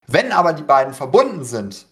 Wenn 0.07 0.33
aber 0.33 0.53
die 0.53 0.63
beiden 0.63 0.95
verbunden 0.95 1.45
sind, 1.45 1.87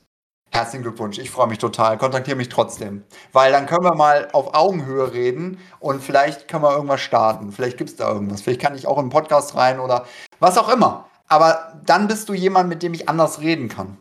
Herzlichen 0.55 0.83
Glückwunsch, 0.83 1.19
ich 1.19 1.31
freue 1.31 1.47
mich 1.47 1.57
total. 1.57 1.97
Kontaktiere 1.97 2.37
mich 2.37 2.51
trotzdem. 2.51 3.05
Weil 3.33 3.53
dann 3.53 3.67
können 3.67 3.85
wir 3.85 3.95
mal 3.95 4.29
auf 4.33 4.53
Augenhöhe 4.53 5.11
reden 5.15 5.59
und 5.81 6.03
vielleicht 6.03 6.47
können 6.47 6.63
wir 6.63 6.75
irgendwas 6.75 7.01
starten. 7.01 7.53
Vielleicht 7.53 7.79
gibt 7.79 7.89
es 7.89 7.97
da 7.97 8.13
irgendwas. 8.13 8.43
Vielleicht 8.43 8.61
kann 8.61 8.75
ich 8.75 8.87
auch 8.87 8.99
in 8.99 9.05
einen 9.05 9.11
Podcast 9.11 9.57
rein 9.57 9.81
oder 9.81 10.07
was 10.41 10.59
auch 10.59 10.69
immer. 10.69 11.09
Aber 11.27 11.81
dann 11.87 12.07
bist 12.07 12.29
du 12.29 12.35
jemand, 12.35 12.69
mit 12.69 12.83
dem 12.83 12.93
ich 12.93 13.09
anders 13.09 13.41
reden 13.41 13.71
kann. 13.71 13.97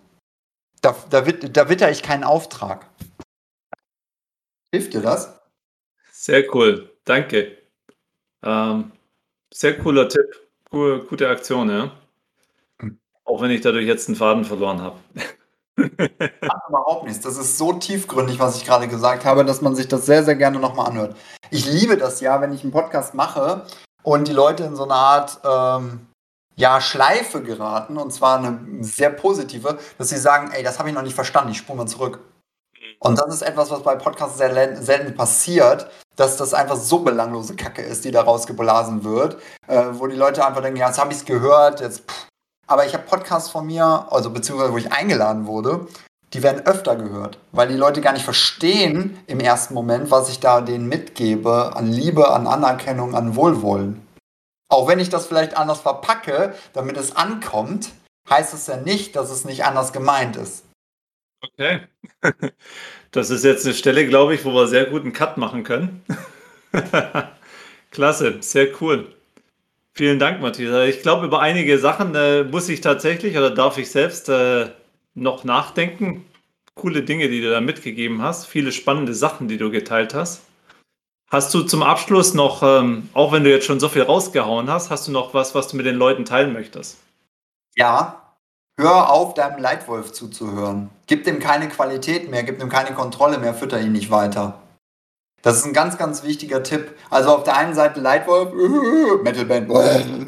Da, 0.82 0.94
da, 1.10 1.22
da 1.22 1.70
witter 1.70 1.90
ich 1.90 2.04
keinen 2.04 2.26
Auftrag. 2.26 2.86
Hilft 4.74 4.94
dir 4.94 5.02
das? 5.02 5.40
Sehr 6.12 6.54
cool, 6.54 6.92
danke. 7.06 7.58
Ähm, 8.44 8.92
sehr 9.54 9.80
cooler 9.80 10.10
Tipp. 10.10 10.50
Cool, 10.74 11.06
gute 11.06 11.30
Aktion, 11.30 11.70
ja. 11.70 11.92
Hm. 12.82 13.00
Auch 13.24 13.42
wenn 13.42 13.52
ich 13.52 13.62
dadurch 13.62 13.86
jetzt 13.86 14.10
einen 14.10 14.18
Faden 14.18 14.44
verloren 14.44 14.82
habe. 14.82 15.00
Macht 16.42 16.70
überhaupt 16.70 17.06
nichts. 17.06 17.24
Das 17.24 17.38
ist 17.38 17.58
so 17.58 17.74
tiefgründig, 17.74 18.40
was 18.40 18.58
ich 18.58 18.66
gerade 18.66 18.88
gesagt 18.88 19.26
habe, 19.26 19.46
dass 19.46 19.62
man 19.62 19.76
sich 19.76 19.88
das 19.88 20.06
sehr, 20.06 20.24
sehr 20.24 20.36
gerne 20.36 20.60
nochmal 20.60 20.88
anhört. 20.88 21.16
Ich 21.50 21.66
liebe 21.66 21.98
das 21.98 22.22
ja, 22.22 22.42
wenn 22.42 22.54
ich 22.54 22.64
einen 22.64 22.72
Podcast 22.72 23.14
mache 23.14 23.66
und 24.04 24.28
die 24.28 24.34
Leute 24.34 24.64
in 24.64 24.76
so 24.76 24.84
eine 24.84 24.94
Art 24.94 25.40
ähm, 25.44 26.08
ja, 26.56 26.82
Schleife 26.82 27.42
geraten, 27.42 27.98
und 27.98 28.12
zwar 28.12 28.38
eine 28.38 28.84
sehr 28.84 29.10
positive, 29.10 29.78
dass 29.98 30.10
sie 30.10 30.18
sagen, 30.18 30.52
ey, 30.52 30.64
das 30.64 30.80
habe 30.80 30.90
ich 30.90 30.96
noch 30.96 31.02
nicht 31.02 31.16
verstanden, 31.16 31.52
ich 31.52 31.58
spule 31.58 31.78
mal 31.78 31.88
zurück. 31.88 32.20
Und 33.00 33.20
das 33.20 33.34
ist 33.34 33.42
etwas, 33.42 33.72
was 33.72 33.82
bei 33.82 33.96
Podcasts 33.96 34.38
sehr 34.38 34.82
selten 34.82 35.16
passiert, 35.16 35.90
dass 36.16 36.38
das 36.38 36.54
einfach 36.54 36.76
so 36.76 37.00
belanglose 37.00 37.56
Kacke 37.56 37.82
ist, 37.82 38.06
die 38.06 38.12
da 38.12 38.22
rausgeblasen 38.22 39.04
wird, 39.04 39.38
äh, 39.68 39.86
wo 39.94 40.06
die 40.06 40.16
Leute 40.16 40.46
einfach 40.46 40.62
denken, 40.62 40.80
ja, 40.80 40.88
jetzt 40.88 41.00
habe 41.00 41.12
ich 41.12 41.20
es 41.20 41.26
gehört, 41.26 41.80
jetzt 41.80 42.02
pff, 42.02 42.28
aber 42.68 42.86
ich 42.86 42.94
habe 42.94 43.04
Podcasts 43.04 43.50
von 43.50 43.66
mir, 43.66 44.08
also 44.10 44.30
beziehungsweise 44.30 44.74
wo 44.74 44.78
ich 44.78 44.92
eingeladen 44.92 45.46
wurde, 45.46 45.88
die 46.34 46.44
werden 46.44 46.66
öfter 46.66 46.96
gehört, 46.96 47.38
weil 47.52 47.68
die 47.68 47.76
Leute 47.76 48.02
gar 48.02 48.14
nicht 48.14 48.24
verstehen 48.24 49.20
im 49.28 49.40
ersten 49.40 49.74
Moment, 49.74 50.12
was 50.12 50.30
ich 50.30 50.40
da 50.40 50.62
denen 50.62 50.88
mitgebe 50.88 51.76
an 51.76 51.88
Liebe, 51.88 52.32
an 52.32 52.48
Anerkennung, 52.48 53.16
an 53.16 53.36
Wohlwollen. 53.36 54.06
Auch 54.70 54.88
wenn 54.88 55.00
ich 55.00 55.10
das 55.10 55.28
vielleicht 55.28 55.58
anders 55.58 55.82
verpacke, 55.82 56.56
damit 56.72 56.96
es 56.96 57.16
ankommt, 57.16 57.92
heißt 58.30 58.54
es 58.54 58.68
ja 58.68 58.78
nicht, 58.78 59.18
dass 59.18 59.30
es 59.30 59.44
nicht 59.44 59.66
anders 59.66 59.92
gemeint 59.92 60.38
ist. 60.38 60.66
Okay. 61.42 61.82
Das 63.14 63.30
ist 63.30 63.44
jetzt 63.44 63.66
eine 63.66 63.76
Stelle, 63.76 64.08
glaube 64.08 64.36
ich, 64.36 64.46
wo 64.46 64.54
wir 64.54 64.68
sehr 64.68 64.86
gut 64.86 65.02
einen 65.02 65.12
Cut 65.12 65.36
machen 65.36 65.66
können. 65.66 66.02
Klasse, 67.92 68.38
sehr 68.42 68.70
cool. 68.82 69.14
Vielen 69.94 70.20
Dank, 70.20 70.42
Matthias. 70.42 70.88
Ich 70.88 71.02
glaube, 71.02 71.26
über 71.26 71.42
einige 71.42 71.78
Sachen 71.78 72.16
äh, 72.16 72.44
muss 72.44 72.70
ich 72.70 72.82
tatsächlich 72.82 73.38
oder 73.38 73.50
darf 73.50 73.78
ich 73.78 73.92
selbst 73.92 74.30
äh, 74.30 74.70
noch 75.14 75.44
nachdenken. 75.44 76.26
Coole 76.76 77.04
Dinge, 77.04 77.28
die 77.28 77.42
du 77.42 77.52
da 77.52 77.60
mitgegeben 77.60 78.22
hast, 78.22 78.48
viele 78.48 78.72
spannende 78.72 79.14
Sachen, 79.14 79.50
die 79.50 79.58
du 79.58 79.70
geteilt 79.70 80.14
hast. 80.14 80.44
Hast 81.30 81.54
du 81.54 81.64
zum 81.64 81.84
Abschluss 81.84 82.34
noch, 82.34 82.64
ähm, 82.64 83.10
auch 83.14 83.32
wenn 83.32 83.44
du 83.44 83.50
jetzt 83.50 83.66
schon 83.66 83.80
so 83.80 83.90
viel 83.90 84.02
rausgehauen 84.02 84.70
hast, 84.70 84.90
hast 84.90 85.08
du 85.08 85.12
noch 85.12 85.34
was, 85.34 85.56
was 85.56 85.68
du 85.68 85.78
mit 85.78 85.86
den 85.86 85.96
Leuten 85.96 86.26
teilen 86.26 86.54
möchtest? 86.54 86.98
Ja, 87.76 88.22
hör 88.78 89.12
auf, 89.12 89.34
deinem 89.34 89.62
Leitwolf 89.62 90.14
zuzuhören. 90.14 90.90
Gib 91.08 91.26
dem 91.26 91.40
keine 91.40 91.68
Qualität 91.70 92.30
mehr, 92.30 92.44
gib 92.44 92.60
dem 92.60 92.70
keine 92.70 92.94
Kontrolle 92.94 93.38
mehr, 93.38 93.54
fütter 93.54 93.80
ihn 93.80 93.92
nicht 93.92 94.12
weiter. 94.12 94.61
Das 95.42 95.58
ist 95.58 95.66
ein 95.66 95.74
ganz, 95.74 95.98
ganz 95.98 96.24
wichtiger 96.24 96.64
Tipp. 96.64 96.98
Also 97.10 97.30
auf 97.30 97.44
der 97.44 97.58
einen 97.58 97.74
Seite 97.74 98.00
Lightwolf, 98.00 98.54
äh, 98.54 99.24
Metalband, 99.24 100.28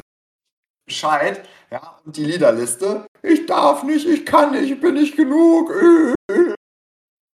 Bescheid, 0.86 1.48
ja, 1.70 1.98
und 2.04 2.16
die 2.16 2.24
Liederliste. 2.24 3.06
Ich 3.22 3.46
darf 3.46 3.82
nicht, 3.84 4.06
ich 4.06 4.26
kann 4.26 4.52
nicht, 4.52 4.70
ich 4.70 4.80
bin 4.80 4.94
nicht 4.94 5.16
genug. 5.16 5.70
Äh. 5.70 6.14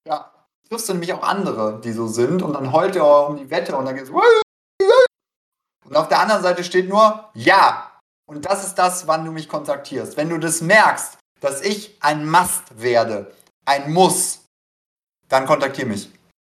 Ja, 0.07 0.31
triffst 0.67 0.89
du 0.89 0.93
nämlich 0.93 1.13
auch 1.13 1.21
andere, 1.21 1.81
die 1.83 1.91
so 1.91 2.07
sind 2.07 2.41
und 2.41 2.53
dann 2.53 2.71
heult 2.71 2.95
er 2.95 3.27
um 3.27 3.37
die 3.37 3.51
Wette 3.51 3.75
und 3.75 3.85
dann 3.85 3.95
geht's. 3.95 4.09
Und 4.09 5.95
auf 5.95 6.07
der 6.07 6.21
anderen 6.21 6.41
Seite 6.41 6.63
steht 6.63 6.89
nur 6.89 7.29
Ja. 7.35 7.85
Und 8.25 8.45
das 8.45 8.65
ist 8.65 8.75
das, 8.75 9.05
wann 9.05 9.25
du 9.25 9.31
mich 9.31 9.49
kontaktierst. 9.49 10.17
Wenn 10.17 10.29
du 10.29 10.39
das 10.39 10.61
merkst, 10.61 11.17
dass 11.41 11.61
ich 11.61 11.97
ein 11.99 12.27
Must 12.27 12.81
werde, 12.81 13.31
ein 13.65 13.91
Muss, 13.91 14.45
dann 15.27 15.45
kontaktier 15.45 15.85
mich 15.85 16.11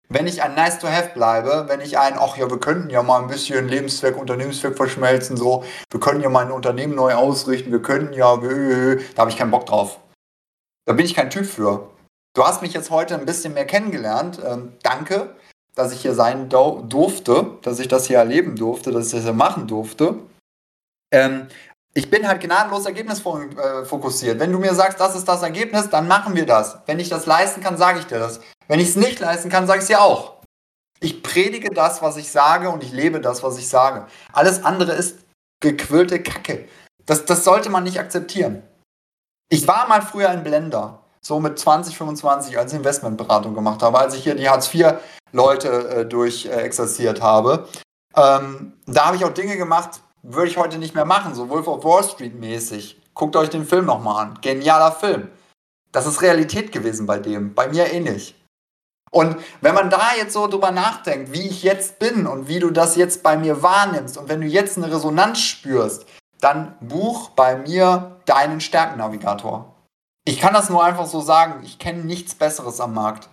wenn 0.08 0.26
ich 0.26 0.42
ein 0.42 0.54
Nice 0.54 0.78
to 0.78 0.88
Have 0.88 1.10
bleibe, 1.14 1.64
wenn 1.68 1.80
ich 1.80 1.98
ein, 1.98 2.14
ach 2.18 2.36
ja, 2.36 2.50
wir 2.50 2.60
könnten 2.60 2.90
ja 2.90 3.02
mal 3.02 3.22
ein 3.22 3.28
bisschen 3.28 3.68
Lebenszweck, 3.68 4.16
Unternehmenszweck 4.16 4.76
verschmelzen, 4.76 5.36
so, 5.36 5.64
wir 5.90 6.00
können 6.00 6.20
ja 6.20 6.28
mal 6.28 6.44
ein 6.44 6.52
Unternehmen 6.52 6.94
neu 6.94 7.14
ausrichten, 7.14 7.72
wir 7.72 7.82
könnten 7.82 8.12
ja, 8.12 8.36
da 8.36 9.20
habe 9.20 9.30
ich 9.30 9.36
keinen 9.36 9.50
Bock 9.50 9.66
drauf. 9.66 9.98
Da 10.86 10.92
bin 10.92 11.06
ich 11.06 11.14
kein 11.14 11.30
Typ 11.30 11.46
für. 11.46 11.90
Du 12.34 12.44
hast 12.44 12.62
mich 12.62 12.74
jetzt 12.74 12.90
heute 12.90 13.14
ein 13.14 13.26
bisschen 13.26 13.54
mehr 13.54 13.64
kennengelernt. 13.64 14.40
Ähm, 14.44 14.72
danke, 14.82 15.34
dass 15.74 15.92
ich 15.92 16.02
hier 16.02 16.14
sein 16.14 16.48
durfte, 16.48 17.58
dass 17.62 17.78
ich 17.78 17.88
das 17.88 18.06
hier 18.06 18.18
erleben 18.18 18.56
durfte, 18.56 18.90
dass 18.90 19.06
ich 19.06 19.12
das 19.12 19.22
hier 19.22 19.32
machen 19.32 19.66
durfte. 19.66 20.18
Ähm, 21.12 21.48
ich 21.94 22.10
bin 22.10 22.26
halt 22.26 22.40
gnadenlos 22.40 22.86
ergebnisfokussiert. 22.86 24.40
Wenn 24.40 24.50
du 24.50 24.58
mir 24.58 24.74
sagst, 24.74 24.98
das 24.98 25.14
ist 25.14 25.28
das 25.28 25.42
Ergebnis, 25.42 25.90
dann 25.90 26.08
machen 26.08 26.34
wir 26.34 26.44
das. 26.44 26.78
Wenn 26.86 26.98
ich 26.98 27.08
das 27.08 27.24
leisten 27.24 27.62
kann, 27.62 27.76
sage 27.76 28.00
ich 28.00 28.06
dir 28.06 28.18
das. 28.18 28.40
Wenn 28.68 28.80
ich 28.80 28.88
es 28.88 28.96
nicht 28.96 29.20
leisten 29.20 29.50
kann, 29.50 29.66
sage 29.66 29.78
ich 29.78 29.84
es 29.84 29.88
dir 29.88 30.00
auch. 30.00 30.34
Ich 31.00 31.22
predige 31.22 31.70
das, 31.70 32.00
was 32.02 32.16
ich 32.16 32.30
sage 32.30 32.70
und 32.70 32.82
ich 32.82 32.92
lebe 32.92 33.20
das, 33.20 33.42
was 33.42 33.58
ich 33.58 33.68
sage. 33.68 34.06
Alles 34.32 34.64
andere 34.64 34.92
ist 34.92 35.18
gequirlte 35.60 36.22
Kacke. 36.22 36.68
Das, 37.04 37.24
das 37.26 37.44
sollte 37.44 37.68
man 37.68 37.84
nicht 37.84 37.98
akzeptieren. 37.98 38.62
Ich 39.50 39.68
war 39.68 39.86
mal 39.88 40.00
früher 40.00 40.30
ein 40.30 40.42
Blender, 40.42 41.00
so 41.20 41.40
mit 41.40 41.58
20, 41.58 41.96
25, 41.96 42.58
als 42.58 42.72
ich 42.72 42.78
Investmentberatung 42.78 43.54
gemacht 43.54 43.82
habe, 43.82 43.98
als 43.98 44.14
ich 44.14 44.24
hier 44.24 44.34
die 44.34 44.48
Hartz-IV-Leute 44.48 45.68
äh, 45.68 46.06
durchexerziert 46.06 47.18
äh, 47.18 47.22
habe. 47.22 47.68
Ähm, 48.16 48.72
da 48.86 49.06
habe 49.06 49.16
ich 49.16 49.24
auch 49.24 49.34
Dinge 49.34 49.56
gemacht, 49.56 50.00
würde 50.22 50.48
ich 50.48 50.56
heute 50.56 50.78
nicht 50.78 50.94
mehr 50.94 51.04
machen, 51.04 51.34
so 51.34 51.50
Wolf 51.50 51.68
of 51.68 51.84
Wall 51.84 52.04
Street 52.04 52.34
mäßig. 52.34 53.00
Guckt 53.12 53.36
euch 53.36 53.50
den 53.50 53.66
Film 53.66 53.84
nochmal 53.84 54.24
an. 54.24 54.38
Genialer 54.40 54.92
Film. 54.92 55.28
Das 55.92 56.06
ist 56.06 56.22
Realität 56.22 56.72
gewesen 56.72 57.06
bei 57.06 57.18
dem, 57.18 57.54
bei 57.54 57.68
mir 57.68 57.92
eh 57.92 58.00
nicht. 58.00 58.34
Und 59.14 59.36
wenn 59.60 59.76
man 59.76 59.90
da 59.90 60.08
jetzt 60.18 60.32
so 60.32 60.48
drüber 60.48 60.72
nachdenkt, 60.72 61.32
wie 61.32 61.46
ich 61.46 61.62
jetzt 61.62 62.00
bin 62.00 62.26
und 62.26 62.48
wie 62.48 62.58
du 62.58 62.70
das 62.70 62.96
jetzt 62.96 63.22
bei 63.22 63.36
mir 63.36 63.62
wahrnimmst 63.62 64.18
und 64.18 64.28
wenn 64.28 64.40
du 64.40 64.48
jetzt 64.48 64.76
eine 64.76 64.92
Resonanz 64.92 65.38
spürst, 65.38 66.04
dann 66.40 66.76
buch 66.80 67.28
bei 67.30 67.56
mir 67.56 68.20
deinen 68.26 68.60
Stärkennavigator. 68.60 69.72
Ich 70.24 70.40
kann 70.40 70.52
das 70.52 70.68
nur 70.68 70.82
einfach 70.82 71.06
so 71.06 71.20
sagen, 71.20 71.62
ich 71.64 71.78
kenne 71.78 72.02
nichts 72.02 72.34
Besseres 72.34 72.80
am 72.80 72.92
Markt. 72.92 73.28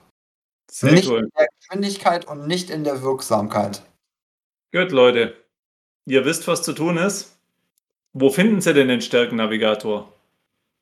Sehr 0.70 0.92
nicht 0.92 1.10
cool. 1.10 1.22
in 1.22 1.32
der 1.36 1.48
Geschwindigkeit 1.60 2.26
und 2.28 2.46
nicht 2.46 2.70
in 2.70 2.84
der 2.84 3.02
Wirksamkeit. 3.02 3.82
Gut, 4.72 4.92
Leute. 4.92 5.36
Ihr 6.06 6.26
wisst, 6.26 6.48
was 6.48 6.62
zu 6.62 6.74
tun 6.74 6.98
ist. 6.98 7.40
Wo 8.14 8.30
finden 8.30 8.62
Sie 8.62 8.76
denn 8.76 8.88
den 8.88 9.02
Stärkennavigator? 9.02 10.14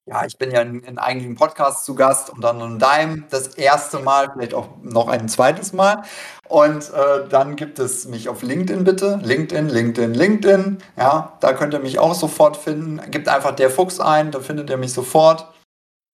Ja, 0.09 0.25
ich 0.25 0.39
bin 0.39 0.49
ja 0.49 0.61
in, 0.61 0.81
in 0.81 0.97
einigen 0.97 1.35
Podcasts 1.35 1.85
zu 1.85 1.93
Gast 1.93 2.31
und 2.31 2.41
dann 2.43 2.59
in 2.61 2.79
deinem 2.79 3.25
das 3.29 3.49
erste 3.49 3.99
Mal, 3.99 4.31
vielleicht 4.33 4.55
auch 4.55 4.69
noch 4.81 5.07
ein 5.07 5.29
zweites 5.29 5.71
Mal. 5.71 6.01
Und 6.47 6.91
äh, 6.91 7.27
dann 7.29 7.55
gibt 7.55 7.77
es 7.77 8.07
mich 8.07 8.27
auf 8.27 8.41
LinkedIn 8.41 8.83
bitte. 8.83 9.19
LinkedIn, 9.21 9.69
LinkedIn, 9.69 10.15
LinkedIn. 10.15 10.79
Ja, 10.97 11.37
da 11.41 11.53
könnt 11.53 11.75
ihr 11.75 11.79
mich 11.79 11.99
auch 11.99 12.15
sofort 12.15 12.57
finden. 12.57 12.99
Gebt 13.11 13.27
einfach 13.27 13.51
der 13.51 13.69
Fuchs 13.69 13.99
ein, 13.99 14.31
da 14.31 14.39
findet 14.39 14.71
ihr 14.71 14.77
mich 14.77 14.93
sofort. 14.93 15.47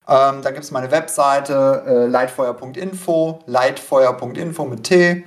Ähm, 0.09 0.41
da 0.41 0.51
gibt 0.51 0.65
es 0.65 0.71
meine 0.71 0.91
Webseite 0.91 1.83
äh, 1.87 2.05
leitfeuer.info, 2.07 3.39
leitfeuer.info 3.45 4.65
mit 4.65 4.83
T. 4.83 5.23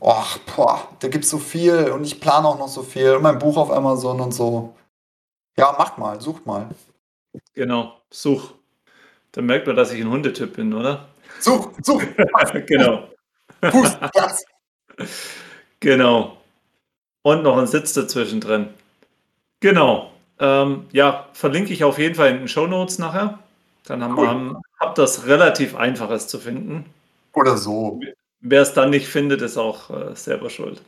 Och, 0.00 0.38
boah, 0.54 0.88
da 1.00 1.08
gibt 1.08 1.24
es 1.24 1.30
so 1.30 1.38
viel 1.38 1.90
und 1.90 2.04
ich 2.04 2.20
plane 2.20 2.46
auch 2.46 2.58
noch 2.60 2.68
so 2.68 2.84
viel. 2.84 3.16
Und 3.16 3.22
mein 3.22 3.40
Buch 3.40 3.56
auf 3.56 3.72
Amazon 3.72 4.20
und 4.20 4.30
so. 4.30 4.76
Ja, 5.58 5.74
macht 5.76 5.98
mal, 5.98 6.20
sucht 6.20 6.46
mal. 6.46 6.68
Genau, 7.54 8.01
such. 8.12 8.54
Dann 9.32 9.46
merkt 9.46 9.66
man, 9.66 9.76
dass 9.76 9.92
ich 9.92 10.00
ein 10.00 10.10
Hundetyp 10.10 10.54
bin, 10.56 10.74
oder? 10.74 11.08
Such, 11.40 11.72
such. 11.82 12.02
genau. 12.66 13.08
Fuß, 13.62 13.96
Platz. 14.12 14.44
Genau. 15.80 16.36
Und 17.22 17.42
noch 17.42 17.56
ein 17.56 17.66
Sitz 17.66 17.94
dazwischen 17.94 18.40
drin. 18.40 18.68
Genau. 19.60 20.12
Ähm, 20.38 20.86
ja, 20.92 21.28
verlinke 21.32 21.72
ich 21.72 21.84
auf 21.84 21.98
jeden 21.98 22.14
Fall 22.14 22.30
in 22.30 22.38
den 22.38 22.48
Show 22.48 22.66
Notes 22.66 22.98
nachher. 22.98 23.38
Dann 23.84 24.02
haben 24.02 24.18
cool. 24.18 24.60
wir 24.80 24.92
das 24.94 25.26
relativ 25.26 25.74
einfaches 25.74 26.28
zu 26.28 26.38
finden. 26.38 26.84
Oder 27.32 27.56
so. 27.56 28.00
Wer 28.40 28.62
es 28.62 28.74
dann 28.74 28.90
nicht 28.90 29.06
findet, 29.06 29.40
ist 29.40 29.56
auch 29.56 29.90
äh, 29.90 30.14
selber 30.14 30.50
schuld. 30.50 30.82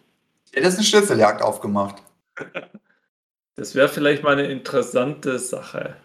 Ja, 0.55 0.61
das 0.61 0.75
ist 0.75 0.79
eine 0.81 0.87
Schnitzeljagd 0.87 1.43
aufgemacht. 1.43 2.03
das 3.57 3.75
wäre 3.75 3.89
vielleicht 3.89 4.23
mal 4.23 4.33
eine 4.33 4.47
interessante 4.47 5.39
Sache. 5.39 5.97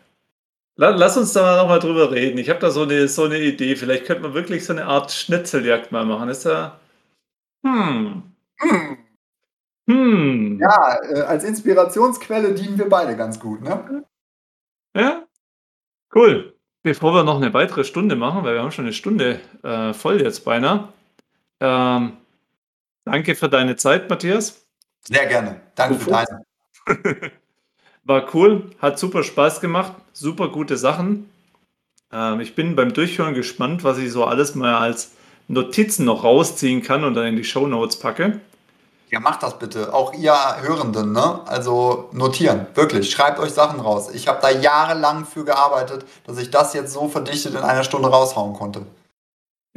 Lass 0.82 1.18
uns 1.18 1.34
da 1.34 1.58
noch 1.58 1.68
mal 1.68 1.80
drüber 1.80 2.10
reden. 2.10 2.38
Ich 2.38 2.50
habe 2.50 2.60
da 2.60 2.72
so 2.72 2.84
eine, 2.84 3.10
so 3.10 3.26
eine 3.26 3.38
Idee. 3.38 3.76
Vielleicht 3.76 4.06
könnte 4.06 4.24
man 4.24 4.34
wirklich 4.34 4.66
so 4.66 4.72
eine 4.72 4.86
Art 4.86 5.12
Schnitzeljagd 5.12 5.92
mal 5.92 6.06
machen. 6.06 6.30
Ist 6.30 6.46
ja. 6.46 6.80
Hm. 7.66 8.24
Hm. 8.60 8.98
Hm. 9.90 10.60
Ja, 10.62 10.98
äh, 11.04 11.22
als 11.24 11.44
Inspirationsquelle 11.44 12.54
dienen 12.54 12.78
wir 12.78 12.88
beide 12.88 13.18
ganz 13.18 13.42
gut, 13.42 13.62
ne? 13.62 14.06
Ja. 14.96 15.26
Cool. 16.16 16.56
Bevor 16.82 17.14
wir 17.14 17.24
noch 17.26 17.42
eine 17.42 17.54
weitere 17.54 17.84
Stunde 17.84 18.16
machen, 18.16 18.46
weil 18.46 18.54
wir 18.54 18.62
haben 18.62 18.72
schon 18.72 18.86
eine 18.86 18.94
Stunde 18.94 19.42
äh, 19.64 19.94
voll 19.94 20.22
jetzt 20.22 20.46
beinahe. 20.46 20.94
Ähm, 21.60 22.16
danke 23.04 23.36
für 23.36 23.50
deine 23.50 23.76
Zeit, 23.76 24.10
Matthias. 24.10 24.66
Sehr 25.02 25.26
gerne. 25.26 25.60
Danke 25.76 25.96
für 26.00 26.10
deine. 26.10 27.32
War 28.10 28.26
cool, 28.34 28.72
hat 28.82 28.98
super 28.98 29.22
Spaß 29.22 29.62
gemacht, 29.62 29.92
super 30.14 30.48
gute 30.48 30.78
Sachen. 30.78 31.30
Ähm, 32.12 32.40
ich 32.40 32.56
bin 32.56 32.76
beim 32.76 32.92
Durchhören 32.92 33.36
gespannt, 33.36 33.84
was 33.84 34.00
ich 34.00 34.12
so 34.12 34.26
alles 34.26 34.56
mal 34.56 34.80
als 34.80 35.12
Notizen 35.48 36.06
noch 36.06 36.24
rausziehen 36.24 36.82
kann 36.82 37.04
und 37.04 37.14
dann 37.14 37.28
in 37.28 37.36
die 37.36 37.44
Show 37.44 37.68
Notes 37.68 38.00
packe. 38.00 38.42
Ja, 39.12 39.20
macht 39.20 39.44
das 39.44 39.60
bitte. 39.60 39.94
Auch 39.94 40.16
ihr 40.16 40.34
Hörenden, 40.60 41.12
ne? 41.12 41.42
Also 41.46 42.10
notieren, 42.12 42.66
wirklich. 42.74 43.12
Schreibt 43.12 43.40
euch 43.40 43.52
Sachen 43.52 43.80
raus. 43.80 44.10
Ich 44.12 44.28
habe 44.28 44.40
da 44.42 44.50
jahrelang 44.50 45.26
für 45.26 45.46
gearbeitet, 45.46 46.04
dass 46.26 46.40
ich 46.40 46.50
das 46.50 46.74
jetzt 46.74 46.92
so 46.92 47.10
verdichtet 47.10 47.54
in 47.54 47.62
einer 47.62 47.84
Stunde 47.84 48.10
raushauen 48.10 48.54
konnte. 48.56 48.88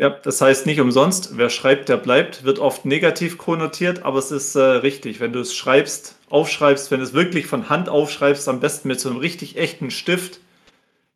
Ja, 0.03 0.11
das 0.11 0.40
heißt 0.40 0.66
nicht 0.66 0.80
umsonst, 0.80 1.36
wer 1.36 1.48
schreibt, 1.48 1.88
der 1.88 1.96
bleibt, 1.96 2.42
wird 2.42 2.59
oft 2.59 2.84
negativ 2.84 3.38
konnotiert, 3.38 4.03
aber 4.03 4.18
es 4.18 4.32
ist 4.32 4.57
äh, 4.57 4.61
richtig. 4.61 5.20
Wenn 5.20 5.32
du 5.32 5.38
es 5.38 5.55
schreibst, 5.55 6.18
aufschreibst, 6.28 6.90
wenn 6.90 6.98
du 6.98 7.05
es 7.05 7.12
wirklich 7.12 7.46
von 7.46 7.68
Hand 7.68 7.88
aufschreibst, 7.88 8.48
am 8.48 8.59
besten 8.59 8.88
mit 8.88 8.98
so 8.98 9.11
einem 9.11 9.18
richtig 9.18 9.57
echten 9.57 9.92
Stift, 9.92 10.40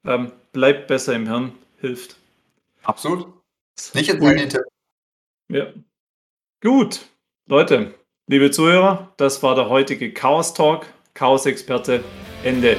ähm, 0.04 0.30
bleibt 0.52 0.86
besser 0.86 1.14
im 1.14 1.26
Hirn, 1.26 1.50
hilft. 1.80 2.14
Absolut. 2.84 3.26
Nicht 3.94 4.08
ins 4.08 4.24
Handy 4.24 4.46
tippen. 4.46 4.68
Ja. 5.48 5.66
Gut, 6.62 7.06
Leute, 7.48 7.92
liebe 8.28 8.52
Zuhörer, 8.52 9.12
das 9.16 9.42
war 9.42 9.56
der 9.56 9.68
heutige 9.68 10.14
Chaos 10.14 10.54
Talk. 10.54 10.86
Chaos-Experte, 11.14 12.04
Ende. 12.44 12.76